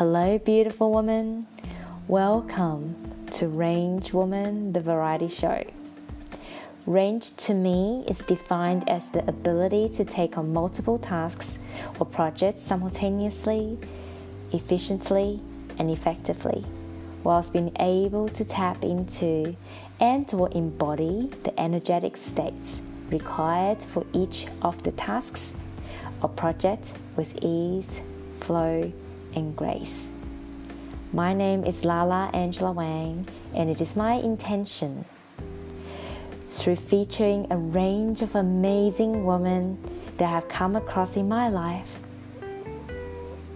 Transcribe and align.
Hello, 0.00 0.38
beautiful 0.38 0.90
woman. 0.90 1.46
Welcome 2.08 2.96
to 3.32 3.48
Range 3.48 4.14
Woman, 4.14 4.72
the 4.72 4.80
variety 4.80 5.28
show. 5.28 5.62
Range 6.86 7.36
to 7.36 7.52
me 7.52 8.06
is 8.08 8.16
defined 8.20 8.88
as 8.88 9.10
the 9.10 9.28
ability 9.28 9.90
to 9.96 10.06
take 10.06 10.38
on 10.38 10.54
multiple 10.54 10.96
tasks 10.96 11.58
or 11.98 12.06
projects 12.06 12.62
simultaneously, 12.62 13.76
efficiently, 14.52 15.42
and 15.78 15.90
effectively, 15.90 16.64
whilst 17.22 17.52
being 17.52 17.70
able 17.78 18.30
to 18.30 18.42
tap 18.42 18.82
into 18.82 19.54
and 20.00 20.32
or 20.32 20.48
embody 20.52 21.30
the 21.44 21.60
energetic 21.60 22.16
states 22.16 22.80
required 23.10 23.82
for 23.82 24.06
each 24.14 24.46
of 24.62 24.82
the 24.82 24.92
tasks 24.92 25.52
or 26.22 26.30
projects 26.30 26.94
with 27.16 27.36
ease, 27.42 28.00
flow, 28.40 28.90
and 29.34 29.56
grace. 29.56 30.06
My 31.12 31.32
name 31.32 31.64
is 31.64 31.84
Lala 31.84 32.30
Angela 32.32 32.72
Wang, 32.72 33.26
and 33.54 33.68
it 33.68 33.80
is 33.80 33.96
my 33.96 34.14
intention 34.14 35.04
through 36.48 36.76
featuring 36.76 37.46
a 37.50 37.56
range 37.56 38.22
of 38.22 38.34
amazing 38.34 39.24
women 39.24 39.78
that 40.18 40.26
I 40.26 40.30
have 40.30 40.48
come 40.48 40.76
across 40.76 41.16
in 41.16 41.28
my 41.28 41.48
life 41.48 41.98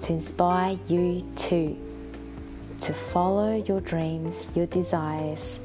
to 0.02 0.12
inspire 0.12 0.78
you 0.88 1.26
too 1.36 1.76
to 2.80 2.92
follow 2.92 3.62
your 3.66 3.80
dreams, 3.80 4.50
your 4.54 4.66
desires, 4.66 5.58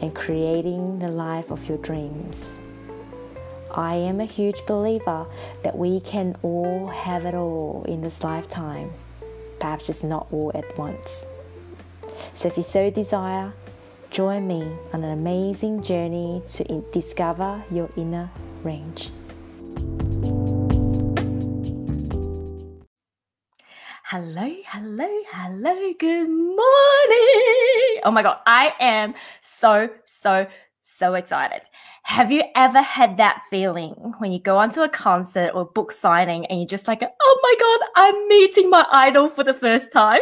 and 0.00 0.14
creating 0.14 0.98
the 0.98 1.08
life 1.08 1.50
of 1.50 1.68
your 1.68 1.78
dreams. 1.78 2.61
I 3.74 3.94
am 3.94 4.20
a 4.20 4.24
huge 4.24 4.64
believer 4.66 5.26
that 5.62 5.76
we 5.76 6.00
can 6.00 6.36
all 6.42 6.88
have 6.88 7.24
it 7.24 7.34
all 7.34 7.84
in 7.88 8.02
this 8.02 8.22
lifetime, 8.22 8.92
perhaps 9.58 9.86
just 9.86 10.04
not 10.04 10.26
all 10.30 10.52
at 10.54 10.76
once. 10.76 11.24
So, 12.34 12.48
if 12.48 12.56
you 12.56 12.62
so 12.62 12.90
desire, 12.90 13.52
join 14.10 14.46
me 14.46 14.62
on 14.92 15.02
an 15.02 15.10
amazing 15.10 15.82
journey 15.82 16.42
to 16.48 16.84
discover 16.92 17.62
your 17.70 17.88
inner 17.96 18.30
range. 18.62 19.10
Hello, 24.04 24.54
hello, 24.66 25.08
hello, 25.32 25.94
good 25.98 26.28
morning. 26.28 26.58
Oh 28.04 28.10
my 28.12 28.22
God, 28.22 28.40
I 28.46 28.74
am 28.78 29.14
so, 29.40 29.88
so, 30.04 30.46
so 30.92 31.14
excited. 31.14 31.62
Have 32.04 32.30
you 32.30 32.42
ever 32.54 32.82
had 32.82 33.16
that 33.16 33.42
feeling 33.50 33.92
when 34.18 34.32
you 34.32 34.38
go 34.38 34.58
onto 34.58 34.82
a 34.82 34.88
concert 34.88 35.50
or 35.54 35.64
book 35.64 35.92
signing 35.92 36.46
and 36.46 36.60
you're 36.60 36.66
just 36.66 36.88
like, 36.88 37.02
oh 37.02 37.40
my 37.42 37.54
God, 37.58 37.88
I'm 37.96 38.28
meeting 38.28 38.70
my 38.70 38.86
idol 38.90 39.28
for 39.28 39.44
the 39.44 39.54
first 39.54 39.92
time? 39.92 40.20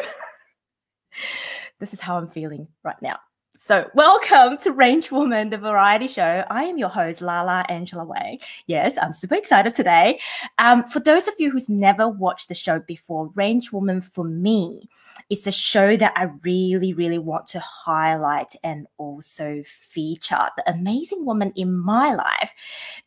this 1.81 1.93
is 1.93 2.01
how 2.01 2.17
I'm 2.17 2.29
feeling 2.29 2.69
right 2.85 3.01
now. 3.03 3.19
So, 3.63 3.91
welcome 3.93 4.57
to 4.63 4.73
Range 4.73 5.11
Woman, 5.11 5.51
the 5.51 5.59
variety 5.59 6.09
show. 6.09 6.45
I 6.49 6.65
am 6.65 6.79
your 6.79 6.89
host, 6.89 7.21
Lala 7.21 7.67
Angela 7.69 8.07
Wang. 8.07 8.39
Yes, 8.67 8.97
I'm 8.97 9.13
super 9.13 9.35
excited 9.35 9.75
today. 9.75 10.19
Um, 10.57 10.83
for 10.85 10.99
those 10.99 11.29
of 11.29 11.35
you 11.39 11.51
who's 11.51 11.69
never 11.69 12.09
watched 12.09 12.49
the 12.49 12.55
show 12.55 12.79
before, 12.79 13.27
Range 13.35 13.71
Woman 13.71 14.01
for 14.01 14.25
me 14.25 14.89
is 15.29 15.47
a 15.47 15.53
show 15.53 15.95
that 15.99 16.15
I 16.17 16.31
really, 16.43 16.95
really 16.95 17.19
want 17.19 17.49
to 17.49 17.61
highlight 17.61 18.55
and 18.65 18.87
also 18.97 19.63
feature 19.67 20.49
the 20.57 20.71
amazing 20.71 21.27
women 21.27 21.53
in 21.55 21.79
my 21.79 22.15
life 22.15 22.53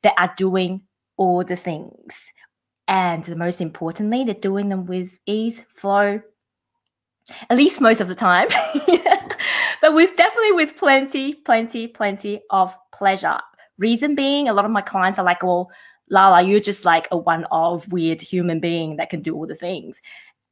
that 0.03 0.13
are 0.19 0.35
doing 0.37 0.83
all 1.17 1.43
the 1.43 1.55
things. 1.55 2.31
And 2.87 3.23
the 3.23 3.35
most 3.35 3.59
importantly, 3.59 4.23
they're 4.23 4.35
doing 4.35 4.69
them 4.69 4.85
with 4.85 5.17
ease, 5.25 5.63
flow, 5.73 6.21
at 7.49 7.57
least 7.57 7.81
most 7.81 8.01
of 8.01 8.07
the 8.07 8.13
time. 8.13 8.49
but 9.83 9.93
with 9.93 10.15
definitely 10.15 10.53
with 10.53 10.77
plenty, 10.77 11.33
plenty, 11.33 11.87
plenty 11.87 12.39
of 12.51 12.73
pleasure. 12.93 13.37
Reason 13.77 14.15
being, 14.15 14.47
a 14.47 14.53
lot 14.53 14.63
of 14.63 14.71
my 14.71 14.81
clients 14.81 15.19
are 15.19 15.25
like, 15.25 15.43
well, 15.43 15.69
Lala, 16.09 16.41
you're 16.41 16.61
just 16.61 16.85
like 16.85 17.09
a 17.11 17.17
one 17.17 17.43
of 17.51 17.91
weird 17.91 18.21
human 18.21 18.61
being 18.61 18.95
that 18.95 19.09
can 19.09 19.21
do 19.21 19.35
all 19.35 19.45
the 19.45 19.57
things. 19.57 19.99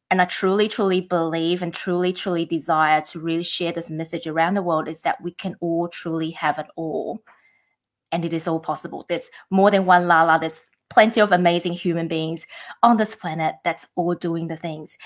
And 0.10 0.22
I 0.22 0.26
truly, 0.26 0.68
truly 0.68 1.00
believe 1.00 1.62
and 1.62 1.74
truly, 1.74 2.12
truly 2.12 2.44
desire 2.44 3.00
to 3.04 3.22
really 3.22 3.44
share 3.44 3.72
this 3.72 3.90
message 3.90 4.28
around 4.28 4.56
the 4.56 4.62
world 4.62 4.90
is 4.90 5.04
that 5.04 5.24
we 5.24 5.32
can 5.32 5.56
all 5.62 5.88
truly 5.88 6.32
have 6.32 6.60
it 6.60 6.68
all. 6.76 7.24
And 8.12 8.26
it 8.26 8.34
is 8.34 8.50
all 8.50 8.60
possible. 8.60 9.06
There's 9.08 9.30
more 9.50 9.72
than 9.72 9.86
one 9.86 10.10
Lala. 10.10 10.40
There's 10.42 10.60
plenty 10.90 11.22
of 11.22 11.32
amazing 11.32 11.72
human 11.72 12.10
beings 12.10 12.46
on 12.84 12.98
this 12.98 13.16
planet 13.16 13.56
that's 13.64 13.88
all 13.96 14.14
doing 14.14 14.50
the 14.50 14.58
things. 14.58 14.98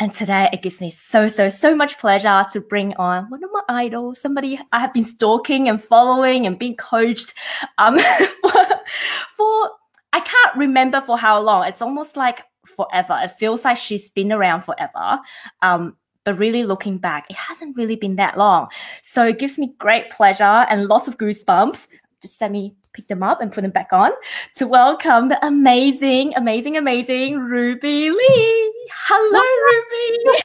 And 0.00 0.12
today 0.12 0.48
it 0.52 0.62
gives 0.62 0.80
me 0.80 0.90
so, 0.90 1.26
so, 1.26 1.48
so 1.48 1.74
much 1.74 1.98
pleasure 1.98 2.44
to 2.52 2.60
bring 2.60 2.94
on 2.96 3.28
one 3.30 3.42
of 3.42 3.50
my 3.52 3.62
idols, 3.68 4.20
somebody 4.20 4.60
I 4.70 4.78
have 4.78 4.94
been 4.94 5.04
stalking 5.04 5.68
and 5.68 5.82
following 5.82 6.46
and 6.46 6.56
being 6.58 6.76
coached 6.76 7.34
um, 7.78 7.98
for, 9.36 9.70
I 10.12 10.20
can't 10.20 10.56
remember 10.56 11.00
for 11.00 11.18
how 11.18 11.40
long. 11.40 11.66
It's 11.66 11.82
almost 11.82 12.16
like 12.16 12.42
forever. 12.64 13.18
It 13.22 13.32
feels 13.32 13.64
like 13.64 13.76
she's 13.76 14.08
been 14.08 14.30
around 14.30 14.62
forever. 14.62 15.18
Um, 15.62 15.96
but 16.24 16.38
really 16.38 16.62
looking 16.62 16.98
back, 16.98 17.28
it 17.30 17.36
hasn't 17.36 17.76
really 17.76 17.96
been 17.96 18.16
that 18.16 18.38
long. 18.38 18.68
So 19.02 19.26
it 19.26 19.38
gives 19.38 19.58
me 19.58 19.74
great 19.78 20.10
pleasure 20.10 20.44
and 20.44 20.86
lots 20.86 21.08
of 21.08 21.18
goosebumps. 21.18 21.88
Just 22.20 22.40
let 22.40 22.50
me 22.50 22.74
pick 22.92 23.06
them 23.06 23.22
up 23.22 23.40
and 23.40 23.52
put 23.52 23.60
them 23.60 23.70
back 23.70 23.92
on 23.92 24.10
to 24.56 24.66
welcome 24.66 25.28
the 25.28 25.46
amazing, 25.46 26.34
amazing, 26.34 26.76
amazing 26.76 27.38
Ruby 27.38 28.10
Lee. 28.10 28.74
Hello, 28.90 29.38
Ruby. 29.38 30.40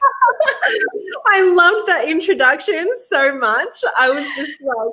I 1.26 1.42
loved 1.42 1.88
that 1.88 2.06
introduction 2.06 2.88
so 3.06 3.36
much. 3.36 3.82
I 3.98 4.08
was 4.08 4.24
just 4.36 4.52
like 4.62 4.92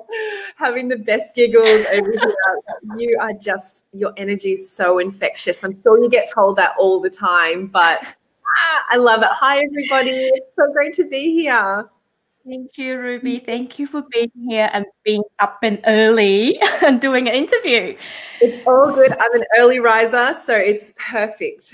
having 0.55 0.87
the 0.87 0.97
best 0.97 1.35
giggles 1.35 1.85
over 1.93 2.11
here. 2.11 2.35
You 2.97 3.17
are 3.21 3.33
just, 3.33 3.85
your 3.93 4.11
energy 4.17 4.53
is 4.53 4.71
so 4.71 4.97
infectious. 4.97 5.63
I'm 5.63 5.79
sure 5.83 6.01
you 6.03 6.09
get 6.09 6.29
told 6.31 6.55
that 6.55 6.73
all 6.79 6.99
the 6.99 7.11
time, 7.11 7.67
but 7.67 8.01
ah, 8.03 8.85
I 8.89 8.97
love 8.97 9.21
it. 9.21 9.29
Hi, 9.29 9.59
everybody. 9.59 10.09
It's 10.09 10.47
so 10.57 10.71
great 10.73 10.93
to 10.93 11.07
be 11.07 11.31
here. 11.31 11.87
Thank 12.45 12.77
you, 12.77 12.97
Ruby. 12.97 13.39
Thank 13.39 13.77
you 13.77 13.85
for 13.85 14.03
being 14.11 14.31
here 14.49 14.69
and 14.73 14.85
being 15.03 15.23
up 15.39 15.59
and 15.63 15.79
early 15.85 16.59
and 16.85 16.99
doing 16.99 17.27
an 17.27 17.35
interview. 17.35 17.95
It's 18.41 18.67
all 18.67 18.93
good. 18.93 19.11
I'm 19.11 19.33
an 19.33 19.43
early 19.59 19.79
riser, 19.79 20.33
so 20.33 20.55
it's 20.55 20.93
perfect. 20.97 21.73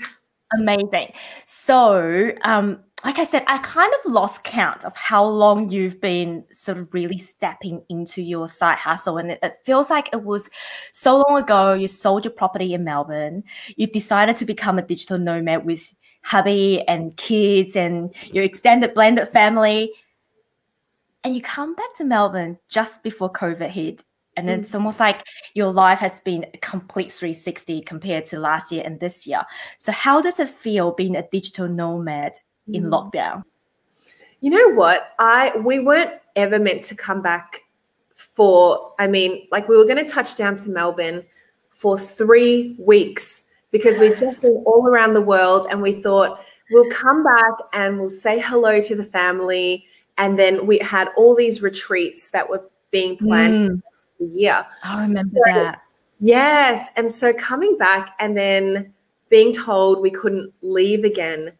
Amazing. 0.58 1.12
So, 1.46 2.32
um, 2.42 2.80
like 3.04 3.18
I 3.18 3.24
said, 3.24 3.44
I 3.46 3.58
kind 3.58 3.92
of 3.92 4.12
lost 4.12 4.44
count 4.44 4.84
of 4.84 4.94
how 4.96 5.24
long 5.24 5.70
you've 5.70 6.00
been 6.00 6.44
sort 6.50 6.78
of 6.78 6.92
really 6.92 7.18
stepping 7.18 7.82
into 7.88 8.22
your 8.22 8.48
side 8.48 8.78
hustle. 8.78 9.18
And 9.18 9.32
it, 9.32 9.38
it, 9.42 9.54
feels 9.64 9.88
like 9.88 10.08
it 10.12 10.24
was 10.24 10.50
so 10.90 11.24
long 11.28 11.40
ago. 11.42 11.74
You 11.74 11.86
sold 11.86 12.24
your 12.24 12.32
property 12.32 12.74
in 12.74 12.84
Melbourne. 12.84 13.44
You 13.76 13.86
decided 13.86 14.36
to 14.36 14.44
become 14.44 14.78
a 14.78 14.82
digital 14.82 15.18
nomad 15.18 15.64
with 15.64 15.94
hubby 16.24 16.82
and 16.88 17.16
kids 17.16 17.76
and 17.76 18.12
your 18.32 18.42
extended 18.42 18.94
blended 18.94 19.28
family 19.28 19.92
and 21.24 21.34
you 21.34 21.42
come 21.42 21.74
back 21.74 21.94
to 21.96 22.04
Melbourne 22.04 22.58
just 22.68 23.02
before 23.02 23.32
COVID 23.32 23.70
hit. 23.70 24.04
And 24.36 24.48
mm. 24.48 24.58
it's 24.58 24.74
almost 24.74 25.00
like 25.00 25.24
your 25.54 25.72
life 25.72 25.98
has 25.98 26.20
been 26.20 26.46
a 26.54 26.58
complete 26.58 27.12
360 27.12 27.82
compared 27.82 28.24
to 28.26 28.38
last 28.38 28.70
year 28.70 28.82
and 28.84 29.00
this 29.00 29.26
year. 29.26 29.42
So, 29.78 29.90
how 29.90 30.20
does 30.20 30.38
it 30.38 30.48
feel 30.48 30.92
being 30.92 31.16
a 31.16 31.26
digital 31.32 31.68
nomad 31.68 32.34
mm. 32.68 32.76
in 32.76 32.84
lockdown? 32.84 33.42
You 34.40 34.50
know 34.50 34.74
what? 34.74 35.14
I 35.18 35.56
we 35.56 35.80
weren't 35.80 36.12
ever 36.36 36.60
meant 36.60 36.84
to 36.84 36.94
come 36.94 37.20
back 37.20 37.62
for. 38.14 38.94
I 39.00 39.08
mean, 39.08 39.48
like 39.50 39.68
we 39.68 39.76
were 39.76 39.84
going 39.86 40.04
to 40.04 40.10
touch 40.10 40.36
down 40.36 40.56
to 40.58 40.70
Melbourne 40.70 41.24
for 41.70 41.98
three 41.98 42.76
weeks 42.78 43.42
because 43.72 43.98
we'd 43.98 44.16
just 44.16 44.40
been 44.40 44.62
all 44.64 44.86
around 44.86 45.14
the 45.14 45.20
world, 45.20 45.66
and 45.68 45.82
we 45.82 45.92
thought 45.92 46.40
we'll 46.70 46.88
come 46.90 47.24
back 47.24 47.54
and 47.72 47.98
we'll 47.98 48.08
say 48.08 48.38
hello 48.38 48.80
to 48.80 48.94
the 48.94 49.04
family 49.04 49.84
and 50.18 50.38
then 50.38 50.66
we 50.66 50.78
had 50.78 51.08
all 51.16 51.34
these 51.34 51.62
retreats 51.62 52.30
that 52.30 52.48
were 52.48 52.68
being 52.90 53.16
planned 53.16 53.82
mm. 54.20 54.34
year. 54.34 54.66
I 54.84 55.02
remember 55.02 55.36
so, 55.46 55.54
that. 55.54 55.82
Yes. 56.20 56.88
And 56.96 57.10
so 57.10 57.32
coming 57.32 57.78
back 57.78 58.14
and 58.18 58.36
then 58.36 58.92
being 59.30 59.52
told 59.52 60.00
we 60.00 60.10
couldn't 60.10 60.52
leave 60.60 61.04
again, 61.04 61.52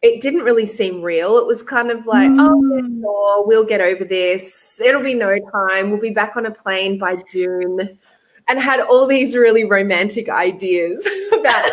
it 0.00 0.22
didn't 0.22 0.44
really 0.44 0.64
seem 0.64 1.02
real. 1.02 1.36
It 1.36 1.46
was 1.46 1.62
kind 1.62 1.90
of 1.90 2.06
like, 2.06 2.30
mm. 2.30 2.38
oh, 2.40 3.00
sure, 3.02 3.46
we'll 3.46 3.66
get 3.66 3.82
over 3.82 4.04
this. 4.04 4.80
It'll 4.80 5.02
be 5.02 5.14
no 5.14 5.38
time. 5.52 5.90
We'll 5.90 6.00
be 6.00 6.10
back 6.10 6.36
on 6.36 6.46
a 6.46 6.50
plane 6.50 6.98
by 6.98 7.22
June. 7.30 7.98
And 8.48 8.58
had 8.58 8.80
all 8.80 9.06
these 9.06 9.36
really 9.36 9.64
romantic 9.64 10.28
ideas 10.28 11.06
about 11.32 11.70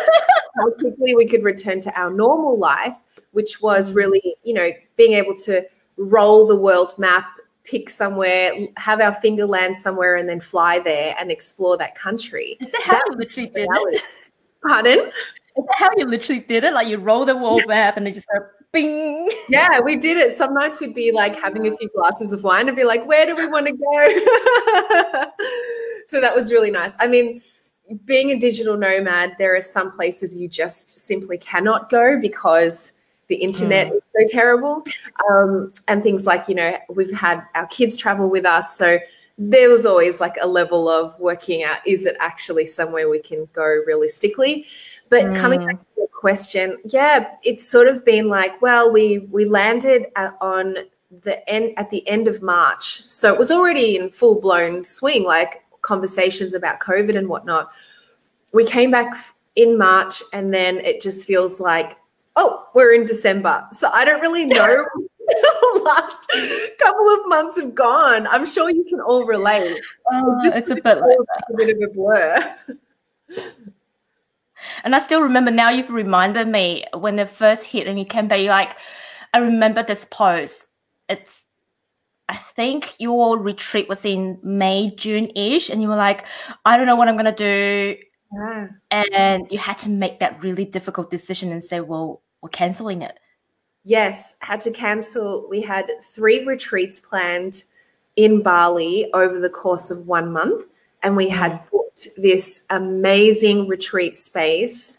how 0.56 0.70
quickly 0.72 1.16
we 1.16 1.26
could 1.26 1.42
return 1.42 1.80
to 1.80 2.00
our 2.00 2.10
normal 2.10 2.58
life, 2.58 2.96
which 3.32 3.62
was 3.62 3.90
mm. 3.90 3.96
really, 3.96 4.36
you 4.44 4.52
know, 4.52 4.70
being 4.96 5.14
able 5.14 5.34
to 5.38 5.64
roll 5.98 6.46
the 6.46 6.56
world 6.56 6.94
map, 6.98 7.26
pick 7.64 7.90
somewhere, 7.90 8.52
have 8.76 9.00
our 9.00 9.14
finger 9.14 9.46
land 9.46 9.78
somewhere, 9.78 10.16
and 10.16 10.28
then 10.28 10.40
fly 10.40 10.78
there 10.78 11.14
and 11.18 11.30
explore 11.30 11.76
that 11.76 11.94
country. 11.94 12.56
Is 12.60 12.70
that 12.72 12.82
how 12.82 12.94
that 12.94 13.06
you 13.10 13.16
literally 13.16 13.50
did 13.50 13.68
it? 13.70 14.02
Pardon? 14.66 14.98
Is 14.98 15.64
that 15.64 15.74
how 15.76 15.90
you 15.96 16.06
literally 16.06 16.40
did 16.40 16.64
it? 16.64 16.72
Like 16.72 16.88
you 16.88 16.98
roll 16.98 17.24
the 17.24 17.36
world 17.36 17.64
map 17.66 17.96
and 17.96 18.06
then 18.06 18.14
just 18.14 18.26
go 18.32 18.46
bing. 18.72 19.30
Yeah, 19.48 19.80
we 19.80 19.96
did 19.96 20.16
it. 20.16 20.36
Some 20.36 20.54
nights 20.54 20.80
we'd 20.80 20.94
be 20.94 21.12
like 21.12 21.40
having 21.40 21.66
a 21.66 21.76
few 21.76 21.88
glasses 21.94 22.32
of 22.32 22.44
wine 22.44 22.68
and 22.68 22.76
be 22.76 22.84
like, 22.84 23.06
where 23.06 23.26
do 23.26 23.34
we 23.34 23.46
want 23.46 23.66
to 23.66 23.72
go? 23.72 25.30
so 26.06 26.20
that 26.20 26.34
was 26.34 26.52
really 26.52 26.70
nice. 26.70 26.94
I 26.98 27.06
mean, 27.06 27.42
being 28.04 28.30
a 28.30 28.38
digital 28.38 28.76
nomad, 28.76 29.34
there 29.38 29.56
are 29.56 29.60
some 29.60 29.90
places 29.90 30.36
you 30.36 30.48
just 30.48 31.00
simply 31.00 31.38
cannot 31.38 31.88
go 31.88 32.18
because 32.20 32.92
the 33.28 33.36
internet 33.36 33.88
mm. 33.88 33.96
is 33.96 34.02
so 34.16 34.36
terrible. 34.36 34.84
Um, 35.30 35.72
and 35.86 36.02
things 36.02 36.26
like, 36.26 36.48
you 36.48 36.54
know, 36.54 36.76
we've 36.88 37.12
had 37.12 37.42
our 37.54 37.66
kids 37.66 37.96
travel 37.96 38.28
with 38.28 38.44
us. 38.44 38.76
So 38.76 38.98
there 39.38 39.70
was 39.70 39.86
always 39.86 40.20
like 40.20 40.36
a 40.40 40.46
level 40.46 40.88
of 40.88 41.18
working 41.20 41.62
out 41.62 41.78
is 41.86 42.04
it 42.04 42.16
actually 42.18 42.66
somewhere 42.66 43.08
we 43.08 43.20
can 43.20 43.48
go 43.52 43.64
realistically? 43.86 44.66
But 45.08 45.24
mm. 45.24 45.36
coming 45.36 45.64
back 45.64 45.76
to 45.76 45.86
your 45.96 46.08
question, 46.08 46.78
yeah, 46.84 47.30
it's 47.44 47.66
sort 47.66 47.86
of 47.86 48.04
been 48.04 48.28
like, 48.28 48.60
well, 48.60 48.92
we 48.92 49.20
we 49.30 49.44
landed 49.44 50.06
at, 50.16 50.36
on 50.40 50.76
the 51.22 51.48
end 51.48 51.72
at 51.76 51.90
the 51.90 52.06
end 52.08 52.28
of 52.28 52.42
March, 52.42 53.02
so 53.08 53.32
it 53.32 53.38
was 53.38 53.50
already 53.50 53.96
in 53.96 54.10
full 54.10 54.40
blown 54.40 54.84
swing, 54.84 55.24
like 55.24 55.64
conversations 55.82 56.52
about 56.52 56.80
COVID 56.80 57.16
and 57.16 57.28
whatnot. 57.28 57.70
We 58.52 58.64
came 58.64 58.90
back 58.90 59.16
in 59.54 59.78
March, 59.78 60.22
and 60.32 60.52
then 60.52 60.78
it 60.78 61.00
just 61.00 61.26
feels 61.26 61.60
like, 61.60 61.96
oh, 62.38 62.64
we're 62.74 62.94
in 62.94 63.04
December. 63.04 63.66
So 63.72 63.90
I 63.92 64.04
don't 64.04 64.20
really 64.20 64.44
know. 64.46 64.86
the 65.28 65.82
last 65.84 66.26
couple 66.78 67.10
of 67.10 67.20
months 67.26 67.60
have 67.60 67.74
gone. 67.74 68.26
I'm 68.28 68.46
sure 68.46 68.70
you 68.70 68.84
can 68.84 69.00
all 69.00 69.26
relate. 69.26 69.78
Oh, 70.10 70.38
it's 70.44 70.70
a 70.70 70.76
bit 70.76 70.84
like 70.84 71.18
a 71.50 71.56
bit 71.56 71.68
of 71.68 71.82
a 71.82 71.92
blur. 71.92 72.56
And 74.84 74.94
I 74.94 74.98
still 75.00 75.20
remember 75.20 75.50
now 75.50 75.68
you've 75.68 75.90
reminded 75.90 76.48
me 76.48 76.84
when 76.94 77.18
it 77.18 77.28
first 77.28 77.64
hit 77.64 77.86
and 77.86 77.98
you 77.98 78.06
came 78.06 78.26
back, 78.26 78.40
you're 78.40 78.48
like, 78.48 78.76
I 79.34 79.38
remember 79.38 79.82
this 79.82 80.06
post. 80.06 80.66
It's 81.10 81.44
I 82.30 82.36
think 82.36 82.94
your 82.98 83.38
retreat 83.38 83.88
was 83.88 84.04
in 84.04 84.38
May, 84.42 84.94
June 84.96 85.30
ish, 85.36 85.68
and 85.68 85.82
you 85.82 85.88
were 85.88 85.96
like, 85.96 86.24
I 86.64 86.76
don't 86.76 86.86
know 86.86 86.96
what 86.96 87.08
I'm 87.08 87.16
gonna 87.16 87.34
do. 87.34 87.96
Yeah. 88.32 88.68
And 88.90 89.46
you 89.50 89.58
had 89.58 89.78
to 89.78 89.88
make 89.88 90.20
that 90.20 90.42
really 90.42 90.64
difficult 90.64 91.10
decision 91.10 91.52
and 91.52 91.62
say, 91.62 91.80
Well, 91.80 92.22
we're 92.42 92.48
canceling 92.50 93.02
it. 93.02 93.18
Yes, 93.84 94.36
had 94.40 94.60
to 94.62 94.70
cancel. 94.70 95.46
We 95.48 95.62
had 95.62 95.90
three 96.02 96.44
retreats 96.44 97.00
planned 97.00 97.64
in 98.16 98.42
Bali 98.42 99.10
over 99.14 99.40
the 99.40 99.48
course 99.48 99.90
of 99.90 100.06
one 100.06 100.32
month, 100.32 100.66
and 101.02 101.16
we 101.16 101.28
had 101.28 101.52
mm. 101.52 101.70
booked 101.70 102.08
this 102.16 102.64
amazing 102.70 103.66
retreat 103.68 104.18
space. 104.18 104.98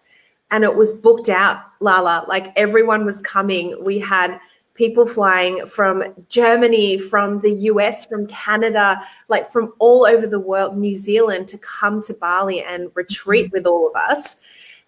And 0.52 0.64
it 0.64 0.76
was 0.76 0.94
booked 0.94 1.30
out, 1.30 1.62
Lala. 1.80 2.26
Like 2.28 2.52
everyone 2.58 3.06
was 3.06 3.22
coming. 3.22 3.84
We 3.84 4.00
had 4.00 4.40
people 4.74 5.06
flying 5.06 5.66
from 5.68 6.02
Germany, 6.30 6.98
from 6.98 7.42
the 7.42 7.52
US, 7.52 8.06
from 8.06 8.26
Canada, 8.28 9.00
like 9.28 9.46
from 9.52 9.74
all 9.78 10.06
over 10.06 10.26
the 10.26 10.40
world, 10.40 10.78
New 10.78 10.96
Zealand, 10.96 11.50
to 11.50 11.58
come 11.58 12.02
to 12.04 12.14
Bali 12.14 12.64
and 12.64 12.90
retreat 12.96 13.48
mm. 13.48 13.52
with 13.52 13.68
all 13.68 13.88
of 13.88 13.96
us. 13.96 14.38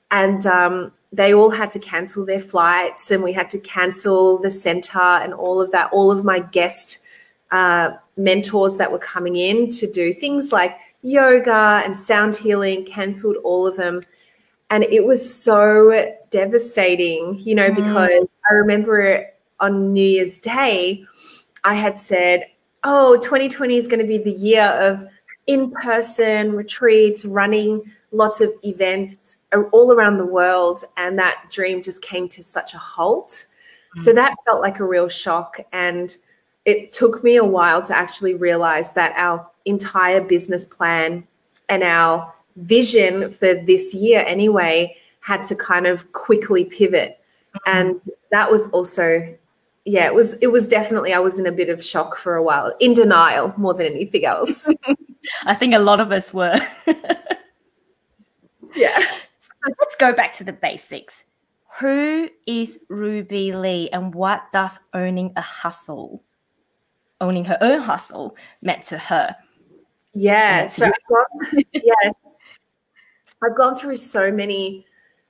And 0.09 0.47
um, 0.47 0.93
they 1.11 1.33
all 1.33 1.49
had 1.49 1.71
to 1.71 1.79
cancel 1.79 2.25
their 2.25 2.39
flights 2.39 3.11
and 3.11 3.21
we 3.21 3.33
had 3.33 3.49
to 3.49 3.59
cancel 3.59 4.37
the 4.37 4.51
center 4.51 4.99
and 4.99 5.33
all 5.33 5.59
of 5.59 5.71
that. 5.71 5.91
All 5.91 6.09
of 6.09 6.23
my 6.23 6.39
guest 6.39 6.99
uh, 7.51 7.91
mentors 8.15 8.77
that 8.77 8.91
were 8.91 8.99
coming 8.99 9.35
in 9.35 9.69
to 9.71 9.91
do 9.91 10.13
things 10.13 10.51
like 10.51 10.77
yoga 11.01 11.81
and 11.83 11.97
sound 11.97 12.37
healing, 12.37 12.85
canceled 12.85 13.37
all 13.43 13.67
of 13.67 13.75
them. 13.75 14.01
And 14.69 14.85
it 14.85 15.05
was 15.05 15.33
so 15.33 16.13
devastating, 16.29 17.37
you 17.39 17.55
know, 17.55 17.69
mm. 17.69 17.75
because 17.75 18.27
I 18.49 18.53
remember 18.53 19.25
on 19.59 19.91
New 19.91 20.01
Year's 20.01 20.39
Day, 20.39 21.05
I 21.65 21.73
had 21.73 21.97
said, 21.97 22.45
oh, 22.83 23.17
2020 23.17 23.75
is 23.75 23.87
going 23.87 23.99
to 23.99 24.07
be 24.07 24.17
the 24.17 24.31
year 24.31 24.63
of 24.63 25.05
in 25.47 25.71
person 25.71 26.53
retreats, 26.53 27.25
running 27.25 27.83
lots 28.11 28.41
of 28.41 28.51
events 28.63 29.37
all 29.71 29.91
around 29.91 30.17
the 30.17 30.25
world. 30.25 30.83
And 30.97 31.17
that 31.19 31.45
dream 31.49 31.81
just 31.81 32.01
came 32.01 32.27
to 32.29 32.43
such 32.43 32.73
a 32.73 32.77
halt. 32.77 33.45
Mm. 33.97 34.01
So 34.03 34.13
that 34.13 34.35
felt 34.45 34.61
like 34.61 34.79
a 34.79 34.85
real 34.85 35.09
shock. 35.09 35.59
And 35.71 36.15
it 36.65 36.91
took 36.91 37.23
me 37.23 37.37
a 37.37 37.45
while 37.45 37.81
to 37.83 37.95
actually 37.95 38.35
realize 38.35 38.93
that 38.93 39.13
our 39.15 39.49
entire 39.65 40.21
business 40.21 40.65
plan 40.65 41.25
and 41.69 41.83
our 41.83 42.33
vision 42.57 43.31
for 43.31 43.55
this 43.55 43.93
year, 43.93 44.23
anyway, 44.27 44.95
had 45.21 45.45
to 45.45 45.55
kind 45.55 45.87
of 45.87 46.11
quickly 46.11 46.65
pivot. 46.65 47.19
Mm-hmm. 47.55 47.77
And 47.77 48.01
that 48.31 48.51
was 48.51 48.67
also 48.67 49.35
yeah, 49.85 50.05
it 50.05 50.13
was 50.13 50.33
it 50.35 50.47
was 50.47 50.67
definitely 50.67 51.13
I 51.13 51.19
was 51.19 51.39
in 51.39 51.47
a 51.47 51.51
bit 51.51 51.69
of 51.69 51.83
shock 51.83 52.15
for 52.15 52.35
a 52.35 52.43
while, 52.43 52.73
in 52.79 52.93
denial 52.93 53.53
more 53.57 53.73
than 53.73 53.87
anything 53.87 54.25
else. 54.25 54.71
I 55.43 55.55
think 55.55 55.73
a 55.73 55.79
lot 55.79 55.99
of 55.99 56.11
us 56.11 56.33
were. 56.33 56.59
yeah. 58.75 58.99
So 59.39 59.73
let's 59.79 59.95
go 59.95 60.13
back 60.13 60.33
to 60.33 60.43
the 60.43 60.53
basics. 60.53 61.23
Who 61.79 62.29
is 62.45 62.79
Ruby 62.89 63.53
Lee 63.53 63.89
and 63.91 64.13
what 64.13 64.51
does 64.51 64.79
owning 64.93 65.33
a 65.35 65.41
hustle, 65.41 66.23
owning 67.19 67.45
her 67.45 67.57
own 67.61 67.81
hustle, 67.81 68.35
meant 68.61 68.83
to 68.83 68.97
her? 68.97 69.35
Yeah. 70.13 70.67
So 70.67 70.85
I've 70.85 70.93
gone, 71.09 71.63
yes, 71.73 72.13
I've 73.43 73.55
gone 73.55 73.75
through 73.75 73.95
so 73.95 74.31
many 74.31 74.85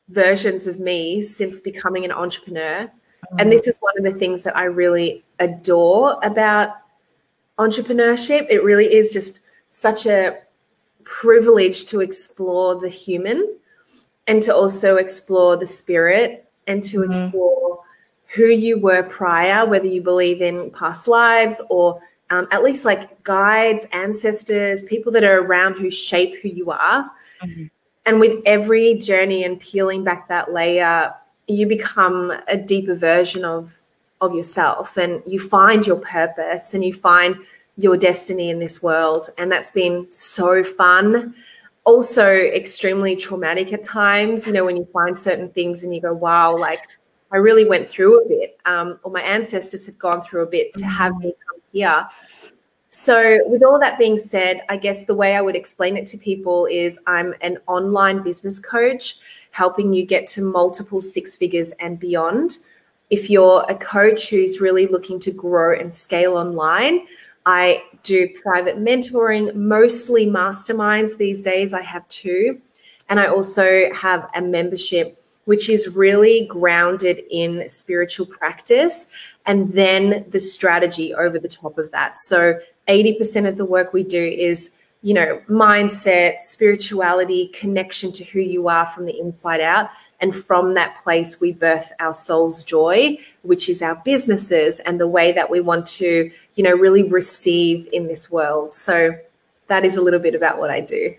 versions 0.09 0.67
of 0.67 0.79
me 0.79 1.21
since 1.21 1.59
becoming 1.59 2.05
an 2.05 2.11
entrepreneur. 2.11 2.91
And 3.39 3.47
mm. 3.47 3.51
this 3.51 3.67
is 3.67 3.77
one 3.79 3.93
of 3.97 4.03
the 4.03 4.19
things 4.19 4.43
that 4.43 4.57
I 4.57 4.63
really 4.63 5.23
adore 5.39 6.19
about 6.23 6.69
entrepreneurship. 7.57 8.47
It 8.49 8.63
really 8.63 8.93
is 8.93 9.11
just 9.11 9.41
such 9.69 10.05
a 10.05 10.39
privilege 11.03 11.85
to 11.85 12.01
explore 12.01 12.79
the 12.79 12.89
human 12.89 13.57
and 14.27 14.41
to 14.43 14.55
also 14.55 14.97
explore 14.97 15.57
the 15.57 15.65
spirit 15.65 16.49
and 16.67 16.83
to 16.83 16.99
mm-hmm. 16.99 17.11
explore 17.11 17.79
who 18.27 18.45
you 18.45 18.79
were 18.79 19.03
prior, 19.03 19.65
whether 19.65 19.87
you 19.87 20.01
believe 20.01 20.41
in 20.41 20.71
past 20.71 21.07
lives 21.07 21.61
or 21.69 22.01
um, 22.29 22.47
at 22.51 22.63
least 22.63 22.85
like 22.85 23.21
guides, 23.23 23.85
ancestors, 23.91 24.83
people 24.83 25.11
that 25.11 25.23
are 25.23 25.39
around 25.39 25.73
who 25.73 25.91
shape 25.91 26.41
who 26.41 26.47
you 26.47 26.71
are. 26.71 27.11
Mm-hmm. 27.41 27.65
And 28.05 28.19
with 28.19 28.41
every 28.45 28.95
journey 28.95 29.43
and 29.43 29.59
peeling 29.59 30.03
back 30.03 30.27
that 30.29 30.51
layer, 30.51 31.13
you 31.47 31.67
become 31.67 32.31
a 32.47 32.57
deeper 32.57 32.95
version 32.95 33.43
of 33.43 33.77
of 34.21 34.35
yourself 34.35 34.97
and 34.97 35.21
you 35.25 35.39
find 35.39 35.85
your 35.85 35.99
purpose 35.99 36.75
and 36.75 36.85
you 36.85 36.93
find 36.93 37.35
your 37.77 37.97
destiny 37.97 38.49
in 38.49 38.59
this 38.59 38.81
world. 38.81 39.29
And 39.37 39.51
that's 39.51 39.71
been 39.71 40.07
so 40.11 40.63
fun. 40.63 41.35
Also, 41.83 42.27
extremely 42.27 43.15
traumatic 43.15 43.73
at 43.73 43.83
times, 43.83 44.45
you 44.45 44.53
know, 44.53 44.65
when 44.65 44.77
you 44.77 44.87
find 44.93 45.17
certain 45.17 45.49
things 45.49 45.83
and 45.83 45.95
you 45.95 46.01
go, 46.01 46.13
wow, 46.13 46.55
like 46.55 46.87
I 47.31 47.37
really 47.37 47.67
went 47.67 47.89
through 47.89 48.21
a 48.21 48.27
bit, 48.27 48.59
um, 48.65 48.99
or 49.03 49.11
my 49.11 49.21
ancestors 49.21 49.85
had 49.85 49.97
gone 49.97 50.21
through 50.21 50.43
a 50.43 50.47
bit 50.47 50.75
to 50.75 50.85
have 50.85 51.17
me 51.17 51.33
come 51.47 51.61
here. 51.71 52.07
So, 52.89 53.39
with 53.45 53.63
all 53.63 53.79
that 53.79 53.97
being 53.97 54.17
said, 54.17 54.63
I 54.67 54.75
guess 54.75 55.05
the 55.05 55.15
way 55.15 55.37
I 55.37 55.41
would 55.41 55.55
explain 55.55 55.95
it 55.95 56.05
to 56.07 56.17
people 56.17 56.65
is 56.65 56.99
I'm 57.07 57.33
an 57.39 57.57
online 57.67 58.21
business 58.21 58.59
coach 58.59 59.17
helping 59.51 59.93
you 59.93 60.05
get 60.05 60.27
to 60.27 60.41
multiple 60.41 60.99
six 60.99 61.35
figures 61.35 61.71
and 61.79 61.97
beyond. 61.97 62.57
If 63.09 63.29
you're 63.29 63.65
a 63.69 63.75
coach 63.75 64.29
who's 64.29 64.59
really 64.59 64.87
looking 64.87 65.19
to 65.21 65.31
grow 65.31 65.77
and 65.77 65.93
scale 65.93 66.35
online, 66.35 67.07
I 67.45 67.83
do 68.03 68.29
private 68.41 68.77
mentoring, 68.77 69.55
mostly 69.55 70.27
masterminds 70.27 71.17
these 71.17 71.41
days. 71.41 71.73
I 71.73 71.81
have 71.81 72.07
two. 72.07 72.61
And 73.09 73.19
I 73.19 73.27
also 73.27 73.91
have 73.93 74.29
a 74.35 74.41
membership 74.41 75.17
which 75.45 75.69
is 75.69 75.95
really 75.95 76.45
grounded 76.45 77.23
in 77.29 77.67
spiritual 77.67 78.25
practice 78.25 79.07
and 79.45 79.73
then 79.73 80.23
the 80.29 80.39
strategy 80.39 81.13
over 81.13 81.39
the 81.39 81.49
top 81.49 81.77
of 81.77 81.91
that. 81.91 82.15
So 82.15 82.59
80% 82.87 83.47
of 83.47 83.57
the 83.57 83.65
work 83.65 83.91
we 83.91 84.03
do 84.03 84.23
is, 84.23 84.71
you 85.03 85.13
know, 85.13 85.41
mindset, 85.49 86.41
spirituality, 86.41 87.47
connection 87.47 88.11
to 88.11 88.23
who 88.23 88.39
you 88.39 88.67
are 88.67 88.85
from 88.85 89.05
the 89.05 89.19
inside 89.19 89.61
out. 89.61 89.89
And 90.19 90.35
from 90.35 90.75
that 90.75 91.01
place, 91.03 91.41
we 91.41 91.53
birth 91.53 91.91
our 91.99 92.13
soul's 92.13 92.63
joy, 92.63 93.17
which 93.41 93.67
is 93.67 93.81
our 93.81 93.95
businesses 94.05 94.79
and 94.81 94.99
the 94.99 95.07
way 95.07 95.31
that 95.31 95.49
we 95.49 95.59
want 95.59 95.87
to, 95.87 96.29
you 96.53 96.63
know, 96.63 96.73
really 96.73 97.01
receive 97.01 97.87
in 97.91 98.07
this 98.07 98.29
world. 98.29 98.73
So 98.73 99.17
that 99.67 99.83
is 99.83 99.95
a 99.95 100.01
little 100.01 100.19
bit 100.19 100.35
about 100.35 100.59
what 100.59 100.69
I 100.69 100.81
do. 100.81 101.15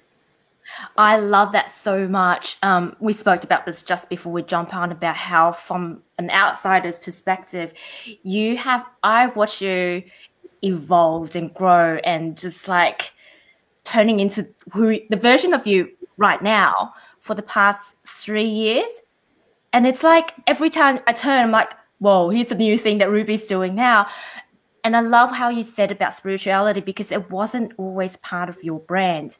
I 0.97 1.17
love 1.17 1.51
that 1.53 1.73
so 1.73 2.07
much. 2.07 2.57
Um, 2.63 2.95
we 3.01 3.13
spoke 3.13 3.43
about 3.43 3.67
this 3.67 3.83
just 3.83 4.09
before 4.09 4.33
we 4.33 4.43
jump 4.43 4.73
on 4.73 4.93
about 4.93 5.17
how, 5.17 5.53
from 5.53 6.03
an 6.19 6.31
outsider's 6.31 7.01
perspective, 7.01 7.75
you 8.23 8.57
have, 8.59 8.87
I 9.03 9.27
watch 9.27 9.61
you 9.61 10.05
evolved 10.63 11.35
and 11.35 11.53
grow 11.53 11.97
and 12.05 12.39
just 12.39 12.69
like 12.69 13.11
turning 13.85 14.21
into 14.21 14.47
who 14.73 14.99
the 15.11 15.17
version 15.17 15.53
of 15.55 15.67
you 15.67 15.91
right 16.17 16.43
now 16.43 16.95
for 17.21 17.35
the 17.35 17.43
past 17.43 17.97
three 18.07 18.49
years. 18.49 18.91
And 19.73 19.87
it's 19.87 20.03
like 20.03 20.35
every 20.47 20.71
time 20.71 21.01
I 21.07 21.13
turn, 21.13 21.45
I'm 21.45 21.51
like, 21.51 21.73
whoa, 21.99 22.29
here's 22.31 22.51
a 22.51 22.57
new 22.57 22.77
thing 22.77 22.99
that 22.99 23.11
Ruby's 23.11 23.47
doing 23.47 23.75
now. 23.75 24.09
And 24.85 24.97
I 24.97 25.01
love 25.01 25.31
how 25.31 25.49
you 25.49 25.63
said 25.63 25.93
about 25.93 26.15
spirituality 26.15 26.81
because 26.81 27.13
it 27.13 27.31
wasn't 27.31 27.73
always 27.77 28.17
part 28.17 28.49
of 28.49 28.63
your 28.63 28.81
brand. 28.81 29.37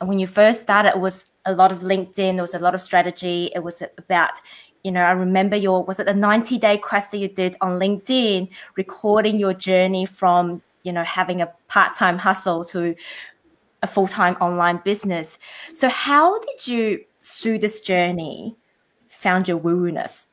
And 0.00 0.08
when 0.08 0.20
you 0.20 0.26
first 0.26 0.62
started, 0.62 0.90
it 0.90 1.00
was 1.00 1.26
a 1.44 1.52
lot 1.52 1.72
of 1.72 1.80
LinkedIn, 1.80 2.34
there 2.34 2.42
was 2.42 2.54
a 2.54 2.58
lot 2.58 2.74
of 2.74 2.80
strategy. 2.80 3.50
It 3.54 3.62
was 3.64 3.82
about, 3.98 4.38
you 4.84 4.92
know, 4.92 5.02
I 5.02 5.10
remember 5.10 5.56
your, 5.56 5.84
was 5.84 5.98
it 5.98 6.08
a 6.08 6.14
90 6.14 6.58
day 6.58 6.78
quest 6.78 7.10
that 7.10 7.18
you 7.18 7.28
did 7.28 7.56
on 7.60 7.80
LinkedIn, 7.80 8.48
recording 8.76 9.38
your 9.38 9.52
journey 9.52 10.06
from, 10.06 10.62
you 10.84 10.92
know, 10.92 11.02
having 11.02 11.42
a 11.42 11.52
part 11.68 11.96
time 11.96 12.18
hustle 12.18 12.64
to 12.66 12.94
a 13.84 13.86
full 13.86 14.08
time 14.08 14.34
online 14.40 14.80
business. 14.84 15.38
So, 15.72 15.88
how 15.88 16.40
did 16.40 16.66
you, 16.66 17.04
through 17.20 17.60
this 17.60 17.80
journey, 17.80 18.56
found 19.08 19.46
your 19.46 19.58
woo 19.58 19.92
ness? 19.92 20.26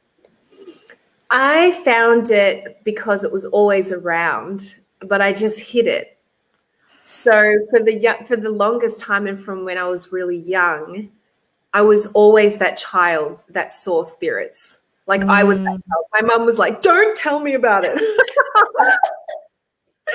I 1.30 1.72
found 1.84 2.32
it 2.32 2.84
because 2.84 3.24
it 3.24 3.32
was 3.32 3.46
always 3.46 3.92
around, 3.92 4.76
but 5.00 5.22
I 5.22 5.32
just 5.32 5.60
hid 5.60 5.86
it. 5.86 6.18
So 7.04 7.58
for 7.70 7.80
the 7.80 8.16
for 8.26 8.38
the 8.38 8.50
longest 8.50 9.02
time, 9.02 9.28
and 9.28 9.40
from 9.40 9.66
when 9.66 9.78
I 9.78 9.88
was 9.88 10.12
really 10.12 10.38
young, 10.38 11.10
I 11.74 11.82
was 11.82 12.08
always 12.14 12.58
that 12.58 12.78
child 12.78 13.44
that 13.50 13.74
saw 13.74 14.04
spirits. 14.04 14.80
Like 15.08 15.22
mm. 15.22 15.30
I 15.30 15.44
was 15.44 15.60
mm. 15.60 15.80
My 16.14 16.22
mum 16.22 16.46
was 16.46 16.58
like, 16.58 16.82
"Don't 16.82 17.18
tell 17.18 17.40
me 17.40 17.54
about 17.54 17.84
it." 17.86 17.98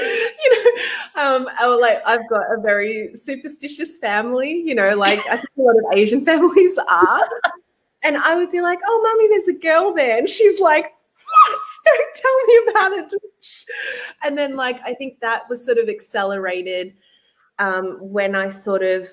you 0.44 0.50
know, 0.52 1.22
um, 1.22 1.48
I 1.58 1.66
was 1.66 1.80
like 1.80 2.02
I've 2.06 2.28
got 2.28 2.44
a 2.52 2.60
very 2.60 3.10
superstitious 3.14 3.96
family. 3.98 4.52
You 4.52 4.74
know, 4.74 4.96
like 4.96 5.20
I 5.28 5.36
think 5.36 5.50
a 5.58 5.62
lot 5.62 5.76
of 5.76 5.84
Asian 5.92 6.24
families 6.24 6.78
are. 6.78 7.28
And 8.02 8.16
I 8.16 8.36
would 8.36 8.52
be 8.52 8.60
like, 8.60 8.78
"Oh, 8.86 9.02
mommy, 9.02 9.28
there's 9.28 9.48
a 9.48 9.54
girl 9.54 9.92
there," 9.92 10.18
and 10.18 10.28
she's 10.28 10.60
like, 10.60 10.92
what? 11.26 11.60
Don't 11.84 12.14
tell 12.14 12.46
me 12.46 12.70
about 12.70 12.92
it. 12.92 13.14
And 14.22 14.38
then, 14.38 14.56
like, 14.56 14.80
I 14.84 14.94
think 14.94 15.20
that 15.20 15.48
was 15.48 15.64
sort 15.64 15.78
of 15.78 15.88
accelerated 15.88 16.94
um, 17.58 17.98
when 18.00 18.34
I 18.34 18.48
sort 18.48 18.82
of 18.82 19.08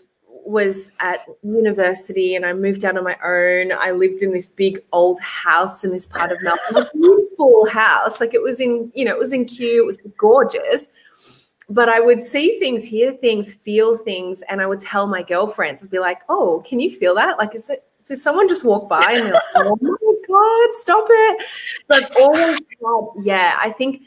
was 0.45 0.91
at 1.00 1.25
university 1.41 2.35
and 2.35 2.45
I 2.45 2.53
moved 2.53 2.85
out 2.85 2.97
on 2.97 3.03
my 3.03 3.17
own. 3.23 3.71
I 3.77 3.91
lived 3.91 4.21
in 4.21 4.33
this 4.33 4.50
big 4.50 4.83
old 4.91 5.19
house 5.21 5.83
in 5.83 5.91
this 5.91 6.05
part 6.05 6.31
of 6.31 6.38
Melbourne, 6.41 6.83
a 6.83 6.89
beautiful 6.97 7.67
house. 7.67 8.19
Like 8.19 8.33
it 8.33 8.41
was 8.41 8.59
in, 8.59 8.91
you 8.93 9.05
know, 9.05 9.12
it 9.12 9.19
was 9.19 9.33
in 9.33 9.45
Kew, 9.45 9.83
it 9.83 9.85
was 9.85 10.00
gorgeous. 10.17 10.89
But 11.69 11.89
I 11.89 12.00
would 12.00 12.23
see 12.23 12.59
things, 12.59 12.83
hear 12.83 13.13
things, 13.13 13.53
feel 13.53 13.97
things, 13.97 14.43
and 14.43 14.62
I 14.62 14.67
would 14.67 14.81
tell 14.81 15.07
my 15.07 15.23
girlfriends, 15.23 15.81
I'd 15.81 15.89
be 15.89 15.97
like, 15.97 16.19
oh, 16.27 16.62
can 16.67 16.79
you 16.79 16.91
feel 16.91 17.15
that? 17.15 17.38
Like, 17.38 17.55
is 17.55 17.69
it, 17.69 17.85
is 18.09 18.21
someone 18.21 18.50
just 18.50 18.65
walk 18.65 18.89
by 18.89 19.13
and 19.13 19.25
they're 19.25 19.33
like, 19.33 19.43
oh 19.55 19.77
my 19.81 20.13
God, 20.27 20.75
stop 20.75 21.07
it. 21.09 21.38
So 21.89 21.95
I've 21.95 22.12
always 22.21 22.59
had, 22.59 23.23
yeah, 23.25 23.57
I 23.62 23.71
think 23.71 24.03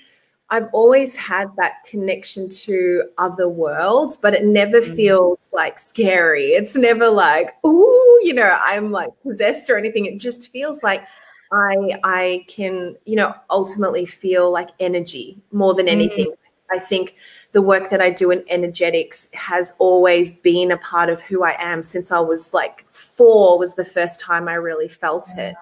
I've 0.51 0.69
always 0.73 1.17
had 1.17 1.49
that 1.57 1.85
connection 1.85 2.49
to 2.49 3.05
other 3.19 3.49
worlds, 3.49 4.17
but 4.17 4.33
it 4.33 4.45
never 4.45 4.81
mm-hmm. 4.81 4.95
feels 4.95 5.51
like 5.53 5.79
scary. 5.79 6.53
It's 6.53 6.77
never 6.77 7.09
like, 7.09 7.57
oh, 7.65 8.21
you 8.23 8.33
know, 8.33 8.57
I'm 8.61 8.93
like 8.93 9.11
possessed 9.23 9.69
or 9.71 9.77
anything. 9.77 10.07
It 10.07 10.19
just 10.19 10.53
feels 10.53 10.85
like 10.85 11.05
I 11.53 11.99
I 12.05 12.45
can, 12.49 12.97
you 13.07 13.17
know, 13.17 13.35
ultimately 13.51 14.07
feel 14.07 14.53
like 14.53 14.71
energy 14.79 15.41
more 15.51 15.75
than 15.75 15.89
anything. 15.89 16.27
Mm. 16.27 16.37
I 16.71 16.79
think 16.81 17.15
the 17.53 17.63
work 17.63 17.91
that 17.91 18.01
I 18.01 18.11
do 18.11 18.31
in 18.31 18.45
energetics 18.49 19.31
has 19.33 19.75
always 19.79 20.31
been 20.31 20.73
a 20.73 20.79
part 20.79 21.09
of 21.09 21.21
who 21.23 21.45
I 21.45 21.57
am 21.61 21.81
since 21.81 22.11
I 22.11 22.19
was 22.19 22.53
like 22.53 22.85
four 22.91 23.59
was 23.59 23.75
the 23.75 23.85
first 23.85 24.21
time 24.21 24.49
I 24.49 24.55
really 24.55 24.89
felt 24.89 25.29
it. 25.37 25.55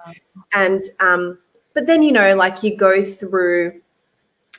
And 0.53 0.85
um, 1.01 1.39
but 1.75 1.87
then 1.87 2.03
you 2.03 2.13
know, 2.13 2.35
like 2.37 2.63
you 2.63 2.77
go 2.77 3.03
through 3.03 3.81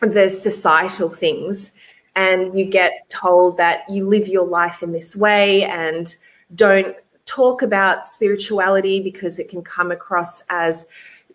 the 0.02 0.30
societal 0.30 1.10
things 1.10 1.72
and 2.16 2.58
you 2.58 2.66
get 2.66 3.10
told 3.10 3.58
that 3.58 3.90
you 3.90 4.08
live 4.08 4.28
your 4.28 4.46
life 4.46 4.84
in 4.84 4.92
this 4.92 5.16
way 5.16 5.64
and 5.64 6.16
don't 6.54 6.96
talk 7.26 7.62
about 7.62 8.08
spirituality 8.08 9.02
because 9.02 9.40
it 9.40 9.50
can 9.50 9.62
come 9.62 9.92
across 9.92 10.44
as 10.50 10.88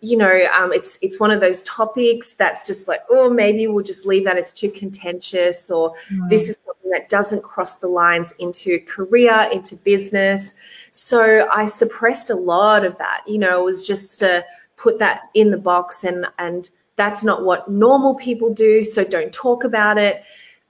you 0.03 0.17
know, 0.17 0.47
um, 0.57 0.73
it's 0.73 0.97
it's 1.03 1.19
one 1.19 1.29
of 1.29 1.41
those 1.41 1.61
topics 1.61 2.33
that's 2.33 2.65
just 2.65 2.87
like, 2.87 3.01
oh, 3.11 3.29
maybe 3.29 3.67
we'll 3.67 3.83
just 3.83 4.07
leave 4.07 4.25
that. 4.25 4.35
It's 4.35 4.51
too 4.51 4.71
contentious, 4.71 5.69
or 5.69 5.93
mm. 6.11 6.27
this 6.27 6.49
is 6.49 6.57
something 6.65 6.89
that 6.89 7.07
doesn't 7.07 7.43
cross 7.43 7.75
the 7.75 7.87
lines 7.87 8.33
into 8.39 8.79
career, 8.85 9.47
into 9.53 9.75
business. 9.75 10.55
So 10.91 11.47
I 11.53 11.67
suppressed 11.67 12.31
a 12.31 12.35
lot 12.35 12.83
of 12.83 12.97
that. 12.97 13.21
You 13.27 13.37
know, 13.37 13.61
it 13.61 13.63
was 13.63 13.85
just 13.85 14.17
to 14.19 14.43
put 14.75 14.97
that 14.97 15.29
in 15.35 15.51
the 15.51 15.57
box, 15.57 16.03
and 16.03 16.25
and 16.39 16.71
that's 17.01 17.23
not 17.23 17.43
what 17.43 17.67
normal 17.67 18.13
people 18.13 18.53
do. 18.53 18.83
So 18.83 19.03
don't 19.03 19.33
talk 19.33 19.63
about 19.63 19.97
it. 19.97 20.23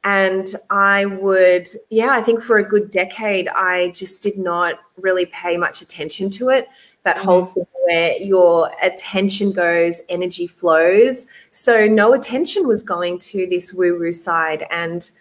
And 0.05 0.47
I 0.69 1.05
would, 1.05 1.67
yeah, 1.89 2.11
I 2.11 2.21
think 2.21 2.41
for 2.41 2.57
a 2.57 2.63
good 2.63 2.89
decade, 2.89 3.49
I 3.49 3.89
just 3.89 4.23
did 4.23 4.37
not 4.37 4.79
really 4.95 5.25
pay 5.25 5.57
much 5.57 5.81
attention 5.81 6.29
to 6.31 6.47
it 6.47 6.69
that 7.03 7.17
mm-hmm. 7.17 7.25
whole 7.25 7.43
thing 7.43 7.65
where 7.85 8.15
your 8.17 8.71
attention 8.81 9.51
goes, 9.51 10.01
energy 10.07 10.47
flows. 10.47 11.25
So 11.51 11.85
no 11.85 12.13
attention 12.13 12.65
was 12.65 12.81
going 12.81 13.19
to 13.31 13.45
this 13.47 13.73
woo 13.73 13.99
woo 13.99 14.13
side. 14.13 14.65
And 14.71 15.11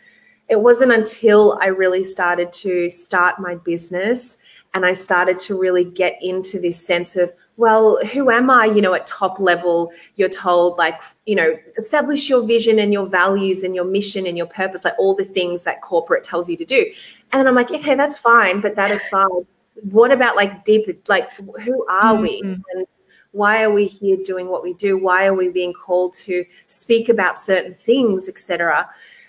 it 0.49 0.61
wasn't 0.61 0.93
until 0.93 1.59
I 1.61 1.67
really 1.67 2.05
started 2.05 2.52
to 2.52 2.88
start 2.88 3.40
my 3.40 3.57
business 3.57 4.38
and 4.75 4.87
I 4.87 4.93
started 4.93 5.40
to 5.40 5.59
really 5.59 5.85
get 5.85 6.19
into 6.23 6.61
this 6.61 6.87
sense 6.87 7.17
of, 7.17 7.33
well, 7.57 7.99
who 8.07 8.30
am 8.30 8.49
I? 8.49 8.64
You 8.64 8.80
know, 8.80 8.95
at 8.95 9.07
top 9.07 9.38
level, 9.38 9.92
you're 10.16 10.30
told, 10.30 10.78
like, 10.78 11.02
you 11.26 11.35
know, 11.35 11.57
establish 11.76 12.28
your 12.28 12.47
vision 12.47 12.78
and 12.78 12.92
your 12.92 13.07
values 13.07 13.64
and 13.64 13.75
your 13.75 13.85
mission 13.85 14.26
and 14.26 14.37
your 14.37 14.47
purpose, 14.47 14.85
like 14.85 14.99
all 14.99 15.14
the 15.14 15.25
things 15.25 15.64
that 15.64 15.83
corporate 15.83 16.25
tells 16.25 16.49
you 16.49 16.57
to 16.57 16.64
do. 16.64 16.90
And 17.33 17.47
I'm 17.47 17.54
like, 17.54 17.71
okay, 17.71 17.95
that's 17.95 18.16
fine. 18.16 18.61
But 18.61 18.76
that 18.76 18.90
aside, 18.90 19.47
what 19.83 20.11
about 20.12 20.37
like 20.37 20.64
deep 20.64 21.09
like 21.09 21.33
who 21.33 21.87
are 21.87 22.14
mm-hmm. 22.14 22.23
we 22.23 22.40
and 22.42 22.87
why 23.33 23.62
are 23.62 23.73
we 23.73 23.87
here 23.87 24.16
doing 24.25 24.49
what 24.49 24.62
we 24.62 24.75
do 24.75 24.97
why 24.97 25.26
are 25.26 25.35
we 25.35 25.49
being 25.49 25.73
called 25.73 26.12
to 26.12 26.45
speak 26.66 27.09
about 27.09 27.38
certain 27.38 27.75
things 27.75 28.28
etc 28.28 28.88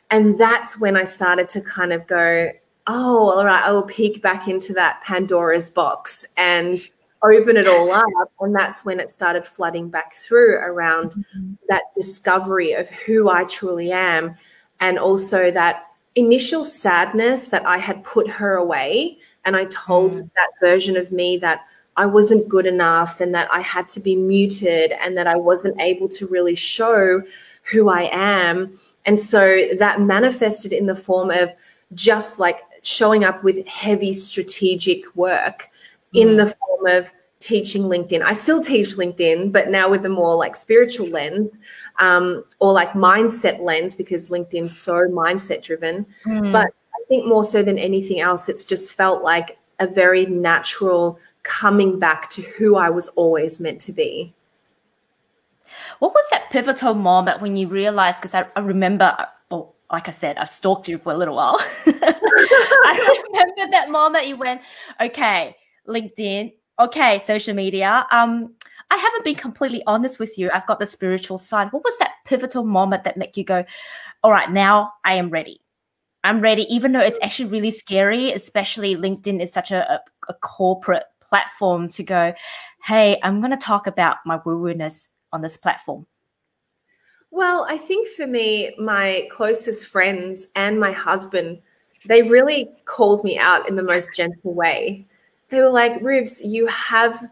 and 0.10 0.40
that's 0.40 0.80
when 0.80 0.98
i 0.98 1.04
started 1.04 1.48
to 1.48 1.62
kind 1.62 1.94
of 1.94 2.06
go 2.08 2.50
oh 2.88 3.32
all 3.32 3.46
right 3.46 3.64
i 3.64 3.72
will 3.72 3.84
peek 3.84 4.22
back 4.22 4.48
into 4.48 4.74
that 4.74 5.02
pandora's 5.02 5.70
box 5.70 6.26
and 6.38 6.90
open 7.24 7.58
it 7.58 7.68
all 7.68 7.92
up 7.92 8.32
and 8.40 8.56
that's 8.56 8.84
when 8.84 9.00
it 9.00 9.10
started 9.10 9.46
flooding 9.46 9.90
back 9.90 10.14
through 10.14 10.56
around 10.56 11.12
mm-hmm. 11.12 11.54
that 11.70 11.84
discovery 11.96 12.74
of 12.74 12.90
who 12.90 13.30
i 13.30 13.44
truly 13.44 13.92
am 13.92 14.36
and 14.80 14.98
also 14.98 15.52
that 15.52 15.88
initial 16.16 16.64
sadness 16.64 17.48
that 17.50 17.66
i 17.66 17.78
had 17.78 18.04
put 18.04 18.28
her 18.28 18.56
away 18.56 19.18
and 19.46 19.56
I 19.56 19.66
told 19.66 20.14
mm. 20.14 20.30
that 20.36 20.50
version 20.60 20.98
of 20.98 21.12
me 21.12 21.38
that 21.38 21.62
I 21.98 22.06
wasn't 22.06 22.48
good 22.48 22.66
enough 22.66 23.22
and 23.22 23.34
that 23.36 23.48
I 23.52 23.62
had 23.62 23.88
to 23.90 24.00
be 24.00 24.16
muted 24.16 24.94
and 24.94 25.18
that 25.18 25.28
I 25.28 25.36
wasn't 25.36 25.80
able 25.82 26.08
to 26.10 26.28
really 26.28 26.56
show 26.56 27.22
who 27.64 27.90
I 27.90 28.10
am. 28.12 28.78
And 29.06 29.20
so 29.20 29.68
that 29.78 30.02
manifested 30.02 30.74
in 30.74 30.86
the 30.86 30.96
form 30.96 31.32
of 31.32 31.54
just 31.94 32.40
like 32.40 32.62
showing 32.84 33.24
up 33.24 33.44
with 33.44 33.66
heavy 33.68 34.14
strategic 34.14 35.16
work 35.16 35.70
mm. 36.16 36.22
in 36.22 36.38
the 36.38 36.54
form 36.82 36.98
of 36.98 37.12
teaching 37.40 37.84
LinkedIn. 37.84 38.22
I 38.22 38.34
still 38.34 38.62
teach 38.62 38.96
LinkedIn, 38.96 39.52
but 39.52 39.70
now 39.70 39.90
with 39.90 40.06
a 40.06 40.10
more 40.10 40.36
like 40.36 40.56
spiritual 40.56 41.08
lens 41.08 41.52
um, 42.00 42.44
or 42.60 42.72
like 42.72 42.94
mindset 42.94 43.60
lens 43.62 43.96
because 43.96 44.30
LinkedIn's 44.30 44.78
so 44.78 45.08
mindset 45.08 45.64
driven. 45.64 46.06
Mm. 46.26 46.52
But 46.52 46.68
I 46.68 47.04
think 47.08 47.26
more 47.26 47.44
so 47.44 47.64
than 47.64 47.78
anything 47.78 48.20
else, 48.20 48.48
it's 48.48 48.66
just 48.66 48.94
felt 48.94 49.24
like 49.24 49.58
a 49.80 49.88
very 49.88 50.26
natural 50.28 51.20
coming 51.44 51.98
back 51.98 52.30
to 52.30 52.42
who 52.44 52.76
I 52.76 52.90
was 52.90 53.10
always 53.10 53.60
meant 53.60 53.82
to 53.82 53.92
be. 53.92 54.34
What 56.00 56.14
was 56.14 56.26
that 56.32 56.50
pivotal 56.52 56.94
moment 56.94 57.42
when 57.42 57.56
you 57.56 57.68
realized? 57.68 58.20
Because 58.20 58.36
I, 58.36 58.46
I, 58.56 58.60
remember, 58.60 59.16
well, 59.50 59.74
like 59.92 60.08
I 60.08 60.12
said, 60.12 60.38
I 60.38 60.44
stalked 60.44 60.88
you 60.88 61.00
for 61.00 61.12
a 61.12 61.18
little 61.18 61.36
while. 61.36 61.58
I 61.86 63.24
remember 63.34 63.72
that 63.72 63.90
moment 63.90 64.28
you 64.28 64.38
went, 64.38 64.62
okay, 65.00 65.56
LinkedIn, 65.88 66.54
okay, 66.82 67.20
social 67.20 67.54
media. 67.54 68.06
Um, 68.12 68.54
I 68.90 68.98
haven't 68.98 69.24
been 69.24 69.36
completely 69.36 69.82
honest 69.88 70.20
with 70.20 70.38
you. 70.38 70.50
I've 70.54 70.68
got 70.68 70.80
the 70.80 70.86
spiritual 70.86 71.38
side. 71.38 71.72
What 71.72 71.84
was 71.84 71.98
that 72.00 72.12
pivotal 72.26 72.64
moment 72.64 73.04
that 73.06 73.18
made 73.18 73.38
you 73.38 73.44
go, 73.44 73.64
all 74.24 74.32
right, 74.32 74.52
now 74.52 74.92
I 75.06 75.14
am 75.14 75.30
ready? 75.30 75.62
I'm 76.24 76.42
ready, 76.42 76.64
even 76.74 76.92
though 76.92 77.02
it's 77.02 77.18
actually 77.24 77.50
really 77.50 77.72
scary, 77.72 78.32
especially 78.32 78.96
LinkedIn 78.96 79.42
is 79.42 79.52
such 79.52 79.72
a, 79.72 79.90
a, 79.94 80.00
a 80.30 80.34
corporate 80.36 81.06
platform 81.22 81.90
to 81.90 82.04
go, 82.04 82.34
hey, 82.84 83.20
I'm 83.24 83.40
going 83.40 83.52
to 83.52 83.58
talk 83.58 83.88
about 83.88 84.18
my 84.26 84.40
woo 84.46 84.60
woo 84.60 84.74
ness 84.74 85.10
on 85.32 85.42
this 85.42 85.58
platform. 85.58 86.06
Well, 87.32 87.66
I 87.70 87.78
think 87.78 88.10
for 88.10 88.28
me, 88.28 88.76
my 88.78 89.28
closest 89.32 89.88
friends 89.88 90.48
and 90.56 90.80
my 90.80 90.92
husband, 90.92 91.60
they 92.06 92.24
really 92.24 92.70
called 92.86 93.24
me 93.24 93.40
out 93.40 93.70
in 93.70 93.78
the 93.78 93.84
most 93.84 94.14
gentle 94.14 94.54
way. 94.54 95.08
They 95.52 95.60
were 95.60 95.70
like, 95.70 96.02
Rubes, 96.02 96.42
you 96.42 96.66
have 96.68 97.30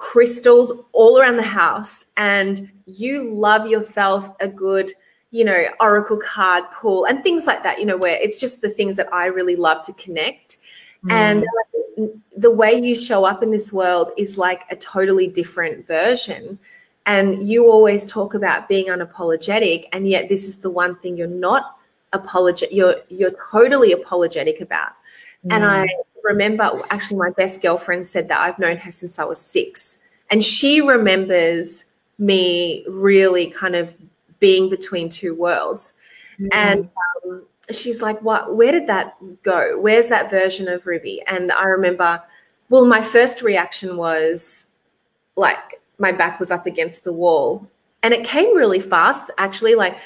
crystals 0.00 0.84
all 0.92 1.20
around 1.20 1.36
the 1.36 1.42
house 1.42 2.06
and 2.16 2.72
you 2.86 3.32
love 3.34 3.66
yourself 3.66 4.30
a 4.40 4.48
good 4.48 4.94
you 5.30 5.44
know 5.44 5.64
oracle 5.78 6.16
card 6.16 6.64
pull 6.72 7.04
and 7.04 7.22
things 7.22 7.46
like 7.46 7.62
that 7.62 7.78
you 7.78 7.84
know 7.84 7.98
where 7.98 8.16
it's 8.16 8.40
just 8.40 8.62
the 8.62 8.70
things 8.70 8.96
that 8.96 9.12
i 9.12 9.26
really 9.26 9.56
love 9.56 9.84
to 9.84 9.92
connect 9.92 10.56
mm. 11.04 11.12
and 11.12 11.44
the 12.34 12.50
way 12.50 12.72
you 12.72 12.94
show 12.94 13.26
up 13.26 13.42
in 13.42 13.50
this 13.50 13.74
world 13.74 14.10
is 14.16 14.38
like 14.38 14.62
a 14.70 14.76
totally 14.76 15.28
different 15.28 15.86
version 15.86 16.58
and 17.04 17.46
you 17.46 17.70
always 17.70 18.06
talk 18.06 18.32
about 18.32 18.68
being 18.68 18.86
unapologetic 18.86 19.86
and 19.92 20.08
yet 20.08 20.30
this 20.30 20.48
is 20.48 20.58
the 20.58 20.70
one 20.70 20.96
thing 20.96 21.14
you're 21.14 21.26
not 21.26 21.76
apologetic 22.14 22.74
you're 22.74 22.96
you're 23.10 23.34
totally 23.52 23.92
apologetic 23.92 24.62
about 24.62 24.92
mm. 25.46 25.54
and 25.54 25.62
i 25.62 25.86
remember 26.24 26.82
actually 26.90 27.16
my 27.16 27.30
best 27.30 27.62
girlfriend 27.62 28.06
said 28.06 28.28
that 28.28 28.40
i've 28.40 28.58
known 28.58 28.76
her 28.76 28.90
since 28.90 29.18
i 29.18 29.24
was 29.24 29.40
six. 29.40 29.98
And 30.32 30.44
she 30.44 30.80
remembers 30.80 31.86
me 32.18 32.84
really 32.88 33.50
kind 33.50 33.74
of 33.74 33.96
being 34.38 34.70
between 34.70 35.08
two 35.08 35.34
worlds. 35.34 35.94
Mm. 36.40 36.48
and 36.52 36.90
um, 37.26 37.42
she's 37.70 38.00
like 38.00 38.20
what 38.22 38.56
where 38.56 38.72
did 38.72 38.86
that 38.86 39.16
go? 39.42 39.78
Where's 39.80 40.08
that 40.08 40.30
version 40.30 40.68
of 40.68 40.86
ruby? 40.86 41.22
And 41.26 41.52
i 41.52 41.64
remember 41.64 42.22
well 42.68 42.84
my 42.84 43.02
first 43.02 43.42
reaction 43.42 43.96
was 43.96 44.68
like 45.36 45.80
my 45.98 46.12
back 46.12 46.40
was 46.40 46.50
up 46.50 46.66
against 46.66 47.04
the 47.04 47.12
wall. 47.12 47.68
And 48.02 48.14
it 48.14 48.24
came 48.24 48.56
really 48.56 48.80
fast 48.80 49.30
actually. 49.38 49.74
Like 49.74 49.98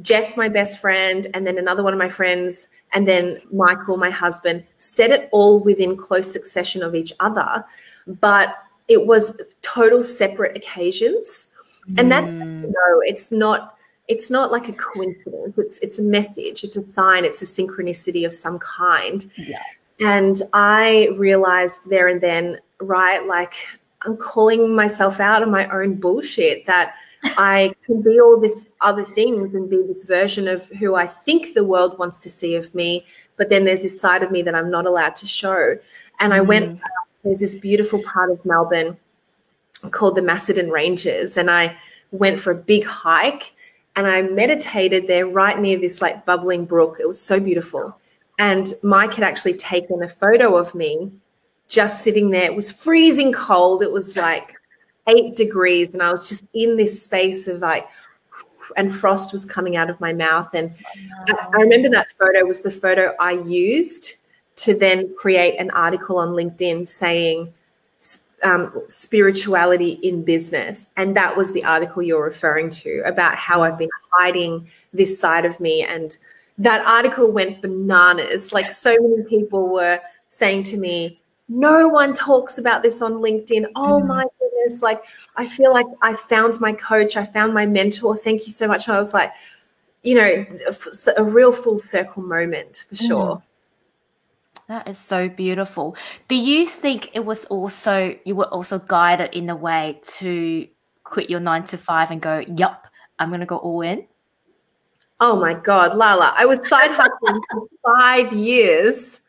Jess, 0.00 0.36
my 0.36 0.48
best 0.48 0.80
friend, 0.80 1.26
and 1.34 1.46
then 1.46 1.58
another 1.58 1.82
one 1.82 1.92
of 1.92 1.98
my 1.98 2.08
friends, 2.08 2.68
and 2.92 3.06
then 3.06 3.40
Michael, 3.52 3.96
my 3.96 4.10
husband, 4.10 4.64
said 4.78 5.10
it 5.10 5.28
all 5.32 5.60
within 5.60 5.96
close 5.96 6.30
succession 6.30 6.82
of 6.82 6.94
each 6.94 7.12
other. 7.20 7.64
But 8.06 8.56
it 8.88 9.06
was 9.06 9.40
total 9.62 10.02
separate 10.02 10.56
occasions. 10.56 11.48
And 11.96 12.10
that's 12.10 12.30
mm. 12.30 12.62
you 12.62 12.68
know, 12.68 13.00
it's 13.02 13.30
not 13.30 13.76
it's 14.08 14.30
not 14.30 14.50
like 14.50 14.68
a 14.68 14.72
coincidence. 14.72 15.56
It's 15.58 15.78
it's 15.78 15.98
a 15.98 16.02
message, 16.02 16.64
it's 16.64 16.76
a 16.76 16.84
sign, 16.84 17.24
it's 17.24 17.42
a 17.42 17.44
synchronicity 17.44 18.26
of 18.26 18.32
some 18.32 18.58
kind. 18.58 19.30
Yeah. 19.36 19.62
And 20.00 20.40
I 20.52 21.08
realized 21.16 21.90
there 21.90 22.08
and 22.08 22.20
then, 22.20 22.58
right, 22.80 23.26
like 23.26 23.54
I'm 24.02 24.16
calling 24.16 24.74
myself 24.74 25.20
out 25.20 25.42
on 25.42 25.50
my 25.50 25.68
own 25.68 25.94
bullshit 25.94 26.66
that 26.66 26.94
I 27.24 27.72
can 27.84 28.02
be 28.02 28.20
all 28.20 28.38
this 28.38 28.70
other 28.80 29.04
things 29.04 29.54
and 29.54 29.68
be 29.68 29.82
this 29.82 30.04
version 30.04 30.48
of 30.48 30.68
who 30.70 30.94
I 30.94 31.06
think 31.06 31.54
the 31.54 31.64
world 31.64 31.98
wants 31.98 32.20
to 32.20 32.30
see 32.30 32.54
of 32.54 32.74
me. 32.74 33.04
But 33.36 33.50
then 33.50 33.64
there's 33.64 33.82
this 33.82 34.00
side 34.00 34.22
of 34.22 34.30
me 34.30 34.42
that 34.42 34.54
I'm 34.54 34.70
not 34.70 34.86
allowed 34.86 35.16
to 35.16 35.26
show. 35.26 35.76
And 36.20 36.34
I 36.34 36.40
went, 36.40 36.78
mm. 36.78 36.80
there's 37.24 37.40
this 37.40 37.54
beautiful 37.54 38.02
part 38.02 38.30
of 38.30 38.44
Melbourne 38.44 38.96
called 39.90 40.16
the 40.16 40.22
Macedon 40.22 40.70
Ranges. 40.70 41.36
And 41.36 41.50
I 41.50 41.76
went 42.10 42.38
for 42.38 42.50
a 42.50 42.56
big 42.56 42.84
hike 42.84 43.52
and 43.96 44.06
I 44.06 44.22
meditated 44.22 45.08
there 45.08 45.26
right 45.26 45.58
near 45.58 45.78
this 45.78 46.00
like 46.00 46.24
bubbling 46.24 46.64
brook. 46.64 46.98
It 47.00 47.06
was 47.06 47.20
so 47.20 47.40
beautiful. 47.40 47.98
And 48.38 48.72
Mike 48.82 49.14
had 49.14 49.24
actually 49.24 49.54
taken 49.54 50.02
a 50.02 50.08
photo 50.08 50.56
of 50.56 50.74
me 50.74 51.10
just 51.66 52.02
sitting 52.02 52.30
there. 52.30 52.44
It 52.44 52.54
was 52.54 52.70
freezing 52.70 53.32
cold. 53.32 53.82
It 53.82 53.90
was 53.90 54.16
like 54.16 54.54
eight 55.08 55.36
degrees 55.36 55.94
and 55.94 56.02
I 56.02 56.10
was 56.10 56.28
just 56.28 56.44
in 56.54 56.76
this 56.76 57.02
space 57.02 57.48
of 57.48 57.60
like, 57.60 57.88
and 58.76 58.94
frost 58.94 59.32
was 59.32 59.44
coming 59.44 59.76
out 59.76 59.88
of 59.88 60.00
my 60.00 60.12
mouth. 60.12 60.50
And 60.54 60.74
I, 61.28 61.34
I 61.54 61.60
remember 61.62 61.88
that 61.90 62.12
photo 62.18 62.44
was 62.44 62.60
the 62.60 62.70
photo 62.70 63.14
I 63.18 63.32
used 63.32 64.16
to 64.56 64.74
then 64.74 65.14
create 65.16 65.56
an 65.58 65.70
article 65.70 66.18
on 66.18 66.28
LinkedIn 66.30 66.86
saying, 66.86 67.52
um, 68.42 68.82
spirituality 68.86 69.92
in 70.02 70.22
business. 70.24 70.88
And 70.96 71.16
that 71.16 71.36
was 71.36 71.52
the 71.52 71.64
article 71.64 72.02
you're 72.02 72.22
referring 72.22 72.70
to 72.70 73.02
about 73.04 73.36
how 73.36 73.62
I've 73.62 73.78
been 73.78 73.90
hiding 74.12 74.68
this 74.92 75.18
side 75.18 75.44
of 75.44 75.58
me. 75.60 75.82
And 75.82 76.16
that 76.58 76.84
article 76.86 77.30
went 77.30 77.62
bananas. 77.62 78.52
Like 78.52 78.70
so 78.70 78.96
many 79.00 79.24
people 79.24 79.68
were 79.68 80.00
saying 80.28 80.64
to 80.64 80.76
me, 80.76 81.20
no 81.48 81.88
one 81.88 82.12
talks 82.14 82.58
about 82.58 82.82
this 82.82 83.00
on 83.00 83.14
LinkedIn. 83.14 83.66
Oh 83.74 84.00
mm. 84.00 84.06
my 84.06 84.24
goodness. 84.68 84.82
Like, 84.82 85.04
I 85.36 85.48
feel 85.48 85.72
like 85.72 85.86
I 86.02 86.14
found 86.14 86.60
my 86.60 86.72
coach, 86.72 87.16
I 87.16 87.24
found 87.24 87.54
my 87.54 87.66
mentor. 87.66 88.16
Thank 88.16 88.46
you 88.46 88.52
so 88.52 88.66
much. 88.66 88.88
And 88.88 88.96
I 88.96 89.00
was 89.00 89.14
like, 89.14 89.32
you 90.02 90.14
know, 90.14 90.46
a, 91.16 91.24
real 91.24 91.52
full 91.52 91.78
circle 91.78 92.22
moment 92.22 92.86
for 92.88 92.96
sure. 92.96 93.36
Mm. 93.36 93.42
That 94.68 94.88
is 94.88 94.98
so 94.98 95.28
beautiful. 95.28 95.96
Do 96.28 96.36
you 96.36 96.66
think 96.66 97.10
it 97.14 97.24
was 97.24 97.46
also, 97.46 98.14
you 98.24 98.36
were 98.36 98.48
also 98.48 98.78
guided 98.78 99.34
in 99.34 99.48
a 99.48 99.56
way 99.56 99.98
to 100.18 100.68
quit 101.04 101.30
your 101.30 101.40
nine 101.40 101.64
to 101.64 101.78
five 101.78 102.10
and 102.10 102.20
go, 102.20 102.44
yup, 102.56 102.86
I'm 103.18 103.30
going 103.30 103.40
to 103.40 103.46
go 103.46 103.56
all 103.56 103.80
in? 103.80 104.06
Oh 105.20 105.40
my 105.40 105.54
God, 105.54 105.96
Lala. 105.96 106.34
I 106.36 106.44
was 106.44 106.58
side 106.68 106.90
hustling 106.92 107.42
for 107.50 107.66
five 107.82 108.32
years 108.32 109.22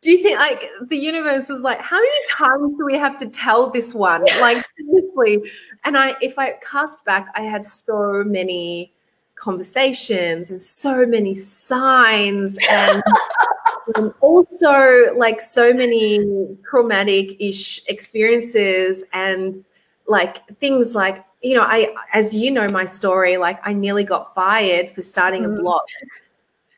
do 0.00 0.10
you 0.10 0.22
think 0.22 0.38
like 0.38 0.64
the 0.82 0.96
universe 0.96 1.48
was 1.48 1.60
like 1.60 1.80
how 1.80 1.98
many 1.98 2.26
times 2.30 2.76
do 2.78 2.84
we 2.84 2.96
have 2.96 3.18
to 3.20 3.28
tell 3.28 3.70
this 3.70 3.94
one? 3.94 4.22
Like 4.40 4.64
seriously. 4.76 5.50
And 5.84 5.96
i 5.96 6.14
if 6.20 6.38
i 6.38 6.52
cast 6.62 7.04
back 7.04 7.28
i 7.34 7.42
had 7.42 7.66
so 7.66 8.22
many 8.24 8.92
conversations 9.34 10.50
and 10.50 10.62
so 10.62 11.06
many 11.06 11.34
signs 11.34 12.58
and 12.70 13.02
um, 13.96 14.14
also 14.20 15.14
like 15.16 15.40
so 15.40 15.72
many 15.72 16.56
traumatic 16.68 17.40
ish 17.40 17.80
experiences 17.88 19.02
and 19.14 19.64
like 20.06 20.46
things 20.58 20.94
like 20.94 21.24
you 21.42 21.54
know 21.54 21.62
i 21.62 21.94
as 22.12 22.34
you 22.34 22.50
know 22.50 22.68
my 22.68 22.84
story 22.84 23.38
like 23.38 23.58
i 23.66 23.72
nearly 23.72 24.04
got 24.04 24.34
fired 24.34 24.90
for 24.90 25.00
starting 25.00 25.42
mm. 25.42 25.58
a 25.58 25.62
blog 25.62 25.80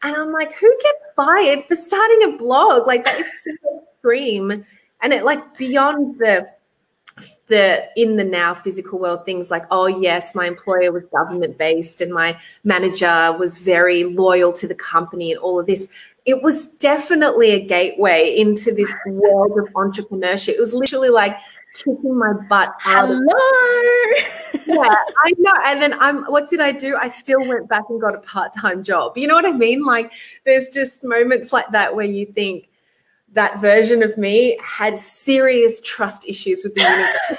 and 0.02 0.16
I'm 0.16 0.32
like, 0.32 0.52
who 0.54 0.70
gets 0.82 0.98
fired 1.14 1.64
for 1.64 1.76
starting 1.76 2.34
a 2.34 2.36
blog? 2.36 2.86
Like 2.86 3.04
that 3.04 3.18
is 3.20 3.44
so 3.44 3.50
extreme. 3.82 4.64
And 5.00 5.12
it 5.12 5.24
like 5.24 5.56
beyond 5.56 6.18
the 6.18 6.48
the 7.48 7.84
in 7.94 8.16
the 8.16 8.24
now 8.24 8.54
physical 8.54 8.98
world 8.98 9.22
things 9.26 9.50
like 9.50 9.64
oh 9.70 9.86
yes 9.86 10.34
my 10.34 10.46
employer 10.46 10.90
was 10.90 11.02
government 11.12 11.58
based 11.58 12.00
and 12.00 12.10
my 12.10 12.34
manager 12.64 13.36
was 13.38 13.58
very 13.58 14.04
loyal 14.04 14.50
to 14.50 14.66
the 14.66 14.74
company 14.74 15.30
and 15.30 15.38
all 15.40 15.60
of 15.60 15.66
this 15.66 15.88
it 16.24 16.42
was 16.42 16.66
definitely 16.76 17.50
a 17.50 17.60
gateway 17.60 18.34
into 18.34 18.74
this 18.74 18.92
world 19.04 19.52
of 19.58 19.70
entrepreneurship 19.74 20.54
it 20.54 20.60
was 20.60 20.72
literally 20.72 21.10
like 21.10 21.36
kicking 21.74 22.18
my 22.18 22.32
butt 22.48 22.74
out. 22.84 23.08
Hello. 23.08 23.22
yeah, 24.66 24.94
I 25.24 25.32
know. 25.38 25.52
And 25.66 25.82
then 25.82 25.98
I'm 26.00 26.24
what 26.24 26.48
did 26.48 26.60
I 26.60 26.72
do? 26.72 26.96
I 26.96 27.08
still 27.08 27.46
went 27.46 27.68
back 27.68 27.84
and 27.88 28.00
got 28.00 28.14
a 28.14 28.20
part-time 28.20 28.82
job. 28.82 29.16
You 29.16 29.26
know 29.26 29.34
what 29.34 29.46
I 29.46 29.52
mean? 29.52 29.84
Like 29.84 30.12
there's 30.44 30.68
just 30.68 31.04
moments 31.04 31.52
like 31.52 31.68
that 31.70 31.94
where 31.94 32.06
you 32.06 32.26
think 32.26 32.68
that 33.32 33.60
version 33.60 34.02
of 34.02 34.16
me 34.18 34.58
had 34.62 34.98
serious 34.98 35.80
trust 35.80 36.28
issues 36.28 36.62
with 36.62 36.74
the 36.74 36.82
universe. 36.82 37.38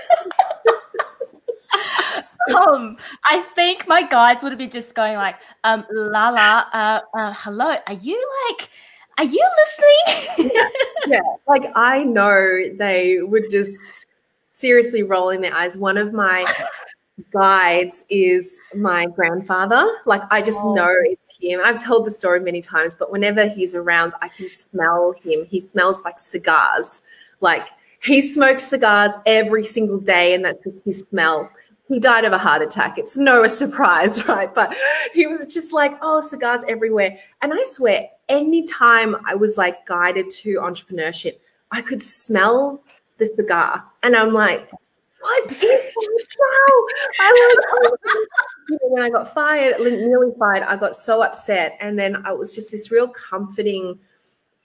um, 2.68 2.98
I 3.26 3.42
think 3.56 3.88
my 3.88 4.04
guides 4.04 4.44
would 4.44 4.52
have 4.52 4.60
been 4.60 4.72
just 4.72 4.96
going 4.96 5.16
like, 5.16 5.36
um, 5.64 5.86
Lala, 5.92 6.68
uh, 6.74 7.00
uh, 7.16 7.34
hello, 7.38 7.78
are 7.86 7.94
you 7.94 8.28
like, 8.50 8.70
are 9.20 9.26
you 9.26 9.48
listening? 9.58 10.52
yeah, 10.56 10.70
yeah, 11.08 11.22
like 11.48 11.72
I 11.76 12.04
know 12.04 12.64
they 12.76 13.22
would 13.22 13.52
just 13.52 14.08
seriously 14.64 15.04
rolling 15.04 15.42
their 15.42 15.54
eyes. 15.54 15.78
One 15.78 15.98
of 15.98 16.14
my 16.14 16.46
guides 17.34 18.06
is 18.10 18.62
my 18.74 19.06
grandfather. 19.08 19.86
Like 20.06 20.22
I 20.32 20.42
just 20.42 20.60
oh. 20.62 20.74
know 20.74 20.96
it's 21.02 21.38
him. 21.38 21.60
I've 21.62 21.84
told 21.84 22.06
the 22.06 22.12
story 22.12 22.40
many 22.40 22.62
times, 22.62 22.96
but 22.96 23.12
whenever 23.12 23.46
he's 23.50 23.76
around, 23.76 24.14
I 24.22 24.30
can 24.30 24.50
smell 24.50 25.16
him. 25.22 25.46
He 25.50 25.60
smells 25.60 26.02
like 26.04 26.18
cigars. 26.18 27.02
Like 27.42 27.68
he 28.02 28.22
smokes 28.22 28.64
cigars 28.64 29.12
every 29.26 29.66
single 29.66 30.00
day, 30.00 30.34
and 30.34 30.46
that's 30.46 30.64
just 30.64 30.86
his 30.86 31.00
smell. 31.02 31.50
He 31.90 32.00
died 32.00 32.24
of 32.24 32.32
a 32.32 32.38
heart 32.38 32.62
attack. 32.62 32.98
It's 32.98 33.18
no 33.18 33.46
surprise, 33.50 34.26
right? 34.30 34.56
But 34.56 34.74
he 35.14 35.28
was 35.28 35.54
just 35.54 35.74
like, 35.74 35.92
oh, 36.02 36.22
cigars 36.22 36.64
everywhere. 36.70 37.20
And 37.42 37.54
I 37.54 37.64
swear, 37.64 38.08
anytime 38.30 39.18
I 39.26 39.36
was 39.36 39.58
like 39.58 39.86
guided 39.86 40.30
to 40.30 40.56
entrepreneurship, 40.56 41.40
I 41.70 41.82
could 41.82 42.02
smell 42.02 42.83
the 43.18 43.26
cigar. 43.26 43.84
And 44.04 44.16
I'm 44.16 44.34
like, 44.34 44.70
what 45.24 45.52
is 45.52 45.60
this 45.62 45.94
I 47.20 47.56
was, 47.72 47.98
you 48.70 48.78
know, 48.82 48.90
when 48.90 49.04
I 49.04 49.10
got 49.10 49.34
fired, 49.34 49.80
nearly 49.80 50.34
fired, 50.38 50.64
I 50.64 50.76
got 50.76 50.96
so 50.96 51.22
upset. 51.22 51.78
And 51.80 51.98
then 51.98 52.26
I 52.26 52.34
was 52.34 52.54
just 52.54 52.72
this 52.72 52.92
real 52.92 53.08
comforting 53.08 53.98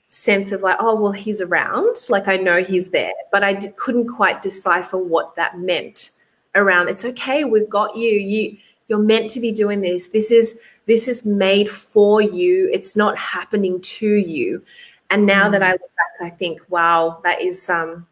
sense 0.09 0.53
of 0.53 0.63
like, 0.63 0.77
oh, 0.81 1.01
well, 1.01 1.13
he's 1.13 1.41
around. 1.41 1.95
Like 2.09 2.27
I 2.27 2.37
know 2.37 2.63
he's 2.63 2.91
there, 2.91 3.13
but 3.31 3.45
I 3.45 3.53
d- 3.55 3.69
couldn't 3.77 4.09
quite 4.09 4.43
decipher 4.43 4.99
what 4.99 5.37
that 5.37 5.59
meant 5.59 6.11
around. 6.55 6.89
It's 6.89 7.05
okay. 7.05 7.45
We've 7.45 7.69
got 7.69 7.97
you. 7.97 8.11
You, 8.11 8.57
you're 8.89 8.99
meant 8.99 9.31
to 9.31 9.41
be 9.41 9.53
doing 9.53 9.81
this. 9.81 10.09
This 10.09 10.31
is, 10.33 10.59
this 10.87 11.07
is 11.07 11.25
made 11.25 11.71
for 11.71 12.21
you. 12.21 12.69
It's 12.73 12.97
not 12.97 13.17
happening 13.17 13.81
to 13.81 14.09
you. 14.09 14.65
And 15.11 15.25
now 15.25 15.49
mm. 15.49 15.53
that 15.53 15.63
I 15.63 15.73
look 15.73 15.81
back, 15.81 16.27
I 16.27 16.31
think, 16.31 16.61
wow, 16.69 17.21
that 17.23 17.41
is, 17.41 17.69
um, 17.71 18.07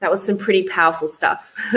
that 0.00 0.10
was 0.10 0.24
some 0.24 0.38
pretty 0.38 0.68
powerful 0.68 1.08
stuff. 1.08 1.54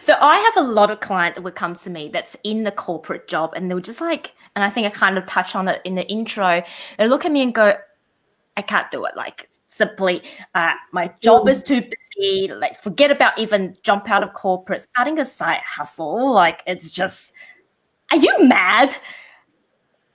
so 0.00 0.14
I 0.20 0.38
have 0.38 0.56
a 0.64 0.68
lot 0.68 0.90
of 0.90 1.00
clients 1.00 1.36
that 1.36 1.42
would 1.42 1.54
come 1.54 1.74
to 1.74 1.90
me 1.90 2.10
that's 2.12 2.36
in 2.44 2.64
the 2.64 2.72
corporate 2.72 3.28
job 3.28 3.52
and 3.54 3.70
they 3.70 3.74
were 3.74 3.80
just 3.80 4.00
like, 4.00 4.32
and 4.54 4.64
I 4.64 4.70
think 4.70 4.86
I 4.86 4.90
kind 4.90 5.18
of 5.18 5.26
touched 5.26 5.56
on 5.56 5.68
it 5.68 5.80
in 5.84 5.94
the 5.94 6.06
intro. 6.06 6.62
They 6.98 7.08
look 7.08 7.24
at 7.24 7.32
me 7.32 7.42
and 7.42 7.54
go, 7.54 7.74
I 8.56 8.62
can't 8.62 8.90
do 8.90 9.04
it. 9.06 9.16
Like 9.16 9.48
simply, 9.68 10.22
uh, 10.54 10.72
my 10.92 11.12
job 11.20 11.48
is 11.48 11.62
too 11.62 11.82
busy. 11.82 12.52
Like 12.52 12.80
forget 12.80 13.10
about 13.10 13.38
even 13.38 13.76
jump 13.82 14.10
out 14.10 14.22
of 14.22 14.32
corporate, 14.32 14.82
starting 14.82 15.18
a 15.18 15.24
side 15.26 15.60
hustle. 15.64 16.32
Like 16.32 16.62
it's 16.66 16.90
just, 16.90 17.32
are 18.10 18.18
you 18.18 18.46
mad? 18.46 18.96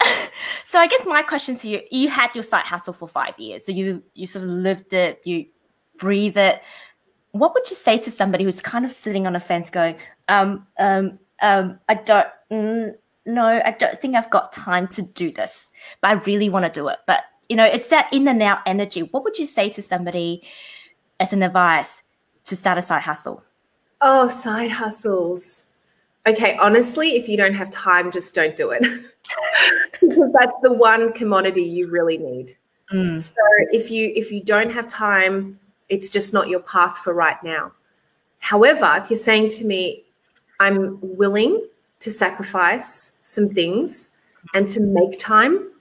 so 0.63 0.79
I 0.79 0.87
guess 0.87 1.05
my 1.05 1.21
question 1.23 1.55
to 1.57 1.69
you: 1.69 1.81
You 1.91 2.09
had 2.09 2.29
your 2.33 2.43
side 2.43 2.65
hustle 2.65 2.93
for 2.93 3.07
five 3.07 3.37
years, 3.37 3.65
so 3.65 3.71
you 3.71 4.03
you 4.13 4.27
sort 4.27 4.43
of 4.43 4.49
lived 4.49 4.93
it, 4.93 5.21
you 5.25 5.45
breathe 5.97 6.37
it. 6.37 6.61
What 7.31 7.53
would 7.53 7.69
you 7.69 7.75
say 7.75 7.97
to 7.97 8.11
somebody 8.11 8.43
who's 8.43 8.61
kind 8.61 8.85
of 8.85 8.91
sitting 8.91 9.27
on 9.27 9.35
a 9.35 9.39
fence, 9.39 9.69
going, 9.69 9.97
um, 10.27 10.65
um, 10.79 11.19
um, 11.41 11.79
I 11.87 11.95
don't. 11.95 12.27
Mm, 12.51 12.95
no, 13.25 13.45
I 13.45 13.75
don't 13.77 14.01
think 14.01 14.15
I've 14.15 14.29
got 14.29 14.51
time 14.51 14.87
to 14.89 15.01
do 15.01 15.31
this, 15.31 15.69
but 16.01 16.09
I 16.09 16.13
really 16.13 16.49
want 16.49 16.65
to 16.65 16.71
do 16.71 16.87
it. 16.87 16.99
But 17.05 17.21
you 17.47 17.55
know, 17.55 17.65
it's 17.65 17.89
that 17.89 18.11
in 18.11 18.23
the 18.23 18.33
now 18.33 18.59
energy. 18.65 19.01
What 19.01 19.23
would 19.23 19.37
you 19.37 19.45
say 19.45 19.69
to 19.69 19.81
somebody 19.81 20.43
as 21.19 21.33
an 21.33 21.43
advice 21.43 22.01
to 22.45 22.55
start 22.55 22.77
a 22.77 22.81
side 22.81 23.03
hustle? 23.03 23.43
Oh, 24.01 24.27
side 24.27 24.71
hustles. 24.71 25.65
Okay, 26.27 26.57
honestly, 26.57 27.15
if 27.15 27.27
you 27.27 27.37
don't 27.37 27.53
have 27.53 27.71
time, 27.71 28.11
just 28.11 28.35
don't 28.35 28.55
do 28.55 28.71
it. 28.71 28.81
because 30.01 30.31
that's 30.39 30.53
the 30.61 30.73
one 30.73 31.13
commodity 31.13 31.63
you 31.63 31.87
really 31.87 32.17
need. 32.17 32.55
Mm. 32.93 33.19
So 33.19 33.33
if 33.71 33.91
you 33.91 34.11
if 34.15 34.31
you 34.31 34.41
don't 34.41 34.71
have 34.71 34.87
time, 34.89 35.59
it's 35.89 36.09
just 36.09 36.33
not 36.33 36.49
your 36.49 36.61
path 36.61 36.99
for 36.99 37.13
right 37.13 37.41
now. 37.43 37.71
However, 38.39 38.99
if 39.01 39.09
you're 39.09 39.17
saying 39.17 39.49
to 39.49 39.65
me, 39.65 40.03
I'm 40.59 40.97
willing 41.01 41.65
to 41.99 42.11
sacrifice 42.11 43.13
some 43.23 43.49
things 43.49 44.09
and 44.53 44.67
to 44.69 44.81
make 44.81 45.19
time, 45.19 45.71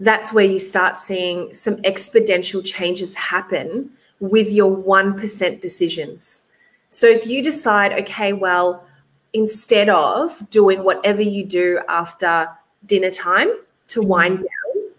that's 0.00 0.32
where 0.32 0.44
you 0.44 0.58
start 0.58 0.96
seeing 0.96 1.52
some 1.52 1.76
exponential 1.82 2.64
changes 2.64 3.14
happen 3.14 3.90
with 4.20 4.50
your 4.50 4.74
1% 4.74 5.60
decisions. 5.60 6.44
So 6.90 7.06
if 7.06 7.26
you 7.26 7.42
decide, 7.42 7.92
okay, 8.00 8.32
well, 8.32 8.86
instead 9.34 9.90
of 9.90 10.48
doing 10.48 10.82
whatever 10.82 11.20
you 11.20 11.44
do 11.44 11.80
after 11.88 12.48
dinner 12.86 13.10
time 13.10 13.50
to 13.88 14.00
mm-hmm. 14.00 14.08
wind 14.08 14.38
down, 14.38 14.90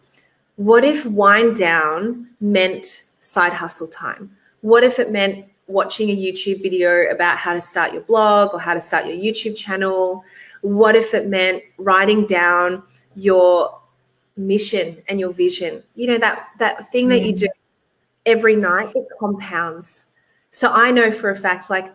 what 0.58 0.84
if 0.84 1.06
wind 1.06 1.56
down 1.56 2.28
meant 2.40 2.86
side 3.20 3.54
hustle 3.54 3.88
time? 3.88 4.36
What 4.62 4.84
if 4.84 5.00
it 5.00 5.12
meant 5.12 5.46
watching 5.68 6.10
a 6.10 6.16
YouTube 6.16 6.62
video 6.62 7.10
about 7.10 7.38
how 7.38 7.54
to 7.54 7.62
start 7.62 7.94
your 7.94 8.04
blog 8.04 8.54
or 8.54 8.60
how 8.60 8.74
to 8.74 8.82
start 8.82 9.06
your 9.06 9.16
YouTube 9.16 9.58
channel? 9.58 10.24
What 10.62 10.96
if 10.96 11.14
it 11.14 11.28
meant 11.28 11.64
writing 11.78 12.28
down 12.28 12.84
your 13.16 13.80
mission 14.38 15.02
and 15.08 15.20
your 15.20 15.32
vision? 15.32 15.82
You 15.96 16.08
know, 16.08 16.18
that 16.20 16.50
that 16.60 16.92
thing 16.92 17.10
that 17.10 17.24
you 17.24 17.34
mm. 17.34 17.40
do 17.40 17.48
every 18.26 18.56
night, 18.56 18.96
it 18.96 19.08
compounds. 19.20 20.06
So 20.52 20.72
I 20.72 20.92
know 20.92 21.12
for 21.12 21.30
a 21.30 21.36
fact, 21.36 21.70
like 21.70 21.94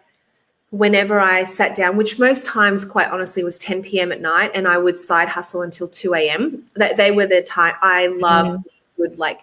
whenever 0.71 1.21
I 1.21 1.45
sat 1.45 1.75
down, 1.75 1.97
which 1.97 2.19
most 2.19 2.47
times, 2.47 2.85
quite 2.85 3.09
honestly, 3.09 3.45
was 3.45 3.59
10 3.59 3.83
p.m. 3.83 4.13
at 4.13 4.21
night, 4.21 4.53
and 4.55 4.67
I 4.69 4.79
would 4.79 4.99
side 4.99 5.29
hustle 5.29 5.63
until 5.63 5.89
2 5.89 6.15
a.m. 6.15 6.65
That 6.77 6.97
they 6.97 7.11
were 7.11 7.27
the 7.27 7.43
time 7.43 7.75
I 7.83 8.07
love 8.07 8.47
mm. 8.47 8.65
would 8.97 9.19
like 9.19 9.41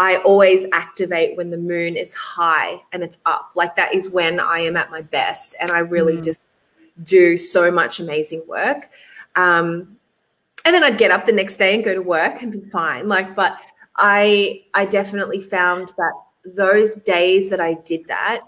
I 0.00 0.16
always 0.16 0.66
activate 0.72 1.36
when 1.36 1.50
the 1.50 1.58
moon 1.58 1.94
is 1.94 2.14
high 2.14 2.80
and 2.92 3.02
it's 3.02 3.18
up. 3.26 3.50
Like 3.54 3.76
that 3.76 3.94
is 3.94 4.08
when 4.08 4.40
I 4.40 4.60
am 4.60 4.74
at 4.74 4.90
my 4.90 5.02
best. 5.02 5.56
And 5.60 5.70
I 5.70 5.80
really 5.80 6.16
mm. 6.16 6.24
just 6.24 6.48
do 7.04 7.36
so 7.36 7.70
much 7.70 8.00
amazing 8.00 8.42
work. 8.48 8.88
Um, 9.36 9.98
and 10.64 10.74
then 10.74 10.82
I'd 10.82 10.96
get 10.96 11.10
up 11.10 11.26
the 11.26 11.32
next 11.32 11.58
day 11.58 11.74
and 11.74 11.84
go 11.84 11.94
to 11.94 12.00
work 12.00 12.40
and 12.40 12.50
be 12.50 12.62
fine. 12.70 13.08
Like, 13.08 13.34
but 13.36 13.58
I 13.96 14.64
I 14.72 14.86
definitely 14.86 15.42
found 15.42 15.88
that 15.98 16.12
those 16.46 16.94
days 16.94 17.50
that 17.50 17.60
I 17.60 17.74
did 17.74 18.06
that 18.08 18.40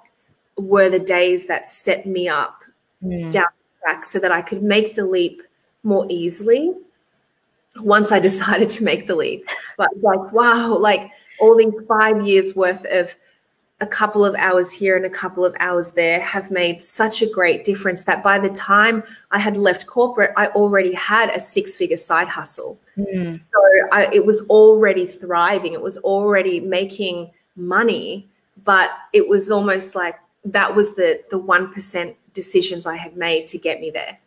were 0.57 0.89
the 0.89 0.99
days 0.99 1.47
that 1.47 1.67
set 1.67 2.07
me 2.07 2.29
up 2.29 2.63
mm. 3.03 3.31
down 3.33 3.47
the 3.47 3.81
track 3.81 4.05
so 4.05 4.19
that 4.19 4.33
I 4.33 4.43
could 4.43 4.63
make 4.63 4.95
the 4.95 5.05
leap 5.05 5.43
more 5.83 6.07
easily 6.09 6.73
once 7.77 8.13
I 8.13 8.21
decided 8.31 8.69
to 8.71 8.85
make 8.85 9.07
the 9.07 9.15
leap. 9.15 9.47
But 9.77 9.91
like, 10.01 10.33
wow, 10.33 10.77
like 10.77 11.11
all 11.41 11.57
these 11.57 11.73
five 11.89 12.27
years 12.27 12.55
worth 12.55 12.85
of 12.87 13.15
a 13.83 13.87
couple 13.87 14.25
of 14.25 14.33
hours 14.37 14.71
here 14.71 14.97
and 14.97 15.05
a 15.05 15.11
couple 15.11 15.45
of 15.45 15.57
hours 15.59 15.91
there 15.91 16.21
have 16.21 16.53
made 16.53 16.81
such 16.81 17.21
a 17.21 17.27
great 17.27 17.65
difference 17.65 18.05
that 18.05 18.23
by 18.23 18.39
the 18.39 18.49
time 18.51 19.03
I 19.33 19.41
had 19.41 19.57
left 19.57 19.89
corporate, 19.89 20.31
I 20.37 20.47
already 20.49 20.95
had 20.95 21.31
a 21.31 21.41
six 21.41 21.77
figure 21.77 21.97
side 21.97 22.29
hustle. 22.29 22.79
Mm. 22.97 23.35
So 23.35 23.89
I, 23.91 24.07
it 24.13 24.25
was 24.25 24.49
already 24.49 25.05
thriving, 25.05 25.73
it 25.73 25.83
was 25.83 25.99
already 25.99 26.61
making 26.61 27.33
money, 27.57 28.29
but 28.65 28.91
it 29.13 29.29
was 29.29 29.51
almost 29.51 29.97
like 29.97 30.15
that 30.45 30.75
was 30.75 30.95
the 30.95 31.23
the 31.31 31.39
1% 31.39 32.15
decisions 32.35 32.87
I 32.87 32.97
had 32.97 33.17
made 33.17 33.49
to 33.49 33.59
get 33.59 33.81
me 33.81 33.91
there. 33.91 34.19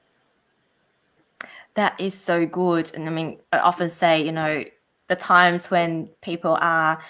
That 1.73 1.99
is 1.99 2.13
so 2.13 2.45
good. 2.45 2.91
And 2.93 3.08
I 3.08 3.12
mean, 3.12 3.39
I 3.51 3.60
often 3.60 3.89
say, 3.89 4.23
you 4.23 4.32
know, 4.32 4.63
the 5.08 5.15
times 5.15 5.69
when 5.69 6.08
people 6.21 6.58
are 6.62 7.01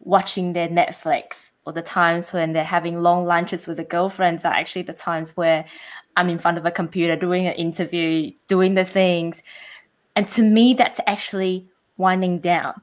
watching 0.00 0.52
their 0.52 0.68
Netflix 0.68 1.52
or 1.66 1.72
the 1.72 1.82
times 1.82 2.32
when 2.32 2.52
they're 2.52 2.64
having 2.64 3.00
long 3.00 3.24
lunches 3.24 3.66
with 3.66 3.76
the 3.76 3.84
girlfriends 3.84 4.44
are 4.44 4.52
actually 4.52 4.82
the 4.82 4.92
times 4.92 5.36
where 5.36 5.64
I'm 6.16 6.28
in 6.28 6.38
front 6.38 6.58
of 6.58 6.66
a 6.66 6.70
computer 6.70 7.16
doing 7.16 7.46
an 7.46 7.54
interview, 7.54 8.32
doing 8.46 8.74
the 8.74 8.84
things. 8.84 9.42
And 10.16 10.28
to 10.28 10.42
me, 10.42 10.74
that's 10.74 11.00
actually 11.06 11.68
winding 11.96 12.38
down. 12.40 12.80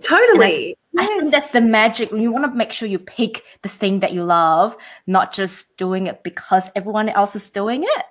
Totally. 0.00 0.76
I, 0.98 1.06
think 1.06 1.30
that's 1.30 1.50
the 1.50 1.60
magic. 1.60 2.10
You 2.10 2.30
want 2.32 2.44
to 2.44 2.56
make 2.56 2.72
sure 2.72 2.88
you 2.88 2.98
pick 2.98 3.44
the 3.62 3.68
thing 3.68 4.00
that 4.00 4.12
you 4.12 4.24
love, 4.24 4.76
not 5.06 5.32
just 5.32 5.76
doing 5.76 6.06
it 6.06 6.22
because 6.22 6.70
everyone 6.74 7.08
else 7.08 7.36
is 7.36 7.50
doing 7.50 7.82
it. 7.84 8.04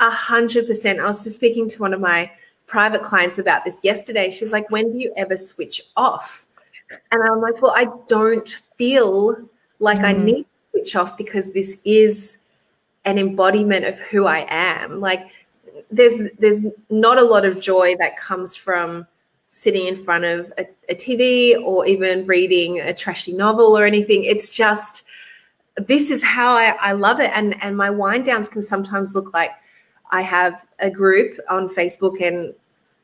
A 0.00 0.10
hundred 0.10 0.66
percent. 0.66 1.00
I 1.00 1.06
was 1.06 1.24
just 1.24 1.36
speaking 1.36 1.68
to 1.68 1.80
one 1.80 1.94
of 1.94 2.00
my 2.00 2.30
private 2.66 3.02
clients 3.02 3.38
about 3.38 3.64
this 3.64 3.80
yesterday. 3.82 4.30
She's 4.30 4.52
like, 4.52 4.70
when 4.70 4.92
do 4.92 4.98
you 4.98 5.12
ever 5.16 5.36
switch 5.36 5.82
off? 5.96 6.46
And 7.10 7.22
I'm 7.22 7.40
like, 7.40 7.62
well, 7.62 7.74
I 7.76 7.88
don't 8.06 8.48
feel 8.76 9.36
like 9.78 9.98
mm. 9.98 10.04
I 10.04 10.12
need 10.12 10.42
to 10.42 10.70
switch 10.70 10.96
off 10.96 11.16
because 11.16 11.52
this 11.52 11.80
is 11.84 12.38
an 13.04 13.18
embodiment 13.18 13.84
of 13.84 13.98
who 13.98 14.26
I 14.26 14.46
am. 14.48 15.00
Like 15.00 15.28
there's 15.90 16.30
there's 16.38 16.62
not 16.90 17.18
a 17.18 17.24
lot 17.24 17.44
of 17.44 17.60
joy 17.60 17.96
that 17.98 18.16
comes 18.16 18.56
from 18.56 19.06
sitting 19.54 19.86
in 19.86 20.02
front 20.02 20.24
of 20.24 20.52
a, 20.58 20.66
a 20.88 20.96
TV 20.96 21.56
or 21.62 21.86
even 21.86 22.26
reading 22.26 22.80
a 22.80 22.92
trashy 22.92 23.32
novel 23.32 23.78
or 23.78 23.86
anything. 23.86 24.24
It's 24.24 24.50
just 24.50 25.04
this 25.76 26.10
is 26.10 26.24
how 26.24 26.54
I, 26.56 26.76
I 26.80 26.92
love 26.92 27.20
it. 27.20 27.30
And 27.32 27.62
and 27.62 27.76
my 27.76 27.88
wind 27.88 28.24
downs 28.24 28.48
can 28.48 28.62
sometimes 28.62 29.14
look 29.14 29.32
like 29.32 29.52
I 30.10 30.22
have 30.22 30.66
a 30.80 30.90
group 30.90 31.38
on 31.48 31.68
Facebook 31.68 32.20
and 32.20 32.52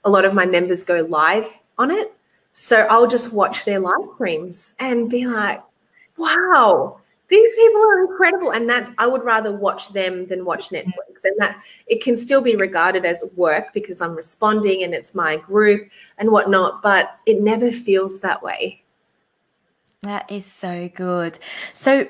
a 0.04 0.10
lot 0.10 0.24
of 0.24 0.34
my 0.34 0.44
members 0.44 0.82
go 0.82 1.02
live 1.02 1.46
on 1.78 1.92
it. 1.92 2.12
So 2.52 2.80
I'll 2.90 3.06
just 3.06 3.32
watch 3.32 3.64
their 3.64 3.78
live 3.78 4.08
streams 4.14 4.74
and 4.80 5.08
be 5.08 5.26
like, 5.26 5.62
wow, 6.16 6.98
these 7.30 7.54
people 7.54 7.80
are 7.80 8.00
incredible. 8.00 8.50
And 8.50 8.68
that's, 8.68 8.90
I 8.98 9.06
would 9.06 9.24
rather 9.24 9.52
watch 9.52 9.92
them 9.92 10.26
than 10.26 10.44
watch 10.44 10.68
mm-hmm. 10.68 10.88
Netflix. 10.88 11.24
And 11.24 11.36
that 11.38 11.62
it 11.86 12.02
can 12.02 12.16
still 12.16 12.42
be 12.42 12.56
regarded 12.56 13.04
as 13.04 13.24
work 13.36 13.72
because 13.72 14.00
I'm 14.00 14.14
responding 14.14 14.82
and 14.82 14.92
it's 14.92 15.14
my 15.14 15.36
group 15.36 15.88
and 16.18 16.30
whatnot, 16.30 16.82
but 16.82 17.18
it 17.26 17.40
never 17.40 17.70
feels 17.70 18.20
that 18.20 18.42
way. 18.42 18.82
That 20.02 20.30
is 20.30 20.46
so 20.46 20.90
good. 20.94 21.38
So 21.72 22.08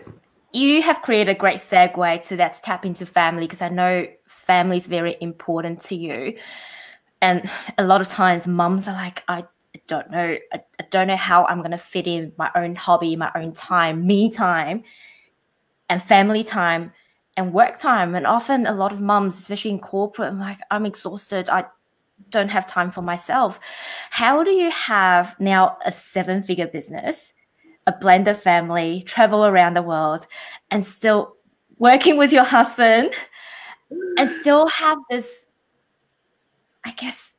you 0.52 0.82
have 0.82 1.02
created 1.02 1.30
a 1.30 1.38
great 1.38 1.58
segue 1.58 2.26
to 2.28 2.36
that 2.36 2.60
tap 2.62 2.86
into 2.86 3.04
family 3.04 3.46
because 3.46 3.62
I 3.62 3.68
know 3.68 4.06
family 4.26 4.76
is 4.76 4.86
very 4.86 5.16
important 5.20 5.80
to 5.82 5.96
you. 5.96 6.36
And 7.20 7.50
a 7.78 7.84
lot 7.84 8.00
of 8.00 8.08
times 8.08 8.46
mums 8.46 8.88
are 8.88 8.94
like, 8.94 9.22
I 9.28 9.44
don't 9.86 10.10
know, 10.10 10.36
I, 10.52 10.60
I 10.78 10.84
don't 10.90 11.08
know 11.08 11.16
how 11.16 11.44
I'm 11.46 11.58
going 11.58 11.70
to 11.72 11.78
fit 11.78 12.06
in 12.06 12.32
my 12.38 12.50
own 12.54 12.74
hobby, 12.74 13.16
my 13.16 13.30
own 13.34 13.52
time, 13.52 14.06
me 14.06 14.30
time, 14.30 14.82
and 15.90 16.00
family 16.00 16.42
time 16.42 16.92
and 17.36 17.52
work 17.52 17.78
time. 17.78 18.14
And 18.14 18.26
often 18.26 18.66
a 18.66 18.72
lot 18.72 18.92
of 18.92 19.00
mums, 19.00 19.36
especially 19.36 19.72
in 19.72 19.80
corporate, 19.80 20.30
I'm 20.30 20.38
like, 20.38 20.60
I'm 20.70 20.86
exhausted. 20.86 21.50
I 21.50 21.66
don't 22.30 22.48
have 22.48 22.66
time 22.66 22.90
for 22.90 23.02
myself. 23.02 23.58
How 24.10 24.42
do 24.44 24.52
you 24.52 24.70
have 24.70 25.38
now 25.40 25.76
a 25.84 25.92
seven 25.92 26.42
figure 26.42 26.68
business, 26.68 27.34
a 27.86 27.92
blended 27.92 28.38
family, 28.38 29.02
travel 29.02 29.44
around 29.44 29.74
the 29.74 29.82
world, 29.82 30.26
and 30.70 30.82
still 30.84 31.36
working 31.78 32.16
with 32.16 32.32
your 32.32 32.44
husband 32.44 33.12
and 34.16 34.30
still 34.30 34.68
have 34.68 34.98
this, 35.10 35.48
I 36.84 36.92
guess, 36.92 37.29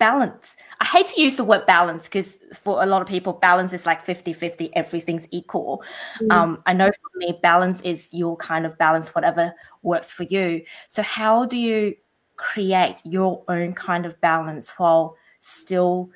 balance. 0.00 0.56
I 0.80 0.86
hate 0.86 1.06
to 1.08 1.20
use 1.20 1.36
the 1.36 1.44
word 1.44 1.64
balance 1.66 2.04
because 2.04 2.40
for 2.54 2.82
a 2.82 2.86
lot 2.86 3.02
of 3.02 3.06
people 3.06 3.34
balance 3.34 3.72
is 3.72 3.86
like 3.86 4.04
50 4.04 4.32
50 4.32 4.74
everything's 4.74 5.28
equal. 5.30 5.84
Mm. 6.20 6.32
um, 6.32 6.62
i 6.66 6.72
know 6.72 6.90
for 6.90 7.18
me 7.18 7.38
balance 7.42 7.80
is 7.82 8.08
your 8.12 8.36
kind 8.38 8.66
of 8.66 8.76
balance 8.78 9.14
whatever 9.14 9.54
works 9.82 10.10
for 10.10 10.24
you. 10.24 10.62
So 10.88 11.02
how 11.02 11.44
do 11.44 11.56
you 11.56 11.94
create 12.36 13.00
your 13.04 13.44
own 13.48 13.74
kind 13.74 14.06
of 14.06 14.20
balance 14.20 14.70
while 14.70 15.16
still 15.38 16.10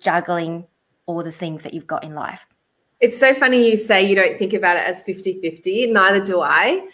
juggling 0.00 0.66
all 1.06 1.22
the 1.22 1.32
things 1.32 1.62
that 1.64 1.74
you've 1.74 1.86
got 1.86 2.04
in 2.04 2.14
life? 2.14 2.46
It's 3.00 3.18
so 3.18 3.34
funny 3.34 3.68
you 3.68 3.76
say 3.76 4.02
you 4.08 4.14
don't 4.14 4.38
think 4.38 4.54
about 4.54 4.76
it 4.76 4.84
as 4.84 5.02
50 5.02 5.40
50 5.40 5.92
neither 5.92 6.24
do 6.24 6.40
i. 6.40 6.86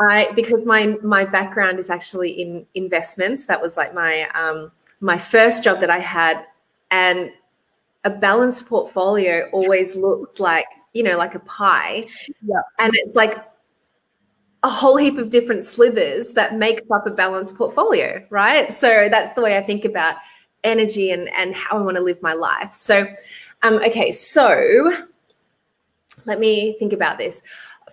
I 0.00 0.32
because 0.34 0.64
my 0.64 0.96
my 1.02 1.24
background 1.24 1.78
is 1.78 1.90
actually 1.90 2.30
in 2.30 2.66
investments. 2.74 3.44
That 3.46 3.60
was 3.60 3.76
like 3.76 3.92
my 3.94 4.28
um, 4.34 4.72
my 5.00 5.18
first 5.18 5.64
job 5.64 5.80
that 5.80 5.90
I 5.90 5.98
had, 5.98 6.44
and 6.90 7.32
a 8.04 8.10
balanced 8.10 8.66
portfolio 8.68 9.48
always 9.52 9.94
looks 9.96 10.40
like 10.40 10.66
you 10.92 11.02
know 11.02 11.16
like 11.16 11.34
a 11.34 11.40
pie, 11.40 12.06
yeah. 12.44 12.60
and 12.78 12.92
it's 12.94 13.14
like 13.14 13.44
a 14.62 14.68
whole 14.68 14.96
heap 14.96 15.16
of 15.16 15.30
different 15.30 15.64
slithers 15.64 16.34
that 16.34 16.56
makes 16.56 16.82
up 16.90 17.06
a 17.06 17.10
balanced 17.10 17.56
portfolio, 17.56 18.24
right? 18.28 18.72
So 18.72 19.08
that's 19.10 19.32
the 19.32 19.40
way 19.40 19.56
I 19.56 19.62
think 19.62 19.84
about 19.84 20.16
energy 20.64 21.10
and 21.10 21.28
and 21.30 21.54
how 21.54 21.78
I 21.78 21.82
want 21.82 21.96
to 21.96 22.02
live 22.02 22.20
my 22.22 22.34
life. 22.34 22.74
So, 22.74 23.06
um, 23.62 23.76
okay, 23.76 24.12
so 24.12 25.06
let 26.26 26.38
me 26.38 26.76
think 26.78 26.92
about 26.92 27.18
this 27.18 27.42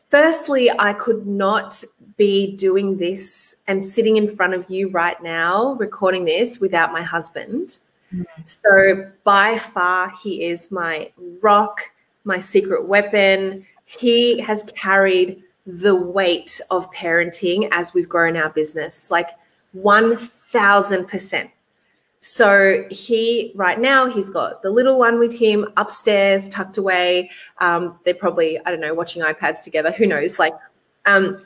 firstly, 0.10 0.70
I 0.80 0.94
could 0.94 1.28
not 1.28 1.84
be 2.18 2.56
doing 2.56 2.98
this 2.98 3.58
and 3.68 3.84
sitting 3.84 4.18
in 4.18 4.36
front 4.36 4.54
of 4.54 4.70
you 4.70 4.90
right 4.90 5.22
now, 5.22 5.74
recording 5.74 6.26
this 6.26 6.60
without 6.60 6.92
my 6.92 7.04
husband. 7.04 7.80
Mm. 8.14 8.26
So, 8.46 9.12
by 9.24 9.58
far, 9.58 10.12
he 10.22 10.46
is 10.46 10.72
my 10.72 11.12
rock, 11.42 11.82
my 12.24 12.40
secret 12.40 12.86
weapon. 12.86 13.66
He 13.86 14.40
has 14.40 14.64
carried 14.76 15.44
the 15.66 15.96
weight 15.96 16.62
of 16.72 16.92
parenting 16.92 17.68
as 17.72 17.94
we've 17.94 18.08
grown 18.08 18.38
our 18.38 18.50
business 18.50 19.12
like 19.12 19.32
1000%. 19.76 21.52
So 22.20 22.86
he 22.90 23.52
right 23.56 23.80
now 23.80 24.10
he's 24.10 24.30
got 24.30 24.64
the 24.64 24.72
little 24.72 24.98
one 24.98 25.20
with 25.20 25.38
him 25.38 25.68
upstairs, 25.78 26.50
tucked 26.50 26.78
away. 26.78 27.30
Um, 27.60 28.00
they're 28.06 28.16
probably 28.16 28.60
I 28.66 28.72
don't 28.72 28.80
know 28.80 28.94
watching 28.94 29.22
iPads 29.22 29.64
together. 29.64 29.92
Who 29.92 30.08
knows? 30.08 30.40
Like, 30.40 30.54
um, 31.06 31.46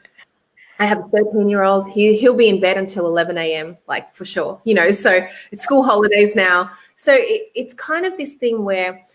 I 0.79 0.86
have 0.86 0.99
a 0.99 1.10
13 1.10 1.49
year 1.49 1.63
old. 1.63 1.89
He 1.89 2.17
he'll 2.17 2.38
be 2.38 2.47
in 2.47 2.62
bed 2.62 2.77
until 2.77 3.05
11 3.05 3.38
a.m. 3.38 3.77
Like 3.88 4.13
for 4.13 4.25
sure. 4.25 4.62
You 4.63 4.73
know. 4.73 4.91
So 4.91 5.27
it's 5.51 5.63
school 5.63 5.84
holidays 5.84 6.36
now. 6.36 6.71
So 6.95 7.13
it, 7.13 7.51
it's 7.53 7.73
kind 7.73 8.05
of 8.05 8.15
this 8.17 8.36
thing 8.36 8.63
where 8.63 9.05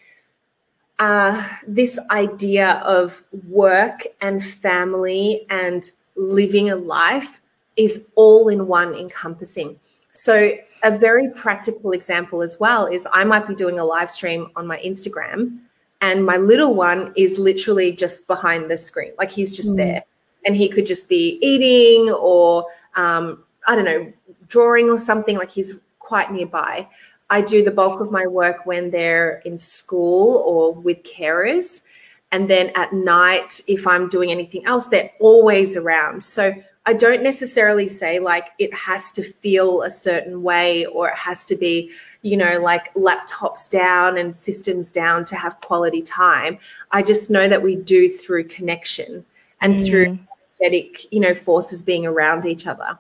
uh, 0.99 1.47
this 1.67 1.99
idea 2.11 2.75
of 2.85 3.23
work 3.49 4.07
and 4.21 4.45
family 4.45 5.47
and 5.51 5.91
living 6.17 6.71
a 6.71 6.77
life 6.77 7.41
is 7.77 8.09
all 8.15 8.49
in 8.49 8.67
one 8.67 8.95
encompassing. 8.95 9.79
So 10.13 10.53
a 10.83 10.97
very 10.97 11.31
practical 11.31 11.93
example 11.93 12.43
as 12.43 12.59
well 12.61 12.87
is 12.87 13.07
I 13.13 13.25
might 13.25 13.47
be 13.47 13.55
doing 13.55 13.79
a 13.79 13.85
live 13.85 14.11
stream 14.11 14.51
on 14.57 14.67
my 14.67 14.79
Instagram 14.79 15.59
and 16.01 16.25
my 16.25 16.37
little 16.37 16.75
one 16.75 17.13
is 17.17 17.39
literally 17.39 17.93
just 17.93 18.27
behind 18.27 18.71
the 18.71 18.77
screen. 18.77 19.13
Like 19.19 19.31
he's 19.31 19.57
just 19.57 19.71
mm. 19.71 19.77
there 19.77 20.05
and 20.45 20.55
he 20.55 20.69
could 20.69 20.87
just 20.87 21.09
be 21.09 21.39
eating 21.43 22.13
or, 22.13 22.67
um, 22.95 23.45
I 23.67 23.75
don't 23.75 23.85
know, 23.85 24.13
drawing 24.49 24.89
or 24.89 24.99
something. 24.99 25.37
Like 25.37 25.51
he's 25.51 25.81
quite 25.99 26.33
nearby. 26.33 26.89
I 27.31 27.41
do 27.41 27.65
the 27.65 27.71
bulk 27.71 28.01
of 28.01 28.13
my 28.13 28.27
work 28.27 28.67
when 28.67 28.91
they're 28.91 29.43
in 29.45 29.59
school 29.59 30.43
or 30.47 30.73
with 30.73 31.03
carers. 31.03 31.83
And 32.31 32.49
then 32.49 32.71
at 32.75 32.93
night, 32.93 33.61
if 33.67 33.87
I'm 33.87 34.09
doing 34.09 34.31
anything 34.31 34.65
else, 34.67 34.89
they're 34.89 35.11
always 35.21 35.77
around. 35.77 36.23
So 36.23 36.53
I 36.89 36.93
don't 36.93 37.23
necessarily 37.23 37.89
say 37.89 38.21
like 38.21 38.51
it 38.59 38.73
has 38.73 39.11
to 39.13 39.23
feel 39.23 39.83
a 39.83 39.91
certain 39.91 40.43
way 40.45 40.87
or 40.87 41.09
it 41.09 41.17
has 41.17 41.45
to 41.47 41.57
be, 41.57 41.91
you 42.23 42.37
know, 42.37 42.61
like 42.61 42.95
laptops 42.95 43.69
down 43.69 44.17
and 44.17 44.35
systems 44.35 44.93
down 44.93 45.25
to 45.27 45.37
have 45.37 45.61
quality 45.61 46.01
time. 46.01 46.59
I 46.93 47.03
just 47.03 47.29
know 47.29 47.49
that 47.49 47.63
we 47.63 47.75
do 47.75 48.09
through 48.09 48.45
connection 48.45 49.25
and 49.61 49.75
mm. 49.75 49.87
through 49.87 50.19
energetic, 50.61 51.13
you 51.13 51.19
know, 51.19 51.35
forces 51.35 51.83
being 51.83 52.07
around 52.07 52.47
each 52.47 52.69
other. 52.69 52.97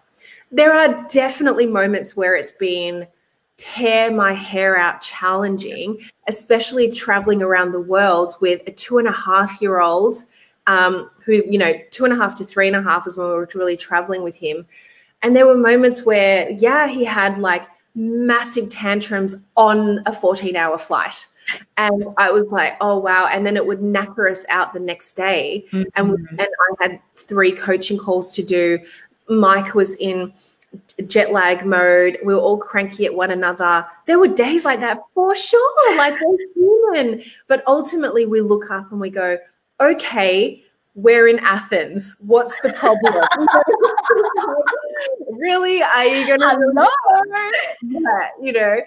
There 0.50 0.74
are 0.74 1.06
definitely 1.08 1.66
moments 1.66 2.16
where 2.16 2.34
it's 2.34 2.52
been 2.52 3.06
tear 3.56 4.10
my 4.10 4.32
hair 4.32 4.76
out 4.76 5.00
challenging, 5.00 5.98
especially 6.26 6.90
traveling 6.90 7.40
around 7.40 7.70
the 7.70 7.80
world 7.80 8.34
with 8.40 8.62
a 8.66 8.72
two 8.72 8.98
and 8.98 9.08
a 9.08 9.12
half 9.12 9.62
year 9.62 9.80
old 9.80 10.16
um, 10.66 11.10
who, 11.24 11.42
you 11.48 11.58
know, 11.58 11.72
two 11.90 12.04
and 12.04 12.12
a 12.12 12.16
half 12.16 12.34
to 12.36 12.44
three 12.44 12.66
and 12.66 12.76
a 12.76 12.82
half 12.82 13.06
is 13.06 13.16
when 13.16 13.26
we 13.28 13.34
were 13.34 13.48
really 13.54 13.76
traveling 13.76 14.22
with 14.22 14.36
him. 14.36 14.66
And 15.22 15.34
there 15.34 15.46
were 15.46 15.56
moments 15.56 16.04
where, 16.04 16.50
yeah, 16.50 16.88
he 16.88 17.04
had 17.04 17.38
like 17.38 17.66
massive 17.94 18.68
tantrums 18.68 19.36
on 19.56 20.02
a 20.06 20.12
14 20.12 20.56
hour 20.56 20.78
flight. 20.78 21.26
And 21.76 22.04
I 22.16 22.30
was 22.30 22.44
like, 22.50 22.76
oh, 22.80 22.98
wow. 22.98 23.28
And 23.28 23.46
then 23.46 23.56
it 23.56 23.66
would 23.66 23.80
knacker 23.80 24.30
us 24.30 24.44
out 24.48 24.72
the 24.72 24.80
next 24.80 25.14
day. 25.14 25.64
Mm-hmm. 25.72 25.88
And, 25.94 26.10
we, 26.10 26.16
and 26.30 26.40
I 26.40 26.82
had 26.82 27.00
three 27.16 27.52
coaching 27.52 27.98
calls 27.98 28.32
to 28.34 28.42
do. 28.42 28.78
Mike 29.28 29.74
was 29.74 29.96
in 29.96 30.32
jet 31.06 31.32
lag 31.32 31.64
mode. 31.64 32.18
We 32.24 32.34
were 32.34 32.40
all 32.40 32.58
cranky 32.58 33.06
at 33.06 33.14
one 33.14 33.30
another. 33.30 33.86
There 34.06 34.18
were 34.18 34.28
days 34.28 34.64
like 34.64 34.80
that 34.80 34.98
for 35.14 35.34
sure. 35.34 35.96
Like 35.96 36.14
they're 36.18 36.36
human. 36.54 37.22
But 37.46 37.62
ultimately, 37.66 38.26
we 38.26 38.40
look 38.40 38.70
up 38.70 38.90
and 38.90 39.00
we 39.00 39.10
go, 39.10 39.38
okay, 39.80 40.62
we're 40.94 41.28
in 41.28 41.38
Athens. 41.40 42.16
What's 42.20 42.58
the 42.60 42.72
problem? 42.72 43.14
really? 45.30 45.82
Are 45.82 46.06
you 46.06 46.26
going 46.26 46.40
to? 46.40 46.88
Yeah, 47.82 48.28
you 48.40 48.52
know. 48.52 48.80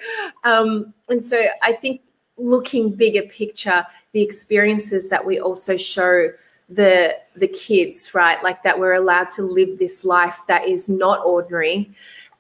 Um, 0.43 0.93
and 1.08 1.23
so 1.23 1.45
I 1.62 1.73
think 1.73 2.02
looking 2.38 2.91
bigger 2.91 3.21
picture, 3.23 3.86
the 4.13 4.21
experiences 4.21 5.10
that 5.10 5.23
we 5.23 5.39
also 5.39 5.78
show 5.78 6.30
the 6.67 7.15
the 7.36 7.47
kids, 7.47 8.13
right? 8.15 8.41
Like 8.43 8.63
that 8.63 8.80
we're 8.80 8.93
allowed 8.93 9.30
to 9.32 9.43
live 9.43 9.78
this 9.78 10.04
life 10.04 10.39
that 10.47 10.67
is 10.67 10.89
not 10.89 11.23
ordinary, 11.25 11.91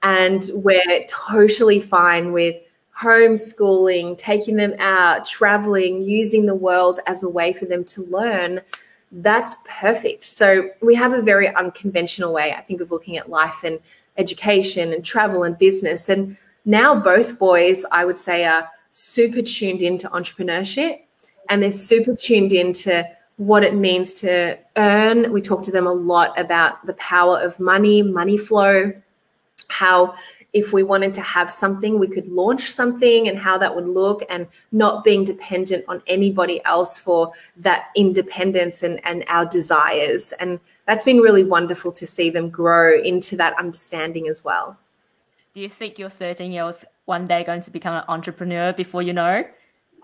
and 0.01 0.49
we're 0.55 1.05
totally 1.07 1.79
fine 1.79 2.31
with 2.31 2.55
homeschooling, 3.01 4.17
taking 4.17 4.55
them 4.55 4.73
out, 4.79 5.25
traveling, 5.25 6.01
using 6.01 6.45
the 6.45 6.55
world 6.55 6.99
as 7.07 7.23
a 7.23 7.29
way 7.29 7.53
for 7.53 7.65
them 7.65 7.83
to 7.85 8.03
learn, 8.03 8.61
that's 9.11 9.55
perfect. 9.65 10.23
So 10.23 10.69
we 10.81 10.95
have 10.95 11.13
a 11.13 11.21
very 11.21 11.53
unconventional 11.55 12.33
way, 12.33 12.53
I 12.53 12.61
think, 12.61 12.81
of 12.81 12.91
looking 12.91 13.17
at 13.17 13.29
life 13.29 13.63
and 13.63 13.79
education 14.17 14.93
and 14.93 15.03
travel 15.03 15.43
and 15.43 15.57
business. 15.57 16.09
And 16.09 16.37
now 16.65 16.93
both 16.93 17.39
boys, 17.39 17.85
I 17.91 18.05
would 18.05 18.17
say, 18.17 18.45
are 18.45 18.69
super 18.89 19.41
tuned 19.41 19.81
into 19.81 20.09
entrepreneurship 20.09 20.99
and 21.49 21.63
they're 21.63 21.71
super 21.71 22.15
tuned 22.15 22.53
into 22.53 23.03
what 23.37 23.63
it 23.63 23.73
means 23.73 24.13
to 24.15 24.59
earn. 24.75 25.31
We 25.31 25.41
talk 25.41 25.63
to 25.63 25.71
them 25.71 25.87
a 25.87 25.93
lot 25.93 26.37
about 26.39 26.85
the 26.85 26.93
power 26.93 27.39
of 27.39 27.59
money, 27.59 28.03
money 28.03 28.37
flow, 28.37 28.91
how 29.69 30.13
if 30.53 30.73
we 30.73 30.83
wanted 30.83 31.13
to 31.13 31.21
have 31.21 31.49
something, 31.49 31.99
we 31.99 32.07
could 32.07 32.27
launch 32.27 32.71
something 32.71 33.27
and 33.27 33.37
how 33.37 33.57
that 33.57 33.75
would 33.75 33.87
look 33.87 34.23
and 34.29 34.47
not 34.71 35.03
being 35.03 35.23
dependent 35.23 35.85
on 35.87 36.01
anybody 36.07 36.63
else 36.65 36.97
for 36.97 37.31
that 37.57 37.89
independence 37.95 38.81
and, 38.81 38.99
and 39.05 39.23
our 39.27 39.45
desires. 39.45 40.33
And 40.33 40.59
that's 40.87 41.05
been 41.05 41.19
really 41.19 41.43
wonderful 41.43 41.91
to 41.91 42.07
see 42.07 42.29
them 42.29 42.49
grow 42.49 42.99
into 42.99 43.35
that 43.37 43.57
understanding 43.59 44.27
as 44.27 44.43
well. 44.43 44.77
Do 45.53 45.61
you 45.61 45.69
think 45.69 45.99
your 45.99 46.09
13 46.09 46.51
year 46.51 46.63
old's 46.63 46.83
one 47.05 47.25
day 47.25 47.43
going 47.43 47.61
to 47.61 47.71
become 47.71 47.95
an 47.95 48.03
entrepreneur 48.07 48.73
before 48.73 49.01
you 49.01 49.13
know? 49.13 49.43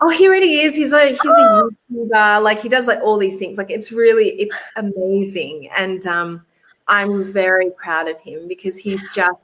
Oh, 0.00 0.10
he 0.10 0.28
already 0.28 0.60
is. 0.60 0.76
He's 0.76 0.92
a 0.92 1.08
he's 1.08 1.20
a 1.24 1.68
YouTuber. 1.90 2.42
Like 2.42 2.60
he 2.60 2.68
does 2.68 2.86
like 2.86 3.00
all 3.00 3.16
these 3.16 3.36
things. 3.36 3.56
Like 3.56 3.70
it's 3.70 3.90
really 3.90 4.28
it's 4.40 4.62
amazing, 4.76 5.70
and 5.74 6.06
um, 6.06 6.44
I'm 6.86 7.32
very 7.32 7.70
proud 7.70 8.06
of 8.06 8.20
him 8.20 8.46
because 8.46 8.76
he's 8.76 9.08
just 9.08 9.38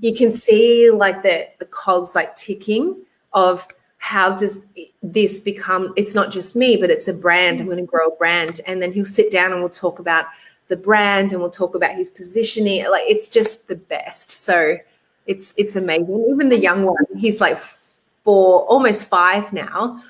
you 0.00 0.14
can 0.14 0.30
see 0.30 0.90
like 0.90 1.22
the 1.22 1.48
the 1.58 1.64
cogs 1.66 2.14
like 2.14 2.34
ticking 2.36 2.96
of 3.32 3.66
how 3.98 4.34
does 4.34 4.64
this 5.02 5.38
become 5.40 5.92
it's 5.96 6.14
not 6.14 6.30
just 6.30 6.56
me 6.56 6.76
but 6.76 6.90
it's 6.90 7.08
a 7.08 7.12
brand. 7.12 7.60
I'm 7.60 7.66
going 7.66 7.78
to 7.78 7.84
grow 7.84 8.08
a 8.08 8.16
brand. 8.16 8.60
And 8.66 8.82
then 8.82 8.92
he'll 8.92 9.04
sit 9.04 9.30
down 9.30 9.52
and 9.52 9.60
we'll 9.60 9.70
talk 9.70 9.98
about 9.98 10.26
the 10.68 10.76
brand 10.76 11.32
and 11.32 11.40
we'll 11.40 11.50
talk 11.50 11.74
about 11.74 11.94
his 11.94 12.10
positioning. 12.10 12.88
Like 12.90 13.04
it's 13.06 13.28
just 13.28 13.68
the 13.68 13.76
best. 13.76 14.30
So 14.30 14.76
it's 15.26 15.54
it's 15.56 15.76
amazing. 15.76 16.26
Even 16.30 16.48
the 16.48 16.58
young 16.58 16.84
one 16.84 17.04
he's 17.16 17.40
like 17.40 17.58
four 17.58 18.62
almost 18.66 19.06
five 19.06 19.52
now. 19.52 20.02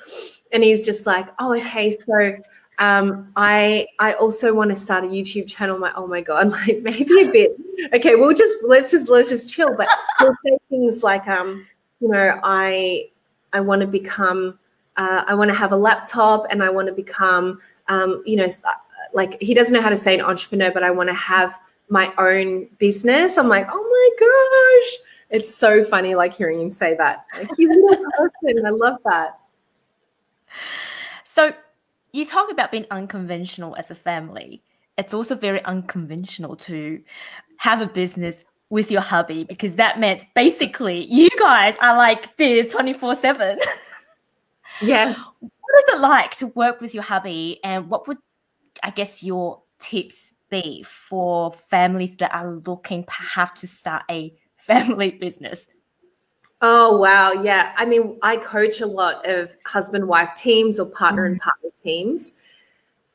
And 0.53 0.63
he's 0.63 0.83
just 0.83 1.07
like 1.07 1.29
oh 1.39 1.55
okay 1.55 1.91
so 1.91 2.37
um, 2.79 3.33
I 3.37 3.87
I 3.99 4.13
also 4.15 4.55
want 4.55 4.71
to 4.71 4.77
start 4.77 5.05
a 5.05 5.09
YouTube 5.09 5.49
channel. 5.49 5.79
My 5.79 5.93
oh 5.97 6.07
my 6.07 6.21
god, 6.21 6.51
like 6.67 6.81
maybe 6.83 7.23
a 7.23 7.29
bit. 7.31 7.57
Okay, 7.95 8.15
we'll 8.15 8.35
just 8.35 8.57
let's 8.63 8.91
just 8.91 9.09
let's 9.09 9.29
just 9.29 9.53
chill. 9.53 9.75
But 9.77 9.89
we'll 10.21 10.37
say 10.45 10.59
things 10.71 11.03
like 11.03 11.27
um, 11.27 11.67
you 12.01 12.09
know, 12.09 12.39
I 12.43 13.11
I 13.53 13.61
want 13.61 13.81
to 13.81 13.87
become, 13.87 14.59
uh, 14.97 15.25
I 15.27 15.35
want 15.35 15.49
to 15.49 15.55
have 15.55 15.73
a 15.73 15.77
laptop, 15.77 16.47
and 16.51 16.63
I 16.63 16.71
want 16.71 16.87
to 16.89 16.95
become, 16.95 17.61
um, 17.89 18.23
you 18.27 18.37
know, 18.37 18.49
like 19.13 19.41
he 19.41 19.55
doesn't 19.55 19.75
know 19.75 19.83
how 19.83 19.89
to 19.89 19.97
say 19.97 20.15
an 20.15 20.21
entrepreneur, 20.21 20.71
but 20.71 20.83
I 20.83 20.91
want 20.91 21.09
to 21.09 21.15
have 21.15 21.59
my 21.89 22.13
own 22.19 22.69
business. 22.79 23.39
I'm 23.39 23.49
like, 23.49 23.67
oh 23.71 23.75
my 23.75 24.91
gosh. 24.91 25.05
It's 25.31 25.55
so 25.55 25.85
funny, 25.85 26.15
like 26.15 26.33
hearing 26.33 26.61
him 26.61 26.71
say 26.71 26.95
that. 26.97 27.27
Like, 27.37 27.51
you 27.59 27.69
little 27.69 28.05
person. 28.17 28.67
I 28.67 28.71
love 28.71 28.99
that. 29.05 29.39
So, 31.25 31.53
you 32.19 32.27
talk 32.27 32.51
about 32.51 32.71
being 32.71 32.87
unconventional 32.91 33.77
as 33.77 33.91
a 33.91 33.95
family. 33.95 34.63
It's 34.97 35.15
also 35.15 35.35
very 35.35 35.65
unconventional 35.65 36.57
to 36.57 37.01
have 37.59 37.81
a 37.81 37.87
business 37.87 38.45
with 38.71 38.91
your 38.91 39.01
hubby 39.01 39.45
because 39.45 39.77
that 39.77 39.99
meant 39.99 40.27
basically 40.35 41.07
you 41.11 41.31
guys 41.39 41.77
are 41.81 41.97
like 41.97 42.37
this 42.37 42.73
24 42.73 43.15
7. 43.15 43.59
Yeah. 44.81 45.15
What 45.41 45.51
is 45.79 45.95
it 45.95 46.01
like 46.01 46.37
to 46.37 46.49
work 46.49 46.81
with 46.81 46.95
your 46.95 47.03
hubby? 47.03 47.59
And 47.65 47.89
what 47.91 48.07
would, 48.07 48.19
I 48.83 48.91
guess, 48.91 49.23
your 49.23 49.63
tips 49.79 50.35
be 50.51 50.83
for 50.83 51.53
families 51.53 52.17
that 52.17 52.35
are 52.35 52.49
looking 52.49 53.05
perhaps 53.05 53.63
to 53.63 53.67
start 53.67 54.05
a 54.11 54.33
family 54.57 55.11
business? 55.11 55.69
Oh, 56.61 56.97
wow. 56.99 57.33
Yeah. 57.33 57.73
I 57.77 57.85
mean, 57.85 58.19
I 58.23 58.37
coach 58.37 58.81
a 58.81 58.87
lot 58.87 59.25
of 59.27 59.55
husband 59.65 60.07
wife 60.07 60.35
teams 60.35 60.81
or 60.81 60.87
partner 60.87 61.29
mm. 61.29 61.33
and 61.33 61.41
partner 61.41 61.71
teams. 61.83 62.35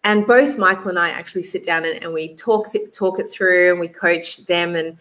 And 0.06 0.28
both 0.28 0.58
Michael 0.58 0.90
and 0.90 1.00
I 1.00 1.10
actually 1.10 1.44
sit 1.44 1.64
down 1.64 1.86
and, 1.86 2.02
and 2.04 2.14
we 2.14 2.36
talk 2.36 2.72
th- 2.72 2.92
talk 2.92 3.20
it 3.20 3.30
through 3.30 3.72
and 3.72 3.80
we 3.80 3.88
coach 3.88 4.46
them. 4.46 4.76
And 4.76 4.98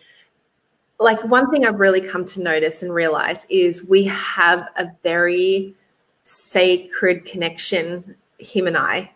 like 0.98 1.22
one 1.24 1.50
thing 1.50 1.66
I've 1.66 1.80
really 1.80 2.00
come 2.00 2.24
to 2.26 2.42
notice 2.42 2.82
and 2.82 2.92
realize 2.92 3.46
is 3.48 3.84
we 3.84 4.04
have 4.04 4.68
a 4.76 4.88
very 5.02 5.74
sacred 6.24 7.24
connection, 7.24 8.14
him 8.38 8.66
and 8.66 8.76
I. 8.76 9.10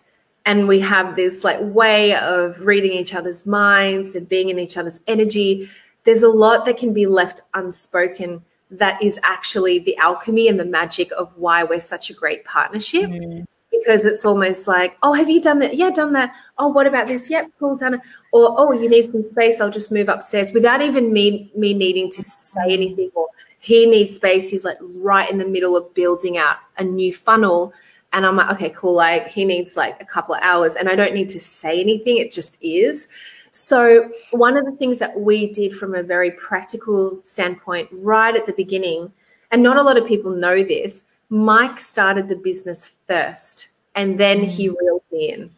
And 0.44 0.68
we 0.68 0.78
have 0.80 1.16
this 1.16 1.42
like 1.42 1.58
way 1.60 2.14
of 2.16 2.60
reading 2.60 2.92
each 2.92 3.14
other's 3.14 3.46
minds 3.46 4.14
and 4.14 4.28
being 4.28 4.48
in 4.50 4.58
each 4.60 4.76
other's 4.76 5.00
energy 5.08 5.68
there's 6.06 6.22
a 6.22 6.28
lot 6.28 6.64
that 6.64 6.78
can 6.78 6.94
be 6.94 7.04
left 7.04 7.42
unspoken 7.52 8.42
that 8.70 9.00
is 9.02 9.18
actually 9.22 9.78
the 9.78 9.96
alchemy 9.98 10.48
and 10.48 10.58
the 10.58 10.64
magic 10.64 11.10
of 11.12 11.32
why 11.36 11.62
we're 11.62 11.80
such 11.80 12.10
a 12.10 12.14
great 12.14 12.44
partnership. 12.44 13.10
Mm. 13.10 13.46
Because 13.70 14.04
it's 14.04 14.24
almost 14.24 14.66
like, 14.66 14.96
oh, 15.02 15.12
have 15.12 15.28
you 15.28 15.40
done 15.40 15.58
that? 15.58 15.76
Yeah, 15.76 15.90
done 15.90 16.12
that. 16.14 16.34
Oh, 16.56 16.68
what 16.68 16.86
about 16.86 17.06
this? 17.06 17.28
Yep, 17.28 17.50
cool, 17.58 17.76
done 17.76 17.94
it. 17.94 18.00
Or 18.32 18.54
oh, 18.58 18.72
you 18.72 18.88
need 18.88 19.12
some 19.12 19.24
space. 19.32 19.60
I'll 19.60 19.70
just 19.70 19.92
move 19.92 20.08
upstairs 20.08 20.52
without 20.52 20.80
even 20.82 21.12
me 21.12 21.52
me 21.54 21.74
needing 21.74 22.10
to 22.12 22.22
say 22.22 22.62
anything. 22.68 23.10
Or 23.14 23.28
he 23.58 23.84
needs 23.86 24.14
space. 24.14 24.48
He's 24.48 24.64
like 24.64 24.78
right 24.80 25.30
in 25.30 25.38
the 25.38 25.46
middle 25.46 25.76
of 25.76 25.92
building 25.92 26.38
out 26.38 26.56
a 26.78 26.84
new 26.84 27.12
funnel. 27.12 27.74
And 28.12 28.24
I'm 28.24 28.36
like, 28.36 28.50
okay, 28.52 28.70
cool. 28.70 28.94
Like 28.94 29.28
he 29.28 29.44
needs 29.44 29.76
like 29.76 30.00
a 30.00 30.06
couple 30.06 30.34
of 30.34 30.42
hours, 30.42 30.76
and 30.76 30.88
I 30.88 30.94
don't 30.94 31.12
need 31.12 31.28
to 31.30 31.40
say 31.40 31.78
anything. 31.80 32.16
It 32.16 32.32
just 32.32 32.58
is. 32.62 33.08
So, 33.56 34.10
one 34.32 34.58
of 34.58 34.66
the 34.66 34.72
things 34.72 34.98
that 34.98 35.18
we 35.18 35.50
did 35.50 35.74
from 35.74 35.94
a 35.94 36.02
very 36.02 36.30
practical 36.32 37.18
standpoint 37.22 37.88
right 37.90 38.36
at 38.36 38.44
the 38.44 38.52
beginning, 38.52 39.10
and 39.50 39.62
not 39.62 39.78
a 39.78 39.82
lot 39.82 39.96
of 39.96 40.06
people 40.06 40.30
know 40.30 40.62
this, 40.62 41.04
Mike 41.30 41.80
started 41.80 42.28
the 42.28 42.36
business 42.36 42.92
first 43.06 43.70
and 43.94 44.20
then 44.20 44.44
he 44.44 44.68
mm. 44.68 44.74
reeled 44.78 45.02
me 45.10 45.32
in. 45.32 45.50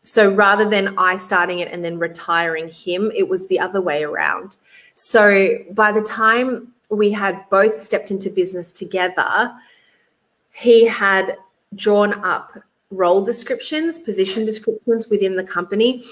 So, 0.00 0.32
rather 0.32 0.64
than 0.64 0.94
I 0.96 1.16
starting 1.16 1.58
it 1.58 1.72
and 1.72 1.84
then 1.84 1.98
retiring 1.98 2.68
him, 2.68 3.10
it 3.16 3.28
was 3.28 3.48
the 3.48 3.58
other 3.58 3.80
way 3.80 4.04
around. 4.04 4.56
So, 4.94 5.58
by 5.72 5.90
the 5.90 6.02
time 6.02 6.72
we 6.88 7.10
had 7.10 7.44
both 7.50 7.80
stepped 7.80 8.12
into 8.12 8.30
business 8.30 8.72
together, 8.72 9.52
he 10.52 10.86
had 10.86 11.36
drawn 11.74 12.14
up 12.24 12.62
role 12.92 13.24
descriptions, 13.24 13.98
position 13.98 14.44
descriptions 14.44 15.08
within 15.08 15.34
the 15.34 15.44
company 15.44 16.04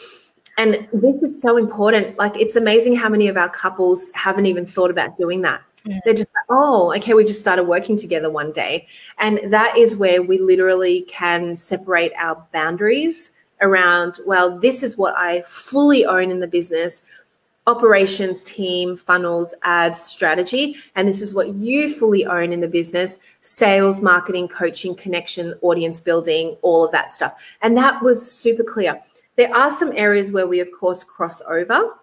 and 0.58 0.88
this 0.92 1.22
is 1.22 1.40
so 1.40 1.56
important. 1.56 2.18
Like, 2.18 2.36
it's 2.36 2.56
amazing 2.56 2.96
how 2.96 3.08
many 3.08 3.28
of 3.28 3.36
our 3.36 3.48
couples 3.48 4.10
haven't 4.12 4.46
even 4.46 4.66
thought 4.66 4.90
about 4.90 5.16
doing 5.16 5.40
that. 5.42 5.62
Yeah. 5.84 6.00
They're 6.04 6.14
just 6.14 6.34
like, 6.34 6.44
oh, 6.50 6.92
okay, 6.96 7.14
we 7.14 7.24
just 7.24 7.40
started 7.40 7.64
working 7.64 7.96
together 7.96 8.30
one 8.30 8.52
day. 8.52 8.88
And 9.18 9.40
that 9.50 9.78
is 9.78 9.96
where 9.96 10.22
we 10.22 10.38
literally 10.38 11.02
can 11.02 11.56
separate 11.56 12.12
our 12.18 12.44
boundaries 12.52 13.30
around, 13.60 14.18
well, 14.26 14.58
this 14.58 14.82
is 14.82 14.98
what 14.98 15.16
I 15.16 15.42
fully 15.42 16.04
own 16.04 16.30
in 16.30 16.40
the 16.40 16.46
business 16.46 17.04
operations 17.66 18.42
team, 18.44 18.96
funnels, 18.96 19.54
ads, 19.62 20.00
strategy. 20.00 20.76
And 20.96 21.06
this 21.06 21.20
is 21.20 21.34
what 21.34 21.50
you 21.50 21.92
fully 21.94 22.24
own 22.26 22.52
in 22.52 22.60
the 22.60 22.68
business 22.68 23.18
sales, 23.42 24.02
marketing, 24.02 24.48
coaching, 24.48 24.94
connection, 24.94 25.54
audience 25.62 26.00
building, 26.00 26.56
all 26.62 26.84
of 26.84 26.92
that 26.92 27.12
stuff. 27.12 27.34
And 27.62 27.76
that 27.76 28.02
was 28.02 28.30
super 28.30 28.64
clear. 28.64 29.00
There 29.38 29.54
are 29.54 29.70
some 29.70 29.92
areas 29.94 30.32
where 30.32 30.48
we, 30.48 30.58
of 30.58 30.68
course, 30.72 31.04
cross 31.04 31.40
over. 31.42 31.94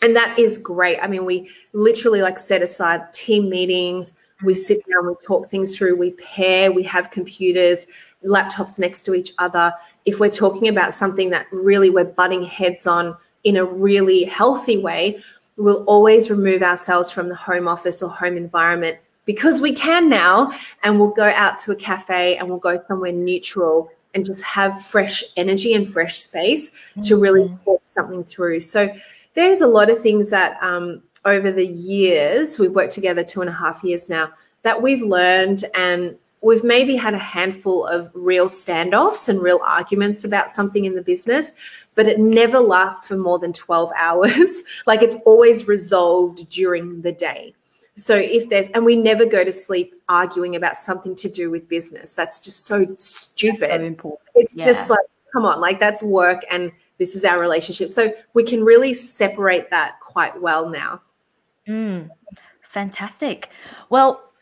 And 0.00 0.16
that 0.16 0.38
is 0.38 0.56
great. 0.56 0.98
I 1.02 1.06
mean, 1.06 1.26
we 1.26 1.50
literally 1.74 2.22
like 2.22 2.38
set 2.38 2.62
aside 2.62 3.12
team 3.12 3.50
meetings. 3.50 4.14
We 4.42 4.54
sit 4.54 4.82
down, 4.90 5.06
we 5.06 5.14
talk 5.22 5.50
things 5.50 5.76
through, 5.76 5.96
we 5.96 6.12
pair, 6.12 6.72
we 6.72 6.82
have 6.84 7.10
computers, 7.10 7.86
laptops 8.24 8.78
next 8.78 9.02
to 9.02 9.14
each 9.14 9.32
other. 9.36 9.72
If 10.06 10.18
we're 10.18 10.30
talking 10.30 10.68
about 10.68 10.94
something 10.94 11.28
that 11.30 11.46
really 11.52 11.90
we're 11.90 12.04
butting 12.04 12.42
heads 12.42 12.86
on 12.86 13.14
in 13.44 13.58
a 13.58 13.64
really 13.64 14.24
healthy 14.24 14.78
way, 14.78 15.22
we'll 15.58 15.84
always 15.84 16.30
remove 16.30 16.62
ourselves 16.62 17.10
from 17.10 17.28
the 17.28 17.34
home 17.34 17.68
office 17.68 18.02
or 18.02 18.08
home 18.08 18.38
environment 18.38 18.96
because 19.26 19.60
we 19.60 19.74
can 19.74 20.08
now 20.08 20.50
and 20.84 20.98
we'll 20.98 21.10
go 21.10 21.30
out 21.34 21.58
to 21.58 21.72
a 21.72 21.76
cafe 21.76 22.38
and 22.38 22.48
we'll 22.48 22.58
go 22.58 22.82
somewhere 22.88 23.12
neutral 23.12 23.90
and 24.16 24.24
just 24.24 24.42
have 24.42 24.82
fresh 24.82 25.22
energy 25.36 25.74
and 25.74 25.86
fresh 25.88 26.18
space 26.18 26.70
mm-hmm. 26.70 27.02
to 27.02 27.16
really 27.16 27.42
mm. 27.42 27.64
talk 27.64 27.82
something 27.84 28.24
through. 28.24 28.62
So 28.62 28.88
there's 29.34 29.60
a 29.60 29.66
lot 29.66 29.90
of 29.90 30.00
things 30.00 30.30
that 30.30 30.56
um, 30.62 31.02
over 31.26 31.52
the 31.52 31.66
years, 31.66 32.58
we've 32.58 32.74
worked 32.74 32.94
together 32.94 33.22
two 33.22 33.42
and 33.42 33.50
a 33.50 33.52
half 33.52 33.84
years 33.84 34.08
now, 34.08 34.32
that 34.62 34.80
we've 34.80 35.02
learned 35.02 35.66
and 35.74 36.16
we've 36.40 36.64
maybe 36.64 36.96
had 36.96 37.12
a 37.12 37.18
handful 37.18 37.86
of 37.86 38.10
real 38.14 38.46
standoffs 38.46 39.28
and 39.28 39.42
real 39.42 39.60
arguments 39.62 40.24
about 40.24 40.50
something 40.50 40.86
in 40.86 40.94
the 40.94 41.02
business, 41.02 41.52
but 41.94 42.06
it 42.06 42.18
never 42.18 42.58
lasts 42.58 43.06
for 43.06 43.18
more 43.18 43.38
than 43.38 43.52
12 43.52 43.92
hours. 43.96 44.64
like 44.86 45.02
it's 45.02 45.16
always 45.26 45.68
resolved 45.68 46.48
during 46.48 47.02
the 47.02 47.12
day. 47.12 47.54
So 47.96 48.14
if 48.14 48.48
there's, 48.50 48.68
and 48.68 48.84
we 48.84 48.94
never 48.94 49.24
go 49.24 49.42
to 49.42 49.50
sleep 49.50 49.94
arguing 50.08 50.54
about 50.54 50.76
something 50.76 51.14
to 51.16 51.28
do 51.28 51.50
with 51.50 51.68
business. 51.68 52.14
That's 52.14 52.38
just 52.38 52.66
so 52.66 52.86
stupid. 52.98 53.70
So 53.70 53.82
important. 53.82 54.28
It's 54.34 54.54
yeah. 54.54 54.66
just 54.66 54.90
like, 54.90 54.98
come 55.32 55.46
on, 55.46 55.60
like 55.60 55.80
that's 55.80 56.02
work 56.02 56.42
and 56.50 56.70
this 56.98 57.16
is 57.16 57.24
our 57.24 57.40
relationship. 57.40 57.88
So 57.88 58.12
we 58.34 58.42
can 58.42 58.62
really 58.64 58.92
separate 58.94 59.70
that 59.70 60.00
quite 60.00 60.40
well 60.40 60.68
now. 60.68 61.00
Mm, 61.66 62.10
fantastic. 62.62 63.48
Well, 63.88 64.32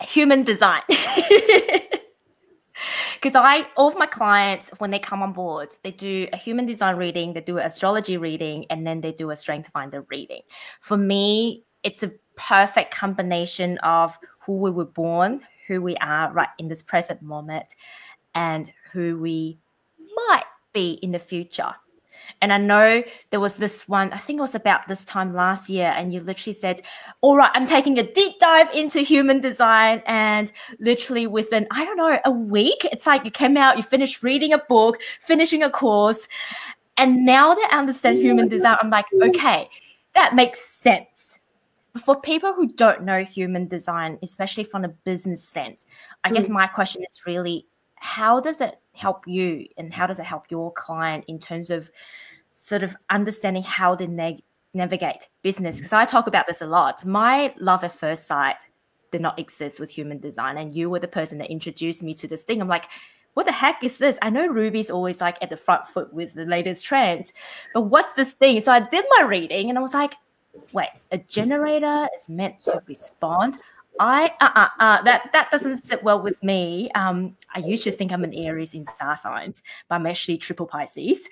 human 0.00 0.42
design. 0.42 0.82
because 3.14 3.36
I 3.36 3.66
all 3.76 3.88
of 3.88 3.96
my 3.96 4.06
clients 4.06 4.70
when 4.78 4.90
they 4.90 4.98
come 4.98 5.22
on 5.22 5.32
board, 5.32 5.76
they 5.84 5.92
do 5.92 6.28
a 6.32 6.36
human 6.36 6.66
design 6.66 6.96
reading, 6.96 7.32
they 7.34 7.40
do 7.40 7.58
an 7.58 7.66
astrology 7.66 8.16
reading, 8.16 8.66
and 8.68 8.86
then 8.86 9.00
they 9.00 9.12
do 9.12 9.30
a 9.30 9.36
strength 9.36 9.68
finder 9.68 10.04
reading. 10.10 10.42
For 10.80 10.96
me, 10.96 11.64
it's 11.82 12.02
a 12.02 12.12
perfect 12.36 12.94
combination 12.94 13.78
of 13.78 14.18
who 14.40 14.56
we 14.56 14.70
were 14.70 14.84
born, 14.84 15.40
who 15.66 15.80
we 15.80 15.96
are 15.96 16.32
right 16.32 16.48
in 16.58 16.68
this 16.68 16.82
present 16.82 17.22
moment, 17.22 17.74
and 18.34 18.72
who 18.92 19.18
we 19.18 19.58
might 20.28 20.44
be 20.72 20.92
in 21.02 21.12
the 21.12 21.18
future. 21.18 21.74
And 22.40 22.52
I 22.52 22.58
know 22.58 23.02
there 23.30 23.40
was 23.40 23.56
this 23.56 23.88
one, 23.88 24.12
I 24.12 24.18
think 24.18 24.38
it 24.38 24.42
was 24.42 24.54
about 24.54 24.86
this 24.88 25.04
time 25.04 25.34
last 25.34 25.68
year, 25.68 25.92
and 25.96 26.12
you 26.12 26.20
literally 26.20 26.54
said, 26.54 26.82
All 27.20 27.36
right, 27.36 27.50
I'm 27.54 27.66
taking 27.66 27.98
a 27.98 28.02
deep 28.02 28.38
dive 28.38 28.72
into 28.72 29.00
human 29.00 29.40
design. 29.40 30.02
And 30.06 30.52
literally 30.78 31.26
within, 31.26 31.66
I 31.70 31.84
don't 31.84 31.96
know, 31.96 32.18
a 32.24 32.30
week, 32.30 32.84
it's 32.84 33.06
like 33.06 33.24
you 33.24 33.30
came 33.30 33.56
out, 33.56 33.76
you 33.76 33.82
finished 33.82 34.22
reading 34.22 34.52
a 34.52 34.58
book, 34.58 35.00
finishing 35.20 35.62
a 35.62 35.70
course. 35.70 36.28
And 36.96 37.24
now 37.24 37.54
that 37.54 37.68
I 37.72 37.78
understand 37.78 38.18
human 38.18 38.48
design, 38.48 38.76
I'm 38.80 38.90
like, 38.90 39.06
okay, 39.20 39.68
that 40.14 40.34
makes 40.34 40.60
sense 40.60 41.40
for 41.96 42.20
people 42.20 42.54
who 42.54 42.68
don't 42.72 43.02
know 43.02 43.24
human 43.24 43.68
design, 43.68 44.18
especially 44.22 44.64
from 44.64 44.84
a 44.84 44.88
business 44.88 45.46
sense, 45.46 45.84
I 46.24 46.30
mm. 46.30 46.34
guess 46.34 46.48
my 46.48 46.66
question 46.66 47.02
is 47.08 47.26
really 47.26 47.66
how 47.96 48.40
does 48.40 48.60
it 48.60 48.76
help 48.94 49.26
you 49.26 49.66
and 49.76 49.92
how 49.92 50.06
does 50.06 50.18
it 50.18 50.24
help 50.24 50.50
your 50.50 50.72
client 50.72 51.24
in 51.28 51.38
terms 51.38 51.70
of 51.70 51.90
sort 52.50 52.82
of 52.82 52.96
understanding 53.10 53.62
how 53.62 53.94
to 53.94 54.06
neg- 54.06 54.42
navigate 54.74 55.28
business? 55.42 55.76
Because 55.76 55.92
I 55.92 56.04
talk 56.04 56.26
about 56.26 56.46
this 56.46 56.62
a 56.62 56.66
lot. 56.66 57.04
My 57.04 57.54
love 57.58 57.84
at 57.84 57.94
first 57.94 58.26
sight 58.26 58.56
did 59.10 59.20
not 59.20 59.38
exist 59.38 59.78
with 59.78 59.90
human 59.90 60.18
design, 60.18 60.56
and 60.56 60.72
you 60.72 60.88
were 60.88 60.98
the 60.98 61.08
person 61.08 61.38
that 61.38 61.50
introduced 61.50 62.02
me 62.02 62.14
to 62.14 62.26
this 62.26 62.42
thing. 62.42 62.60
I'm 62.60 62.68
like, 62.68 62.86
what 63.34 63.46
the 63.46 63.52
heck 63.52 63.82
is 63.84 63.98
this? 63.98 64.18
I 64.20 64.30
know 64.30 64.46
Ruby's 64.46 64.90
always 64.90 65.20
like 65.20 65.38
at 65.40 65.50
the 65.50 65.56
front 65.56 65.86
foot 65.86 66.12
with 66.12 66.34
the 66.34 66.44
latest 66.44 66.84
trends, 66.84 67.32
but 67.72 67.82
what's 67.82 68.12
this 68.14 68.34
thing? 68.34 68.60
So 68.60 68.72
I 68.72 68.80
did 68.80 69.04
my 69.16 69.24
reading 69.24 69.68
and 69.68 69.78
I 69.78 69.82
was 69.82 69.94
like, 69.94 70.14
wait, 70.72 70.90
a 71.10 71.18
generator 71.18 72.08
is 72.14 72.28
meant 72.28 72.60
to 72.60 72.82
respond 72.86 73.58
I 74.00 74.32
uh, 74.40 74.50
uh, 74.54 74.68
uh, 74.78 75.02
that 75.02 75.30
that 75.32 75.50
doesn't 75.50 75.84
sit 75.84 76.02
well 76.02 76.20
with 76.20 76.42
me. 76.42 76.90
Um, 76.94 77.36
I 77.54 77.58
used 77.60 77.84
to 77.84 77.92
think 77.92 78.12
I'm 78.12 78.24
an 78.24 78.34
Aries 78.34 78.74
in 78.74 78.84
star 78.84 79.16
signs, 79.16 79.62
but 79.88 79.96
I'm 79.96 80.06
actually 80.06 80.38
triple 80.38 80.66
Pisces, 80.66 81.28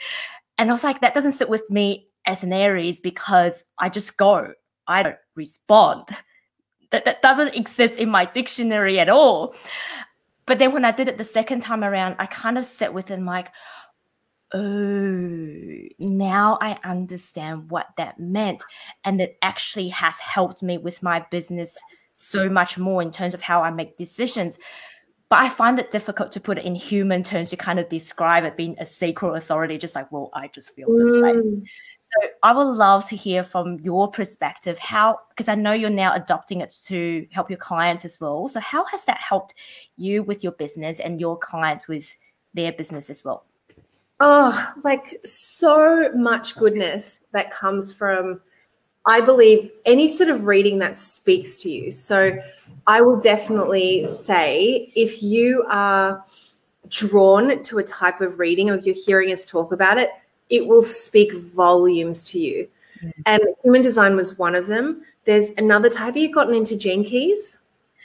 and 0.59 0.71
I 0.71 0.73
was 0.73 0.85
like, 0.85 1.01
that 1.01 1.15
doesn't 1.15 1.33
sit 1.33 1.49
with 1.49 1.71
me 1.71 2.09
as 2.27 2.43
an 2.43 2.53
Aries 2.53 3.01
because 3.01 3.65
I 3.79 3.89
just 3.89 4.17
go, 4.17 4.53
I 4.87 5.03
don't 5.03 5.17
respond. 5.35 6.09
That 6.91 7.05
that 7.07 7.23
doesn't 7.23 7.55
exist 7.55 7.99
in 7.99 8.11
my 8.11 8.27
dictionary 8.27 8.99
at 9.01 9.09
all. 9.09 9.55
But 10.47 10.59
then 10.59 10.73
when 10.73 10.85
I 10.85 10.91
did 10.91 11.09
it 11.09 11.17
the 11.17 11.25
second 11.25 11.61
time 11.61 11.85
around, 11.85 12.17
I 12.19 12.27
kind 12.27 12.59
of 12.59 12.65
sat 12.65 12.93
with 12.93 13.11
it 13.11 13.21
like, 13.23 13.53
oh, 14.53 15.89
now 15.99 16.59
I 16.61 16.79
understand 16.85 17.71
what 17.71 17.89
that 17.97 18.19
meant. 18.19 18.63
And 19.05 19.21
it 19.21 19.39
actually 19.43 19.89
has 19.89 20.19
helped 20.19 20.63
me 20.63 20.79
with 20.79 21.03
my 21.03 21.25
business 21.31 21.77
so 22.13 22.49
much 22.49 22.77
more 22.77 23.03
in 23.03 23.11
terms 23.11 23.35
of 23.35 23.43
how 23.43 23.63
I 23.63 23.71
make 23.71 23.97
decisions. 23.97 24.59
But 25.29 25.39
I 25.39 25.49
find 25.49 25.79
it 25.79 25.93
difficult 25.93 26.33
to 26.33 26.41
put 26.41 26.59
it 26.59 26.65
in 26.65 26.75
human 26.75 27.23
terms 27.23 27.51
to 27.51 27.57
kind 27.57 27.79
of 27.79 27.89
describe 27.89 28.43
it 28.43 28.57
being 28.57 28.75
a 28.81 28.85
sacral 28.85 29.37
authority, 29.37 29.79
just 29.79 29.95
like, 29.95 30.11
well, 30.11 30.29
I 30.35 30.49
just 30.49 30.75
feel 30.75 30.89
this 30.99 31.07
mm. 31.07 31.23
way. 31.23 31.71
So 32.01 32.29
I 32.43 32.53
would 32.53 32.67
love 32.67 33.09
to 33.11 33.17
hear 33.17 33.45
from 33.45 33.79
your 33.79 34.11
perspective 34.11 34.77
how, 34.79 35.21
because 35.29 35.47
I 35.47 35.55
know 35.55 35.73
you're 35.73 35.89
now 35.89 36.15
adopting 36.15 36.63
it 36.63 36.75
to 36.87 37.29
help 37.31 37.49
your 37.49 37.59
clients 37.59 38.05
as 38.05 38.21
well. 38.21 38.49
So 38.49 38.59
how 38.59 38.85
has 38.87 39.05
that 39.05 39.19
helped 39.19 39.55
you 39.97 40.25
with 40.25 40.43
your 40.43 40.53
business 40.53 40.99
and 40.99 41.21
your 41.21 41.39
clients 41.39 41.87
with 41.87 42.13
their 42.53 42.73
business 42.73 43.09
as 43.09 43.25
well? 43.25 43.47
Oh, 44.21 44.75
like 44.85 45.19
so 45.25 46.13
much 46.15 46.57
goodness 46.57 47.21
that 47.33 47.51
comes 47.51 47.93
from, 47.93 48.41
I 49.07 49.21
believe, 49.23 49.71
any 49.87 50.09
sort 50.09 50.29
of 50.29 50.45
reading 50.45 50.79
that 50.81 50.99
speaks 50.99 51.63
to 51.63 51.71
you. 51.71 51.91
So 51.91 52.39
I 52.87 53.01
will 53.01 53.19
definitely 53.19 54.05
say 54.05 54.93
if 54.95 55.23
you 55.23 55.65
are 55.71 56.23
drawn 56.89 57.63
to 57.63 57.79
a 57.79 57.85
type 57.85 58.21
of 58.21 58.39
reading 58.39 58.69
or 58.69 58.77
you're 58.79 58.95
hearing 58.95 59.33
us 59.33 59.45
talk 59.45 59.73
about 59.73 59.97
it, 59.97 60.11
it 60.51 60.67
will 60.67 60.83
speak 60.83 61.33
volumes 61.33 62.23
to 62.25 62.39
you. 62.39 62.69
Mm-hmm. 63.03 63.23
And 63.25 63.43
human 63.63 63.81
design 63.81 64.17
was 64.17 64.39
one 64.39 64.55
of 64.55 64.67
them. 64.67 65.03
There's 65.25 65.51
another 65.57 65.89
type. 65.89 66.07
Have 66.07 66.17
you 66.17 66.31
gotten 66.33 66.55
into 66.55 66.77
gene 66.77 67.05
keys? 67.05 67.59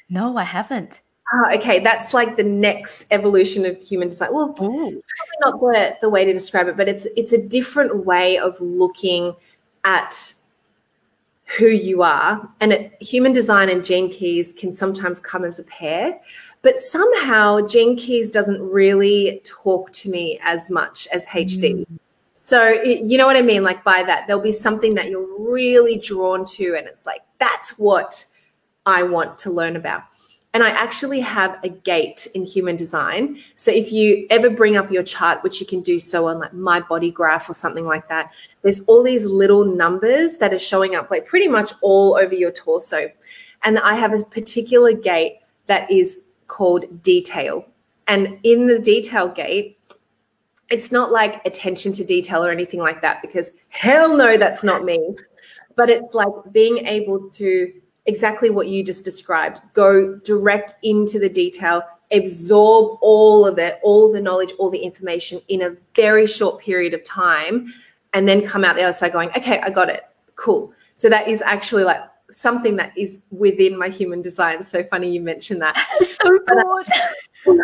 No, 0.10 0.38
I 0.38 0.44
haven't. 0.44 1.02
Oh, 1.34 1.46
okay, 1.56 1.80
that's 1.80 2.14
like 2.14 2.38
the 2.38 2.44
next 2.44 3.08
evolution 3.10 3.66
of 3.66 3.82
human 3.82 4.10
design. 4.10 4.32
Well, 4.32 4.50
Ooh. 4.62 5.02
probably 5.02 5.02
not 5.42 5.60
the, 5.60 5.98
the 6.02 6.10
way 6.10 6.24
to 6.24 6.32
describe 6.32 6.68
it, 6.68 6.78
but 6.78 6.88
it's 6.88 7.08
it's 7.18 7.34
a 7.34 7.42
different 7.42 8.06
way 8.06 8.38
of 8.38 8.60
looking 8.62 9.36
at 9.84 10.34
who 11.58 11.68
you 11.68 12.04
are. 12.04 12.48
And 12.60 12.74
it, 12.74 13.02
human 13.02 13.32
design 13.32 13.70
and 13.70 13.84
gene 13.84 14.12
keys 14.12 14.54
can 14.54 14.74
sometimes 14.74 15.20
come 15.20 15.44
as 15.46 15.58
a 15.58 15.64
pair, 15.64 16.20
but 16.62 16.78
somehow 16.78 17.66
gene 17.66 17.96
keys 17.96 18.30
doesn't 18.30 18.62
really 18.62 19.42
talk 19.44 19.92
to 19.94 20.10
me 20.10 20.40
as 20.44 20.70
much 20.70 21.08
as 21.12 21.26
HD. 21.28 21.86
Mm. 21.86 21.86
So 22.34 22.64
it, 22.68 23.04
you 23.06 23.18
know 23.18 23.26
what 23.26 23.38
I 23.38 23.42
mean? 23.42 23.64
Like 23.64 23.84
by 23.84 24.04
that, 24.04 24.28
there'll 24.28 24.42
be 24.42 24.52
something 24.52 24.94
that 24.96 25.10
you're 25.10 25.28
really 25.40 25.98
drawn 25.98 26.46
to, 26.46 26.76
and 26.76 26.86
it's 26.86 27.08
like 27.08 27.22
that's 27.40 27.80
what 27.80 28.26
I 28.86 29.02
want 29.02 29.40
to 29.40 29.52
learn 29.52 29.76
about. 29.76 30.04
And 30.56 30.64
I 30.64 30.70
actually 30.70 31.20
have 31.20 31.60
a 31.66 31.68
gate 31.70 32.30
in 32.34 32.46
human 32.46 32.78
design. 32.78 33.40
So 33.58 33.72
if 33.72 33.92
you 33.92 34.26
ever 34.30 34.50
bring 34.50 34.78
up 34.78 34.90
your 34.90 35.04
chart, 35.04 35.44
which 35.44 35.60
you 35.60 35.66
can 35.66 35.82
do 35.82 36.00
so 36.00 36.30
on 36.30 36.40
like 36.40 36.54
my 36.54 36.80
body 36.80 37.12
graph 37.12 37.50
or 37.50 37.54
something 37.54 37.86
like 37.86 38.08
that, 38.08 38.32
there's 38.62 38.80
all 38.86 39.04
these 39.04 39.26
little 39.26 39.66
numbers 39.66 40.38
that 40.38 40.54
are 40.54 40.58
showing 40.58 40.96
up 40.96 41.12
like 41.12 41.26
pretty 41.26 41.50
much 41.50 41.74
all 41.82 42.16
over 42.16 42.34
your 42.34 42.54
torso. 42.54 43.12
And 43.66 43.80
I 43.80 43.96
have 43.96 44.14
a 44.14 44.24
particular 44.24 44.94
gate 44.94 45.40
that 45.68 45.92
is 45.92 46.22
called 46.48 47.04
detail. 47.04 47.66
And 48.08 48.40
in 48.44 48.68
the 48.68 48.80
detail 48.80 49.28
gate, 49.28 49.78
it's 50.70 50.90
not 50.90 51.12
like 51.12 51.46
attention 51.46 51.92
to 51.92 52.06
detail 52.06 52.46
or 52.46 52.50
anything 52.50 52.80
like 52.80 53.02
that, 53.02 53.22
because 53.22 53.52
hell 53.68 54.16
no, 54.16 54.38
that's 54.38 54.64
not 54.64 54.86
me. 54.86 55.18
But 55.76 55.90
it's 55.90 56.14
like 56.14 56.32
being 56.54 56.78
able 56.88 57.30
to 57.32 57.74
exactly 58.06 58.50
what 58.50 58.68
you 58.68 58.84
just 58.84 59.04
described. 59.04 59.62
Go 59.74 60.16
direct 60.18 60.76
into 60.84 61.20
the 61.20 61.30
detail, 61.30 61.84
absorb 62.12 62.98
all 63.02 63.46
of 63.46 63.58
it, 63.58 63.80
all 63.84 64.12
the 64.12 64.22
knowledge, 64.22 64.54
all 64.60 64.70
the 64.70 64.80
information 64.80 65.42
in 65.48 65.64
a 65.64 65.76
very 65.96 66.26
short 66.26 66.62
period 66.62 66.94
of 66.94 67.04
time, 67.04 67.74
and 68.14 68.28
then 68.28 68.46
come 68.46 68.64
out 68.64 68.76
the 68.76 68.84
other 68.84 68.94
side 68.94 69.12
going, 69.12 69.30
okay, 69.30 69.60
I 69.60 69.70
got 69.70 69.90
it. 69.90 70.04
Cool. 70.36 70.72
So 70.96 71.10
that 71.10 71.28
is 71.28 71.42
actually 71.42 71.84
like 71.84 72.02
something 72.32 72.76
that 72.78 72.98
is 72.98 73.24
within 73.32 73.78
my 73.78 73.90
human 73.90 74.22
design. 74.22 74.64
So 74.64 74.84
funny 74.84 75.12
you 75.12 75.22
mentioned 75.22 75.62
that. 75.62 75.76
so 76.22 76.40
good. 77.46 77.58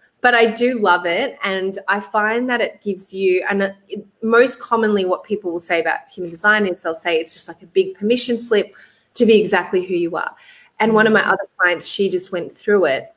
but 0.20 0.34
I 0.34 0.46
do 0.46 0.78
love 0.78 1.06
it. 1.06 1.38
And 1.42 1.78
I 1.88 2.00
find 2.00 2.48
that 2.48 2.60
it 2.60 2.82
gives 2.82 3.12
you, 3.12 3.44
and 3.48 3.62
it, 3.88 4.06
most 4.22 4.60
commonly, 4.60 5.04
what 5.04 5.24
people 5.24 5.52
will 5.52 5.60
say 5.60 5.80
about 5.80 6.00
human 6.10 6.30
design 6.30 6.66
is 6.66 6.82
they'll 6.82 6.94
say 6.94 7.18
it's 7.18 7.34
just 7.34 7.48
like 7.48 7.62
a 7.62 7.66
big 7.66 7.94
permission 7.94 8.38
slip 8.38 8.74
to 9.14 9.26
be 9.26 9.38
exactly 9.38 9.84
who 9.84 9.94
you 9.94 10.16
are. 10.16 10.34
And 10.80 10.94
one 10.94 11.06
of 11.06 11.12
my 11.12 11.26
other 11.26 11.48
clients, 11.58 11.86
she 11.86 12.08
just 12.08 12.32
went 12.32 12.52
through 12.52 12.86
it. 12.86 13.14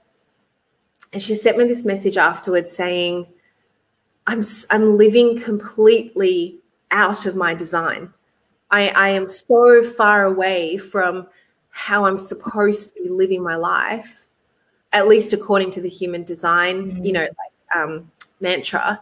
And 1.14 1.22
she 1.22 1.36
sent 1.36 1.58
me 1.58 1.66
this 1.66 1.86
message 1.86 2.18
afterwards 2.18 2.72
saying, 2.72 3.28
I'm, 4.28 4.42
I'm 4.70 4.98
living 4.98 5.40
completely 5.40 6.60
out 6.92 7.26
of 7.26 7.36
my 7.36 7.54
design. 7.54 8.14
I, 8.72 8.90
I 8.90 9.10
am 9.10 9.28
so 9.28 9.84
far 9.84 10.26
away 10.26 10.78
from 10.78 11.28
how 11.70 12.06
I'm 12.06 12.18
supposed 12.18 12.96
to 12.96 13.04
be 13.04 13.10
living 13.10 13.44
my 13.44 13.56
life, 13.56 14.28
at 14.94 15.08
least 15.08 15.34
according 15.34 15.72
to 15.72 15.82
the 15.82 15.90
human 15.90 16.24
design, 16.24 16.86
mm-hmm. 16.86 17.06
you 17.06 17.14
know, 17.14 17.22
like, 17.22 17.76
um, 17.76 18.12
mantra, 18.40 19.02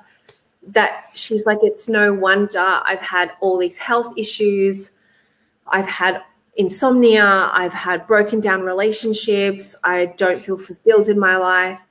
that 0.68 1.10
she's 1.14 1.46
like, 1.46 1.60
it's 1.62 1.88
no 1.88 2.14
wonder 2.14 2.60
I've 2.60 3.02
had 3.02 3.32
all 3.41 3.58
these 3.58 3.78
health 3.78 4.14
issues. 4.18 4.91
I've 5.68 5.88
had 5.88 6.24
insomnia, 6.56 7.49
I've 7.51 7.74
had 7.74 8.08
broken 8.08 8.39
down 8.39 8.62
relationships, 8.62 9.76
I 9.84 10.08
don't 10.18 10.43
feel 10.43 10.58
fulfilled 10.58 11.10
in 11.10 11.20
my 11.20 11.38
life. 11.38 11.84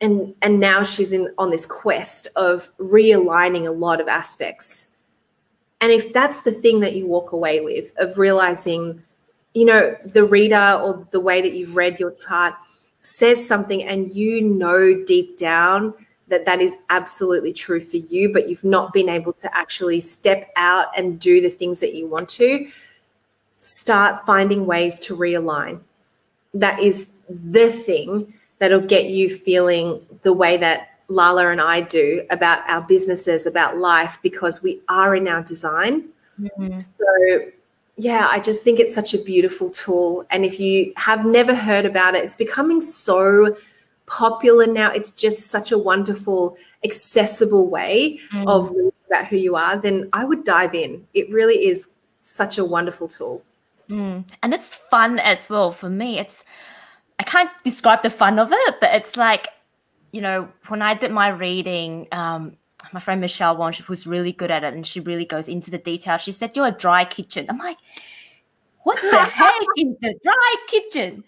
And 0.00 0.34
and 0.42 0.60
now 0.60 0.84
she's 0.84 1.12
in 1.12 1.32
on 1.38 1.50
this 1.50 1.66
quest 1.66 2.28
of 2.36 2.70
realigning 2.78 3.66
a 3.66 3.72
lot 3.72 4.00
of 4.00 4.06
aspects. 4.06 4.88
And 5.80 5.90
if 5.90 6.12
that's 6.12 6.42
the 6.42 6.52
thing 6.52 6.80
that 6.80 6.94
you 6.94 7.06
walk 7.06 7.32
away 7.32 7.60
with 7.60 7.92
of 7.98 8.18
realizing, 8.18 9.02
you 9.54 9.64
know, 9.64 9.96
the 10.04 10.24
reader 10.24 10.80
or 10.82 11.06
the 11.10 11.20
way 11.20 11.40
that 11.40 11.54
you've 11.54 11.76
read 11.76 11.98
your 11.98 12.12
chart 12.12 12.54
says 13.00 13.44
something 13.44 13.82
and 13.84 14.14
you 14.14 14.40
know 14.40 15.04
deep 15.04 15.36
down 15.36 15.94
that 16.28 16.44
that 16.44 16.60
is 16.60 16.76
absolutely 16.90 17.52
true 17.52 17.80
for 17.80 17.96
you, 17.96 18.32
but 18.32 18.48
you've 18.48 18.64
not 18.64 18.92
been 18.92 19.08
able 19.08 19.32
to 19.32 19.56
actually 19.56 20.00
step 20.00 20.50
out 20.56 20.86
and 20.96 21.18
do 21.18 21.40
the 21.40 21.48
things 21.48 21.80
that 21.80 21.94
you 21.94 22.06
want 22.06 22.28
to, 22.28 22.68
start 23.58 24.24
finding 24.24 24.66
ways 24.66 24.98
to 25.00 25.16
realign. 25.16 25.80
That 26.54 26.80
is 26.80 27.12
the 27.28 27.70
thing 27.70 28.32
that'll 28.58 28.80
get 28.80 29.06
you 29.06 29.28
feeling 29.28 30.00
the 30.22 30.32
way 30.32 30.56
that 30.56 30.88
Lala 31.08 31.48
and 31.48 31.60
I 31.60 31.80
do 31.80 32.24
about 32.30 32.68
our 32.68 32.82
businesses, 32.82 33.46
about 33.46 33.76
life, 33.76 34.18
because 34.22 34.62
we 34.62 34.80
are 34.88 35.14
in 35.14 35.28
our 35.28 35.42
design. 35.42 36.08
Mm-hmm. 36.40 36.78
So, 36.78 37.50
yeah, 37.96 38.28
I 38.30 38.40
just 38.40 38.62
think 38.62 38.78
it's 38.78 38.94
such 38.94 39.14
a 39.14 39.18
beautiful 39.18 39.70
tool. 39.70 40.26
And 40.30 40.44
if 40.44 40.60
you 40.60 40.92
have 40.96 41.24
never 41.24 41.54
heard 41.54 41.86
about 41.86 42.14
it, 42.14 42.24
it's 42.24 42.36
becoming 42.36 42.80
so 42.80 43.56
popular 44.06 44.66
now. 44.66 44.90
It's 44.90 45.10
just 45.10 45.46
such 45.46 45.72
a 45.72 45.78
wonderful, 45.78 46.56
accessible 46.84 47.68
way 47.68 48.20
mm-hmm. 48.32 48.46
of 48.46 48.70
about 49.06 49.26
who 49.26 49.36
you 49.36 49.56
are. 49.56 49.76
Then 49.76 50.08
I 50.12 50.24
would 50.24 50.44
dive 50.44 50.74
in. 50.74 51.06
It 51.14 51.30
really 51.30 51.66
is 51.66 51.88
such 52.20 52.58
a 52.58 52.64
wonderful 52.64 53.08
tool. 53.08 53.42
Mm. 53.90 54.28
And 54.42 54.54
it's 54.54 54.66
fun 54.66 55.18
as 55.18 55.48
well 55.48 55.72
for 55.72 55.88
me. 55.88 56.18
It's 56.18 56.44
I 57.18 57.22
can't 57.24 57.50
describe 57.64 58.02
the 58.02 58.10
fun 58.10 58.38
of 58.38 58.50
it, 58.52 58.74
but 58.80 58.94
it's 58.94 59.16
like, 59.16 59.48
you 60.12 60.20
know, 60.20 60.48
when 60.68 60.82
I 60.82 60.94
did 60.94 61.10
my 61.10 61.28
reading, 61.28 62.06
um, 62.12 62.56
my 62.92 63.00
friend 63.00 63.20
Michelle 63.20 63.56
Wong, 63.56 63.72
who's 63.72 64.06
really 64.06 64.32
good 64.32 64.50
at 64.50 64.62
it, 64.64 64.72
and 64.74 64.86
she 64.86 65.00
really 65.00 65.24
goes 65.24 65.48
into 65.48 65.70
the 65.70 65.78
detail. 65.78 66.16
She 66.16 66.32
said, 66.32 66.56
"You're 66.56 66.68
a 66.68 66.72
dry 66.72 67.04
kitchen." 67.04 67.46
I'm 67.48 67.58
like, 67.58 67.78
"What 68.84 69.00
the 69.02 69.18
heck 69.40 69.60
is 69.76 69.96
the 70.00 70.14
dry 70.22 70.54
kitchen?" 70.68 71.24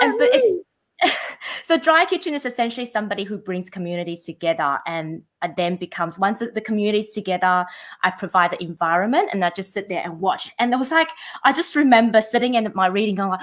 And, 0.00 0.18
but 0.18 0.30
it's 0.32 0.64
so 1.64 1.76
dry 1.76 2.04
kitchen 2.04 2.34
is 2.34 2.44
essentially 2.44 2.86
somebody 2.86 3.24
who 3.24 3.38
brings 3.38 3.70
communities 3.70 4.24
together 4.24 4.78
and 4.86 5.22
then 5.56 5.76
becomes 5.76 6.18
once 6.18 6.38
the, 6.38 6.46
the 6.46 6.60
communities 6.60 7.12
together 7.12 7.64
i 8.02 8.10
provide 8.10 8.50
the 8.50 8.62
environment 8.62 9.28
and 9.32 9.44
i 9.44 9.50
just 9.50 9.72
sit 9.72 9.88
there 9.88 10.02
and 10.02 10.20
watch. 10.20 10.50
And 10.58 10.72
it 10.72 10.76
was 10.76 10.90
like 10.90 11.10
i 11.44 11.52
just 11.52 11.76
remember 11.76 12.20
sitting 12.20 12.54
in 12.54 12.70
my 12.74 12.86
reading 12.86 13.16
going 13.16 13.30
like 13.30 13.40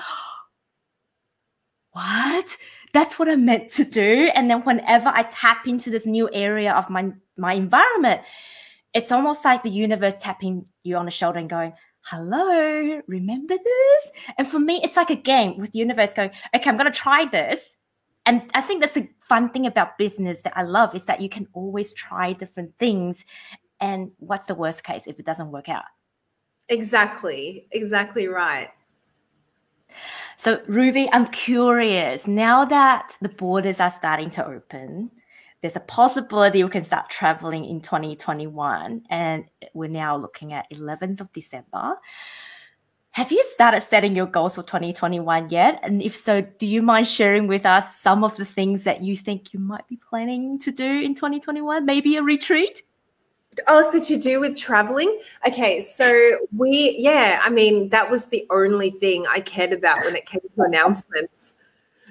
what? 1.91 2.57
That's 2.93 3.19
what 3.19 3.29
i 3.29 3.35
meant 3.35 3.69
to 3.71 3.83
do? 3.83 4.31
And 4.35 4.49
then 4.49 4.61
whenever 4.61 5.09
i 5.09 5.23
tap 5.23 5.67
into 5.67 5.89
this 5.89 6.05
new 6.05 6.29
area 6.33 6.73
of 6.73 6.89
my 6.89 7.11
my 7.37 7.53
environment 7.53 8.21
it's 8.93 9.11
almost 9.11 9.45
like 9.45 9.63
the 9.63 9.69
universe 9.69 10.17
tapping 10.17 10.65
you 10.83 10.97
on 10.97 11.05
the 11.05 11.11
shoulder 11.11 11.39
and 11.39 11.49
going 11.49 11.73
hello, 12.03 13.01
remember 13.07 13.55
this? 13.63 14.11
And 14.37 14.47
for 14.47 14.59
me, 14.59 14.81
it's 14.83 14.95
like 14.95 15.09
a 15.09 15.15
game 15.15 15.57
with 15.57 15.71
the 15.71 15.79
universe 15.79 16.13
going, 16.13 16.31
okay, 16.55 16.69
I'm 16.69 16.77
going 16.77 16.91
to 16.91 16.97
try 16.97 17.25
this. 17.25 17.75
And 18.25 18.49
I 18.53 18.61
think 18.61 18.81
that's 18.81 18.97
a 18.97 19.09
fun 19.27 19.49
thing 19.49 19.65
about 19.65 19.97
business 19.97 20.41
that 20.41 20.53
I 20.55 20.63
love 20.63 20.95
is 20.95 21.05
that 21.05 21.21
you 21.21 21.29
can 21.29 21.47
always 21.53 21.93
try 21.93 22.33
different 22.33 22.77
things. 22.77 23.25
And 23.79 24.11
what's 24.17 24.45
the 24.45 24.55
worst 24.55 24.83
case 24.83 25.07
if 25.07 25.19
it 25.19 25.25
doesn't 25.25 25.51
work 25.51 25.69
out? 25.69 25.85
Exactly, 26.69 27.67
exactly 27.71 28.27
right. 28.27 28.69
So, 30.37 30.61
Ruby, 30.67 31.09
I'm 31.11 31.27
curious 31.27 32.27
now 32.27 32.63
that 32.65 33.15
the 33.21 33.29
borders 33.29 33.79
are 33.79 33.91
starting 33.91 34.29
to 34.31 34.45
open, 34.45 35.11
there's 35.61 35.75
a 35.75 35.81
possibility 35.81 36.63
we 36.63 36.69
can 36.69 36.83
start 36.83 37.09
traveling 37.09 37.65
in 37.65 37.81
2021 37.81 39.03
and 39.09 39.45
we're 39.73 39.89
now 39.89 40.17
looking 40.17 40.53
at 40.53 40.69
11th 40.71 41.21
of 41.21 41.31
december. 41.33 41.95
Have 43.11 43.31
you 43.31 43.43
started 43.53 43.81
setting 43.81 44.15
your 44.15 44.25
goals 44.25 44.55
for 44.55 44.63
2021 44.63 45.49
yet? 45.49 45.79
And 45.83 46.01
if 46.01 46.15
so 46.15 46.41
do 46.41 46.65
you 46.65 46.81
mind 46.81 47.07
sharing 47.07 47.47
with 47.47 47.65
us 47.65 47.99
some 47.99 48.23
of 48.23 48.35
the 48.37 48.45
things 48.45 48.85
that 48.85 49.03
you 49.03 49.17
think 49.17 49.53
you 49.53 49.59
might 49.59 49.87
be 49.87 49.97
planning 49.97 50.57
to 50.59 50.71
do 50.71 50.85
in 50.85 51.13
2021 51.13 51.85
maybe 51.85 52.15
a 52.15 52.23
retreat? 52.23 52.81
Oh, 53.67 53.83
so 53.83 54.01
to 54.01 54.17
do 54.17 54.39
with 54.39 54.57
traveling? 54.57 55.19
Okay, 55.45 55.81
so 55.81 56.37
we, 56.55 56.95
yeah, 56.97 57.41
I 57.43 57.49
mean, 57.49 57.89
that 57.89 58.09
was 58.09 58.27
the 58.27 58.47
only 58.49 58.91
thing 58.91 59.25
I 59.29 59.41
cared 59.41 59.73
about 59.73 60.05
when 60.05 60.15
it 60.15 60.25
came 60.25 60.39
to 60.39 60.61
announcements 60.63 61.55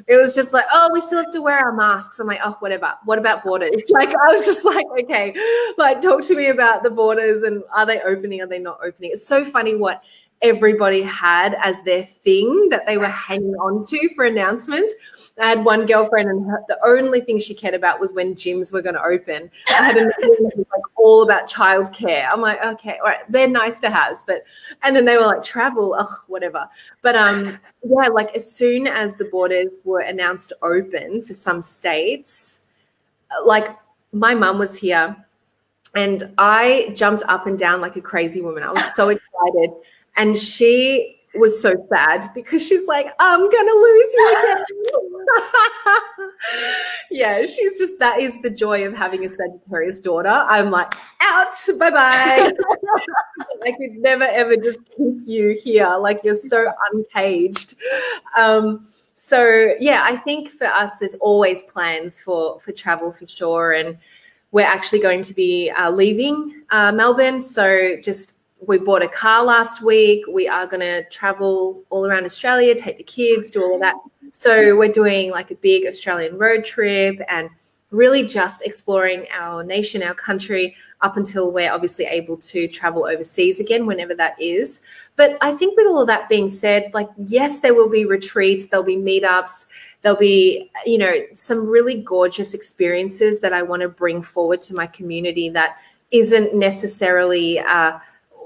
it 0.06 0.16
was 0.16 0.34
just 0.34 0.52
like, 0.52 0.64
oh, 0.72 0.90
we 0.92 1.00
still 1.00 1.22
have 1.22 1.32
to 1.32 1.42
wear 1.42 1.58
our 1.58 1.72
masks. 1.72 2.18
I'm 2.18 2.26
like, 2.26 2.40
oh, 2.44 2.56
whatever. 2.60 2.94
What 3.04 3.18
about 3.18 3.44
borders? 3.44 3.70
Like, 3.90 4.10
I 4.10 4.32
was 4.32 4.46
just 4.46 4.64
like, 4.64 4.86
okay, 5.00 5.34
like, 5.76 6.00
talk 6.00 6.22
to 6.22 6.36
me 6.36 6.46
about 6.46 6.82
the 6.82 6.90
borders 6.90 7.42
and 7.42 7.62
are 7.74 7.84
they 7.84 8.00
opening? 8.00 8.40
Are 8.40 8.46
they 8.46 8.58
not 8.58 8.78
opening? 8.84 9.10
It's 9.12 9.26
so 9.26 9.44
funny 9.44 9.74
what 9.74 10.02
everybody 10.42 11.02
had 11.02 11.54
as 11.62 11.82
their 11.82 12.02
thing 12.04 12.68
that 12.70 12.86
they 12.86 12.96
were 12.96 13.06
hanging 13.06 13.54
on 13.56 13.84
to 13.86 14.08
for 14.14 14.24
announcements. 14.24 14.94
I 15.38 15.48
had 15.48 15.64
one 15.64 15.86
girlfriend, 15.86 16.28
and 16.30 16.46
her, 16.50 16.62
the 16.68 16.78
only 16.84 17.20
thing 17.20 17.38
she 17.38 17.54
cared 17.54 17.74
about 17.74 18.00
was 18.00 18.12
when 18.12 18.34
gyms 18.34 18.72
were 18.72 18.82
going 18.82 18.94
to 18.94 19.02
open. 19.02 19.50
I 19.68 19.84
had 19.84 19.96
another 19.96 20.36
like 20.56 20.82
all 20.96 21.22
about 21.22 21.48
childcare. 21.48 22.26
I'm 22.30 22.40
like, 22.40 22.62
okay, 22.64 22.98
all 23.02 23.08
right, 23.08 23.20
they're 23.28 23.48
nice 23.48 23.78
to 23.80 23.90
have, 23.90 24.18
but 24.26 24.44
and 24.82 24.94
then 24.94 25.04
they 25.04 25.16
were 25.16 25.26
like 25.26 25.42
travel, 25.42 25.94
ugh, 25.94 26.08
whatever. 26.28 26.68
But 27.02 27.16
um, 27.16 27.58
yeah, 27.84 28.08
like 28.08 28.34
as 28.34 28.50
soon 28.50 28.86
as 28.86 29.16
the 29.16 29.26
borders 29.26 29.78
were 29.84 30.00
announced 30.00 30.52
open 30.62 31.22
for 31.22 31.34
some 31.34 31.60
states, 31.60 32.60
like 33.44 33.68
my 34.12 34.34
mum 34.34 34.58
was 34.58 34.76
here. 34.76 35.16
And 35.96 36.32
I 36.38 36.92
jumped 36.94 37.24
up 37.26 37.48
and 37.48 37.58
down 37.58 37.80
like 37.80 37.96
a 37.96 38.00
crazy 38.00 38.40
woman. 38.40 38.62
I 38.62 38.70
was 38.70 38.94
so 38.94 39.08
excited 39.10 39.70
and 40.20 40.36
she 40.36 41.16
was 41.34 41.62
so 41.62 41.74
sad 41.88 42.30
because 42.34 42.66
she's 42.66 42.86
like, 42.86 43.06
I'm 43.18 43.40
gonna 43.40 43.72
lose 43.72 44.14
you 44.14 44.36
again. 44.42 44.64
yeah, 47.10 47.46
she's 47.46 47.78
just 47.78 47.98
that 48.00 48.20
is 48.20 48.40
the 48.42 48.50
joy 48.50 48.86
of 48.86 48.94
having 48.94 49.24
a 49.24 49.28
Sagittarius 49.30 49.98
daughter. 49.98 50.28
I'm 50.28 50.70
like, 50.70 50.92
out, 51.22 51.54
bye 51.78 51.90
bye. 51.90 52.52
I 53.62 53.72
could 53.72 53.96
never 53.96 54.24
ever 54.24 54.56
just 54.56 54.80
keep 54.94 55.20
you 55.24 55.56
here. 55.62 55.96
Like 55.98 56.22
you're 56.22 56.36
so 56.36 56.70
uncaged. 56.92 57.76
Um, 58.36 58.86
so 59.14 59.74
yeah, 59.80 60.02
I 60.04 60.16
think 60.16 60.50
for 60.50 60.66
us, 60.66 60.98
there's 60.98 61.14
always 61.14 61.62
plans 61.62 62.20
for 62.20 62.60
for 62.60 62.72
travel 62.72 63.10
for 63.10 63.26
sure, 63.26 63.72
and 63.72 63.96
we're 64.50 64.66
actually 64.66 65.00
going 65.00 65.22
to 65.22 65.32
be 65.32 65.70
uh, 65.70 65.90
leaving 65.90 66.64
uh, 66.68 66.92
Melbourne. 66.92 67.40
So 67.40 67.96
just 68.02 68.39
we 68.66 68.78
bought 68.78 69.02
a 69.02 69.08
car 69.08 69.44
last 69.44 69.82
week. 69.82 70.24
We 70.30 70.48
are 70.48 70.66
going 70.66 70.80
to 70.80 71.08
travel 71.08 71.82
all 71.90 72.06
around 72.06 72.24
Australia, 72.24 72.74
take 72.74 72.98
the 72.98 73.04
kids, 73.04 73.50
do 73.50 73.62
all 73.62 73.74
of 73.74 73.80
that. 73.80 73.96
So 74.32 74.76
we're 74.76 74.92
doing 74.92 75.30
like 75.30 75.50
a 75.50 75.56
big 75.56 75.86
Australian 75.86 76.38
road 76.38 76.64
trip 76.64 77.20
and 77.28 77.50
really 77.90 78.24
just 78.24 78.62
exploring 78.62 79.26
our 79.32 79.64
nation, 79.64 80.02
our 80.02 80.14
country, 80.14 80.76
up 81.00 81.16
until 81.16 81.50
we're 81.50 81.72
obviously 81.72 82.04
able 82.04 82.36
to 82.36 82.68
travel 82.68 83.06
overseas 83.06 83.58
again, 83.58 83.86
whenever 83.86 84.14
that 84.14 84.40
is. 84.40 84.82
But 85.16 85.38
I 85.40 85.52
think 85.52 85.76
with 85.76 85.86
all 85.86 86.02
of 86.02 86.06
that 86.08 86.28
being 86.28 86.48
said, 86.48 86.90
like, 86.92 87.08
yes, 87.16 87.60
there 87.60 87.74
will 87.74 87.88
be 87.88 88.04
retreats, 88.04 88.66
there'll 88.66 88.84
be 88.84 88.96
meetups, 88.96 89.66
there'll 90.02 90.18
be, 90.18 90.70
you 90.84 90.98
know, 90.98 91.12
some 91.34 91.66
really 91.66 92.02
gorgeous 92.02 92.54
experiences 92.54 93.40
that 93.40 93.52
I 93.52 93.62
want 93.62 93.82
to 93.82 93.88
bring 93.88 94.22
forward 94.22 94.60
to 94.62 94.74
my 94.74 94.86
community 94.86 95.48
that 95.50 95.78
isn't 96.10 96.54
necessarily, 96.54 97.60
uh, 97.60 97.98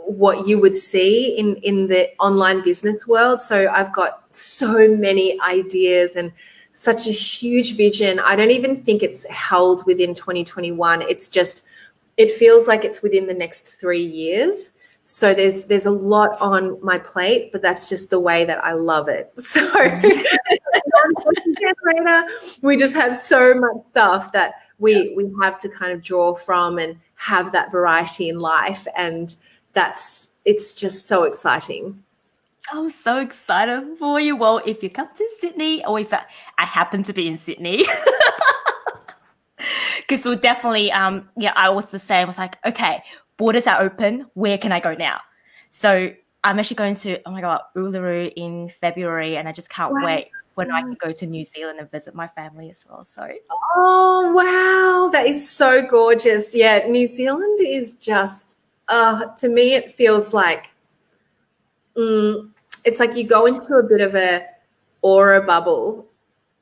what 0.07 0.47
you 0.47 0.59
would 0.59 0.77
see 0.77 1.37
in 1.37 1.57
in 1.57 1.89
the 1.89 2.11
online 2.19 2.63
business 2.63 3.07
world. 3.07 3.41
So 3.41 3.69
i've 3.71 3.93
got 3.93 4.25
so 4.31 4.89
many 4.89 5.41
ideas 5.41 6.17
and 6.17 6.33
such 6.73 7.07
a 7.07 7.13
huge 7.13 7.77
vision. 7.77 8.19
I 8.19 8.35
don't 8.35 8.51
even 8.51 8.83
think 8.83 9.03
it's 9.03 9.25
held 9.27 9.87
within 9.87 10.15
2021 10.15 11.03
it's 11.03 11.29
just 11.29 11.65
it 12.17 12.31
feels 12.31 12.69
like 12.69 12.85
it's 12.85 13.03
within 13.03 13.27
the 13.27 13.35
next 13.35 13.81
3 13.81 14.01
years. 14.01 14.73
So 15.05 15.35
there's 15.35 15.65
there's 15.65 15.87
a 15.87 15.91
lot 15.91 16.41
on 16.41 16.79
my 16.83 16.99
plate 16.99 17.51
but 17.53 17.63
that's 17.63 17.89
just 17.89 18.11
the 18.11 18.21
way 18.21 18.45
that 18.45 18.65
i 18.65 18.73
love 18.73 19.09
it. 19.09 19.33
So 19.39 19.61
we 22.63 22.77
just 22.77 22.95
have 22.95 23.15
so 23.15 23.55
much 23.55 23.77
stuff 23.91 24.33
that 24.33 24.55
we 24.79 25.15
we 25.17 25.31
have 25.43 25.59
to 25.61 25.69
kind 25.69 25.93
of 25.93 26.03
draw 26.03 26.35
from 26.35 26.79
and 26.79 26.97
have 27.17 27.53
that 27.53 27.71
variety 27.71 28.29
in 28.29 28.41
life. 28.41 28.87
And 28.97 29.35
that's 29.75 30.31
it's 30.45 30.75
just 30.75 31.07
so 31.07 31.25
exciting. 31.25 32.03
I'm 32.73 32.89
so 32.89 33.19
excited 33.19 33.97
for 33.99 34.19
you. 34.21 34.37
Well, 34.37 34.63
if 34.65 34.83
you 34.83 34.89
come 34.89 35.09
to 35.15 35.29
Sydney, 35.39 35.85
or 35.85 36.01
if 36.01 36.13
I, 36.15 36.23
I 36.59 36.65
happen 36.65 37.03
to 37.05 37.13
be 37.13 37.27
in 37.27 37.37
Sydney, 37.37 37.85
because 39.99 40.25
we'll 40.25 40.39
definitely, 40.39 40.91
um, 40.91 41.29
yeah, 41.37 41.53
I 41.57 41.69
was 41.69 41.91
the 41.91 41.99
same. 41.99 42.23
I 42.23 42.25
was 42.25 42.39
like, 42.39 42.57
okay, 42.65 43.03
borders 43.37 43.67
are 43.67 43.83
open. 43.83 44.27
Where 44.33 44.57
can 44.57 44.73
I 44.73 44.81
go 44.81 44.95
now? 44.95 45.21
So 45.69 46.11
I'm 46.43 46.59
actually 46.59 46.77
going 46.77 46.95
to, 46.97 47.21
oh 47.27 47.31
my 47.31 47.43
god, 47.43 47.61
Uluru 47.77 48.33
in 48.35 48.71
February, 48.71 49.37
and 49.37 49.47
I 49.47 49.53
just 49.53 49.69
can't 49.69 49.93
wow. 49.93 50.05
wait 50.05 50.31
when 50.55 50.71
I 50.71 50.83
can 50.83 50.95
go 50.95 51.13
to 51.13 51.27
New 51.27 51.45
Zealand 51.45 51.81
and 51.81 51.91
visit 51.91 52.15
my 52.15 52.29
family 52.29 52.71
as 52.71 52.85
well. 52.89 53.05
So, 53.05 53.29
oh 53.77 54.33
wow, 54.35 55.11
that 55.11 55.27
is 55.27 55.49
so 55.49 55.83
gorgeous. 55.83 56.55
Yeah, 56.55 56.79
New 56.87 57.07
Zealand 57.07 57.59
is 57.61 57.95
just 57.95 58.59
uh, 58.89 59.27
to 59.37 59.49
me, 59.49 59.75
it 59.75 59.93
feels 59.93 60.35
like 60.35 60.69
mm, 61.97 62.49
it's 62.85 63.01
like 63.01 63.17
you 63.17 63.25
go 63.25 63.47
into 63.47 63.75
a 63.75 63.83
bit 63.83 64.01
of 64.01 64.15
a 64.15 64.47
aura 65.03 65.43
bubble, 65.43 66.07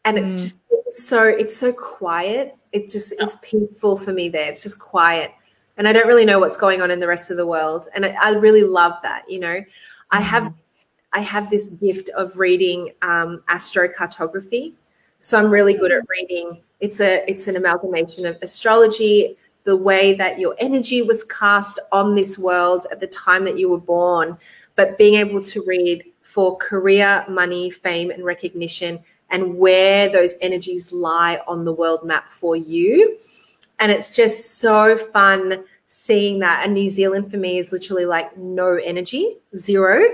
and 0.05 0.18
it's 0.18 0.35
mm. 0.35 0.39
just 0.39 0.57
it's 0.70 1.05
so 1.05 1.25
it's 1.25 1.57
so 1.57 1.73
quiet. 1.73 2.57
It 2.73 2.91
just 2.91 3.12
is 3.20 3.37
peaceful 3.43 3.97
for 3.97 4.12
me 4.12 4.29
there. 4.29 4.49
It's 4.49 4.62
just 4.62 4.79
quiet, 4.79 5.33
and 5.77 5.89
I 5.89 5.93
don't 5.93 6.07
really 6.07 6.25
know 6.25 6.39
what's 6.39 6.57
going 6.57 6.83
on 6.83 6.91
in 6.91 7.01
the 7.01 7.09
rest 7.09 7.31
of 7.31 7.37
the 7.37 7.47
world, 7.47 7.89
and 7.95 8.07
I, 8.07 8.16
I 8.23 8.31
really 8.31 8.64
love 8.64 8.95
that. 9.03 9.29
You 9.29 9.41
know, 9.41 9.61
I 10.11 10.20
mm. 10.20 10.25
have 10.25 10.53
I 11.12 11.20
have 11.20 11.51
this 11.51 11.66
gift 11.66 12.09
of 12.11 12.39
reading 12.39 12.91
um, 13.03 13.43
astrocartography, 13.49 14.75
so 15.20 15.39
I'm 15.39 15.51
really 15.51 15.75
good 15.75 15.93
at 15.93 16.03
reading. 16.09 16.61
It's 16.81 17.01
a 17.01 17.29
it's 17.31 17.49
an 17.49 17.57
amalgamation 17.57 18.27
of 18.27 18.39
astrology, 18.43 19.37
the 19.65 19.77
way 19.77 20.15
that 20.15 20.39
your 20.39 20.55
energy 20.59 21.03
was 21.03 21.25
cast 21.25 21.79
on 21.93 22.15
this 22.15 22.39
world 22.39 22.87
at 22.91 23.01
the 23.01 23.07
time 23.07 23.45
that 23.45 23.59
you 23.59 23.69
were 23.69 23.79
born, 23.79 24.37
but 24.77 24.99
being 24.99 25.15
able 25.15 25.43
to 25.43 25.63
read 25.67 26.05
for 26.23 26.57
career, 26.57 27.25
money, 27.29 27.71
fame, 27.71 28.11
and 28.11 28.25
recognition, 28.25 28.99
and 29.31 29.57
where 29.57 30.09
those 30.09 30.35
energies 30.41 30.93
lie 30.93 31.41
on 31.47 31.65
the 31.65 31.73
world 31.73 32.05
map 32.05 32.31
for 32.31 32.57
you. 32.57 33.19
And 33.79 33.91
it's 33.91 34.15
just 34.15 34.57
so 34.57 34.97
fun 34.97 35.65
seeing 35.87 36.39
that. 36.41 36.63
And 36.65 36.75
New 36.75 36.89
Zealand 36.89 37.31
for 37.31 37.37
me 37.37 37.59
is 37.59 37.73
literally 37.73 38.05
like 38.05 38.37
no 38.37 38.77
energy, 38.77 39.37
zero. 39.57 40.05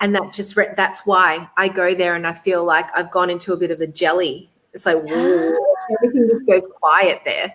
And 0.00 0.14
that 0.14 0.32
just, 0.32 0.56
that's 0.76 1.06
why 1.06 1.48
I 1.56 1.68
go 1.68 1.94
there 1.94 2.16
and 2.16 2.26
I 2.26 2.34
feel 2.34 2.64
like 2.64 2.86
I've 2.96 3.10
gone 3.10 3.30
into 3.30 3.52
a 3.52 3.56
bit 3.56 3.70
of 3.70 3.80
a 3.80 3.86
jelly. 3.86 4.50
It's 4.72 4.86
like, 4.86 4.96
whoa, 5.02 5.54
everything 5.94 6.28
just 6.28 6.46
goes 6.46 6.66
quiet 6.80 7.20
there. 7.24 7.54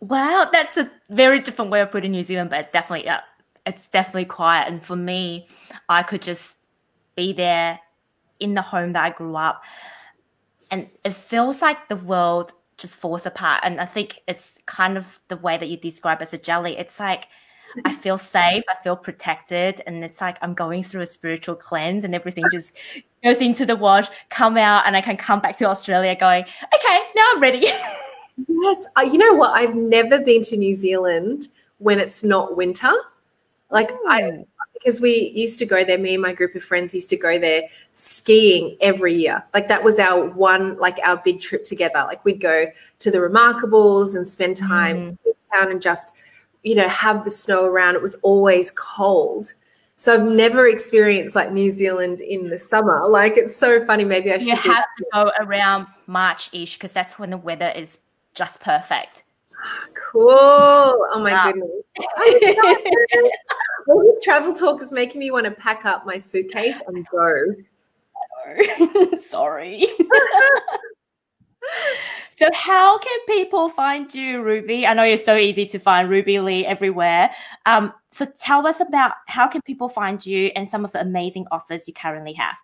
Wow, 0.00 0.48
that's 0.52 0.76
a 0.76 0.90
very 1.10 1.40
different 1.40 1.70
way 1.70 1.80
of 1.80 1.90
putting 1.90 2.12
New 2.12 2.22
Zealand, 2.22 2.50
but 2.50 2.60
it's 2.60 2.70
definitely 2.70 3.06
yeah, 3.06 3.20
it's 3.66 3.88
definitely 3.88 4.26
quiet. 4.26 4.68
And 4.68 4.82
for 4.82 4.96
me, 4.96 5.48
I 5.88 6.02
could 6.02 6.22
just 6.22 6.56
be 7.16 7.32
there 7.32 7.80
in 8.38 8.54
the 8.54 8.62
home 8.62 8.92
that 8.92 9.04
I 9.04 9.10
grew 9.10 9.34
up, 9.36 9.62
and 10.70 10.88
it 11.04 11.14
feels 11.14 11.62
like 11.62 11.88
the 11.88 11.96
world 11.96 12.52
just 12.76 12.94
falls 12.94 13.26
apart. 13.26 13.60
And 13.64 13.80
I 13.80 13.86
think 13.86 14.20
it's 14.28 14.56
kind 14.66 14.96
of 14.96 15.18
the 15.28 15.36
way 15.36 15.58
that 15.58 15.68
you 15.68 15.76
describe 15.76 16.22
as 16.22 16.32
a 16.32 16.38
jelly. 16.38 16.76
It's 16.76 17.00
like 17.00 17.26
I 17.84 17.92
feel 17.92 18.18
safe, 18.18 18.64
I 18.68 18.82
feel 18.82 18.96
protected, 18.96 19.82
and 19.86 20.04
it's 20.04 20.20
like 20.20 20.38
I'm 20.42 20.54
going 20.54 20.84
through 20.84 21.02
a 21.02 21.06
spiritual 21.06 21.56
cleanse, 21.56 22.04
and 22.04 22.14
everything 22.14 22.44
just 22.52 22.76
goes 23.24 23.38
into 23.38 23.66
the 23.66 23.74
wash, 23.74 24.06
come 24.30 24.56
out, 24.56 24.86
and 24.86 24.96
I 24.96 25.00
can 25.00 25.16
come 25.16 25.40
back 25.40 25.56
to 25.56 25.64
Australia 25.64 26.14
going, 26.14 26.44
okay, 26.44 27.00
now 27.16 27.24
I'm 27.34 27.42
ready. 27.42 27.66
Yes. 28.46 28.86
Uh, 28.96 29.02
you 29.02 29.18
know 29.18 29.34
what? 29.34 29.50
I've 29.50 29.74
never 29.74 30.20
been 30.20 30.42
to 30.44 30.56
New 30.56 30.74
Zealand 30.74 31.48
when 31.78 31.98
it's 31.98 32.22
not 32.22 32.56
winter. 32.56 32.92
Like 33.70 33.90
I, 34.06 34.44
because 34.74 35.00
we 35.00 35.30
used 35.34 35.58
to 35.58 35.66
go 35.66 35.84
there. 35.84 35.98
Me 35.98 36.14
and 36.14 36.22
my 36.22 36.32
group 36.32 36.54
of 36.54 36.62
friends 36.62 36.94
used 36.94 37.10
to 37.10 37.16
go 37.16 37.38
there 37.38 37.62
skiing 37.92 38.76
every 38.80 39.14
year. 39.14 39.44
Like 39.52 39.68
that 39.68 39.82
was 39.82 39.98
our 39.98 40.26
one, 40.30 40.78
like 40.78 40.98
our 41.04 41.16
big 41.18 41.40
trip 41.40 41.64
together. 41.64 42.04
Like 42.06 42.24
we'd 42.24 42.40
go 42.40 42.66
to 43.00 43.10
the 43.10 43.18
Remarkables 43.18 44.16
and 44.16 44.26
spend 44.26 44.56
time 44.56 44.96
Mm. 44.96 45.18
in 45.26 45.32
town 45.52 45.70
and 45.70 45.82
just, 45.82 46.12
you 46.62 46.74
know, 46.74 46.88
have 46.88 47.24
the 47.24 47.30
snow 47.30 47.64
around. 47.64 47.96
It 47.96 48.02
was 48.02 48.14
always 48.16 48.70
cold. 48.70 49.52
So 49.96 50.14
I've 50.14 50.24
never 50.24 50.68
experienced 50.68 51.34
like 51.34 51.50
New 51.50 51.72
Zealand 51.72 52.20
in 52.20 52.48
the 52.48 52.58
summer. 52.58 53.06
Like 53.08 53.36
it's 53.36 53.56
so 53.56 53.84
funny. 53.84 54.04
Maybe 54.04 54.32
I 54.32 54.38
should. 54.38 54.46
You 54.46 54.54
have 54.54 54.84
to 54.98 55.04
go 55.12 55.32
around 55.40 55.88
March 56.06 56.50
ish 56.54 56.76
because 56.76 56.92
that's 56.92 57.18
when 57.18 57.30
the 57.30 57.36
weather 57.36 57.72
is 57.74 57.98
just 58.38 58.60
perfect. 58.60 59.24
Cool. 60.12 60.28
Oh 60.30 61.20
my 61.20 61.52
goodness. 61.52 61.68
All 63.88 64.04
this 64.04 64.22
travel 64.22 64.54
talk 64.54 64.80
is 64.80 64.92
making 64.92 65.18
me 65.18 65.32
want 65.32 65.46
to 65.46 65.50
pack 65.50 65.84
up 65.84 66.06
my 66.06 66.18
suitcase 66.18 66.80
and 66.86 67.04
go. 67.10 67.32
Sorry. 69.28 69.82
so, 72.30 72.48
how 72.54 72.98
can 72.98 73.18
people 73.26 73.68
find 73.68 74.14
you, 74.14 74.42
Ruby? 74.42 74.86
I 74.86 74.94
know 74.94 75.02
you're 75.02 75.16
so 75.16 75.36
easy 75.36 75.66
to 75.66 75.78
find 75.78 76.08
Ruby 76.08 76.38
Lee 76.38 76.64
everywhere. 76.64 77.30
Um, 77.66 77.92
so, 78.10 78.26
tell 78.40 78.66
us 78.66 78.80
about 78.80 79.12
how 79.26 79.48
can 79.48 79.60
people 79.62 79.88
find 79.88 80.24
you 80.24 80.52
and 80.54 80.68
some 80.68 80.84
of 80.84 80.92
the 80.92 81.00
amazing 81.00 81.46
offers 81.50 81.88
you 81.88 81.94
currently 81.94 82.34
have. 82.34 82.56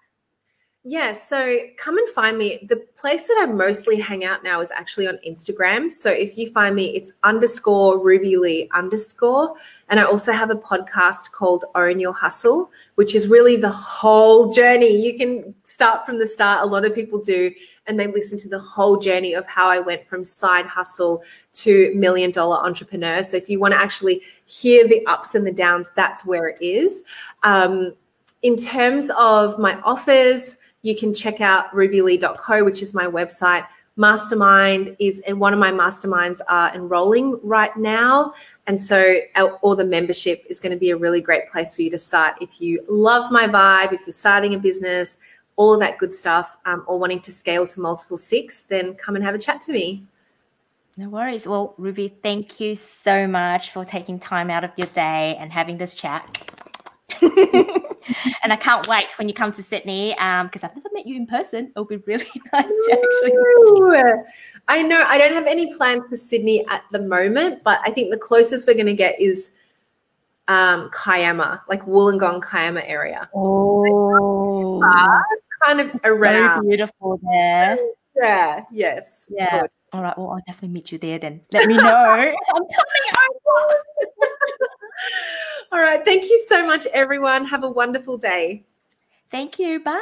Yeah, 0.86 1.14
so 1.14 1.56
come 1.78 1.96
and 1.96 2.06
find 2.10 2.36
me. 2.36 2.66
The 2.68 2.76
place 2.76 3.26
that 3.28 3.38
I 3.42 3.50
mostly 3.50 3.98
hang 3.98 4.22
out 4.22 4.44
now 4.44 4.60
is 4.60 4.70
actually 4.70 5.08
on 5.08 5.18
Instagram. 5.26 5.90
So 5.90 6.10
if 6.10 6.36
you 6.36 6.50
find 6.50 6.76
me, 6.76 6.94
it's 6.94 7.10
underscore 7.22 7.98
Ruby 7.98 8.36
Lee 8.36 8.68
underscore. 8.74 9.54
And 9.88 9.98
I 9.98 10.02
also 10.02 10.32
have 10.32 10.50
a 10.50 10.54
podcast 10.54 11.32
called 11.32 11.64
Own 11.74 11.98
Your 12.00 12.12
Hustle, 12.12 12.70
which 12.96 13.14
is 13.14 13.28
really 13.28 13.56
the 13.56 13.70
whole 13.70 14.52
journey. 14.52 14.94
You 14.94 15.16
can 15.16 15.54
start 15.64 16.04
from 16.04 16.18
the 16.18 16.26
start. 16.26 16.62
A 16.62 16.66
lot 16.66 16.84
of 16.84 16.94
people 16.94 17.18
do, 17.18 17.50
and 17.86 17.98
they 17.98 18.06
listen 18.06 18.38
to 18.40 18.48
the 18.50 18.60
whole 18.60 18.98
journey 18.98 19.32
of 19.32 19.46
how 19.46 19.70
I 19.70 19.78
went 19.78 20.06
from 20.06 20.22
side 20.22 20.66
hustle 20.66 21.24
to 21.54 21.94
million 21.94 22.30
dollar 22.30 22.58
entrepreneur. 22.58 23.22
So 23.22 23.38
if 23.38 23.48
you 23.48 23.58
want 23.58 23.72
to 23.72 23.80
actually 23.80 24.20
hear 24.44 24.86
the 24.86 25.04
ups 25.06 25.34
and 25.34 25.46
the 25.46 25.52
downs, 25.52 25.90
that's 25.96 26.26
where 26.26 26.46
it 26.46 26.58
is. 26.60 27.04
Um, 27.42 27.94
in 28.42 28.54
terms 28.58 29.10
of 29.16 29.58
my 29.58 29.80
offers, 29.80 30.58
you 30.84 30.94
can 30.94 31.14
check 31.14 31.40
out 31.40 31.72
rubylee.co, 31.72 32.62
which 32.62 32.82
is 32.82 32.92
my 32.92 33.06
website. 33.06 33.66
Mastermind 33.96 34.94
is, 34.98 35.20
and 35.20 35.40
one 35.40 35.54
of 35.54 35.58
my 35.58 35.72
masterminds 35.72 36.40
are 36.48 36.74
enrolling 36.74 37.40
right 37.42 37.74
now. 37.76 38.34
And 38.66 38.78
so, 38.78 39.16
all 39.62 39.74
the 39.74 39.84
membership 39.84 40.44
is 40.48 40.60
going 40.60 40.72
to 40.72 40.78
be 40.78 40.90
a 40.90 40.96
really 40.96 41.22
great 41.22 41.50
place 41.50 41.74
for 41.74 41.82
you 41.82 41.90
to 41.90 41.98
start 41.98 42.36
if 42.42 42.60
you 42.60 42.84
love 42.86 43.30
my 43.32 43.46
vibe, 43.46 43.92
if 43.94 44.00
you're 44.06 44.12
starting 44.12 44.54
a 44.54 44.58
business, 44.58 45.18
all 45.56 45.72
of 45.72 45.80
that 45.80 45.96
good 45.96 46.12
stuff, 46.12 46.56
um, 46.66 46.84
or 46.86 46.98
wanting 46.98 47.20
to 47.20 47.32
scale 47.32 47.66
to 47.66 47.80
multiple 47.80 48.18
six, 48.18 48.62
then 48.62 48.94
come 48.94 49.16
and 49.16 49.24
have 49.24 49.34
a 49.34 49.38
chat 49.38 49.62
to 49.62 49.72
me. 49.72 50.04
No 50.98 51.08
worries. 51.08 51.46
Well, 51.46 51.74
Ruby, 51.78 52.14
thank 52.22 52.60
you 52.60 52.76
so 52.76 53.26
much 53.26 53.70
for 53.70 53.86
taking 53.86 54.18
time 54.18 54.50
out 54.50 54.64
of 54.64 54.70
your 54.76 54.88
day 54.88 55.36
and 55.40 55.50
having 55.50 55.78
this 55.78 55.94
chat. 55.94 56.73
and 58.42 58.52
I 58.52 58.56
can't 58.56 58.86
wait 58.88 59.16
when 59.18 59.28
you 59.28 59.34
come 59.34 59.52
to 59.52 59.62
Sydney 59.62 60.10
because 60.14 60.64
I've 60.64 60.74
never 60.74 60.88
met 60.92 61.06
you 61.06 61.16
in 61.16 61.26
person. 61.26 61.68
It'll 61.68 61.84
be 61.84 61.96
really 61.98 62.26
nice 62.52 62.64
to 62.66 62.92
actually 62.92 63.32
meet 63.32 63.68
you. 63.78 64.24
I 64.68 64.82
know 64.82 65.04
I 65.06 65.18
don't 65.18 65.34
have 65.34 65.46
any 65.46 65.74
plans 65.74 66.04
for 66.08 66.16
Sydney 66.16 66.66
at 66.68 66.82
the 66.90 66.98
moment, 67.00 67.62
but 67.64 67.80
I 67.84 67.90
think 67.90 68.10
the 68.10 68.16
closest 68.18 68.66
we're 68.66 68.74
going 68.74 68.86
to 68.86 68.94
get 68.94 69.20
is 69.20 69.52
um, 70.48 70.90
Kiama, 70.90 71.62
like 71.68 71.84
Wollongong, 71.84 72.42
Kiama 72.42 72.82
area. 72.84 73.28
Oh, 73.34 74.82
It's 74.82 75.46
kind 75.62 75.80
of 75.80 75.92
very 76.02 76.16
around. 76.16 76.66
beautiful 76.66 77.20
there. 77.22 77.78
Yeah, 78.16 78.64
yes. 78.72 79.26
Yeah. 79.30 79.66
All 79.92 80.02
right. 80.02 80.16
Well, 80.16 80.30
I'll 80.30 80.42
definitely 80.46 80.68
meet 80.74 80.92
you 80.92 80.98
there 80.98 81.18
then. 81.18 81.40
Let 81.52 81.66
me 81.66 81.74
know. 81.76 81.84
I'm 81.84 82.34
coming 82.54 83.06
over. 83.46 83.76
All 85.72 85.80
right. 85.80 86.04
Thank 86.04 86.24
you 86.24 86.38
so 86.46 86.66
much, 86.66 86.86
everyone. 86.86 87.44
Have 87.46 87.64
a 87.64 87.70
wonderful 87.70 88.16
day. 88.16 88.64
Thank 89.30 89.58
you. 89.58 89.80
Bye. 89.80 90.00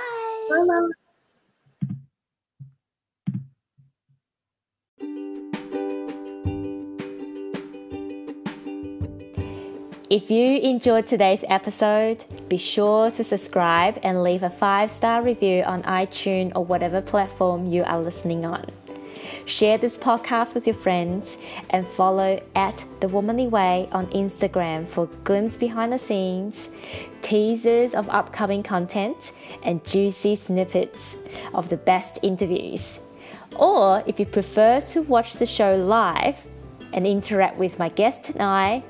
If 10.12 10.30
you 10.30 10.58
enjoyed 10.58 11.06
today's 11.06 11.42
episode, 11.48 12.26
be 12.50 12.58
sure 12.58 13.10
to 13.12 13.24
subscribe 13.24 13.98
and 14.02 14.22
leave 14.22 14.42
a 14.42 14.50
five 14.50 14.90
star 14.90 15.22
review 15.22 15.62
on 15.62 15.82
iTunes 15.84 16.52
or 16.54 16.62
whatever 16.66 17.00
platform 17.00 17.64
you 17.64 17.82
are 17.84 17.98
listening 17.98 18.44
on. 18.44 18.66
Share 19.44 19.78
this 19.78 19.96
podcast 19.96 20.54
with 20.54 20.66
your 20.66 20.74
friends 20.74 21.36
and 21.70 21.86
follow 21.86 22.42
at 22.54 22.84
The 23.00 23.08
Womanly 23.08 23.46
Way 23.46 23.88
on 23.92 24.06
Instagram 24.08 24.86
for 24.88 25.06
glimpses 25.24 25.56
behind 25.56 25.92
the 25.92 25.98
scenes, 25.98 26.68
teasers 27.22 27.94
of 27.94 28.08
upcoming 28.08 28.62
content, 28.62 29.32
and 29.62 29.84
juicy 29.84 30.36
snippets 30.36 31.16
of 31.54 31.68
the 31.68 31.76
best 31.76 32.18
interviews. 32.22 33.00
Or 33.56 34.02
if 34.06 34.18
you 34.18 34.26
prefer 34.26 34.80
to 34.80 35.02
watch 35.02 35.34
the 35.34 35.46
show 35.46 35.76
live 35.76 36.46
and 36.92 37.06
interact 37.06 37.56
with 37.56 37.78
my 37.78 37.88
guest 37.88 38.30
and 38.30 38.42
I, 38.42 38.82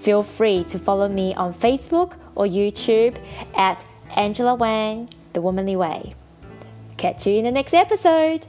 feel 0.00 0.22
free 0.22 0.64
to 0.64 0.78
follow 0.78 1.08
me 1.08 1.34
on 1.34 1.52
Facebook 1.52 2.16
or 2.34 2.46
YouTube 2.46 3.18
at 3.54 3.84
Angela 4.14 4.54
Wang, 4.54 5.08
The 5.32 5.42
Womanly 5.42 5.76
Way. 5.76 6.14
Catch 6.96 7.26
you 7.26 7.34
in 7.34 7.44
the 7.44 7.50
next 7.50 7.74
episode. 7.74 8.46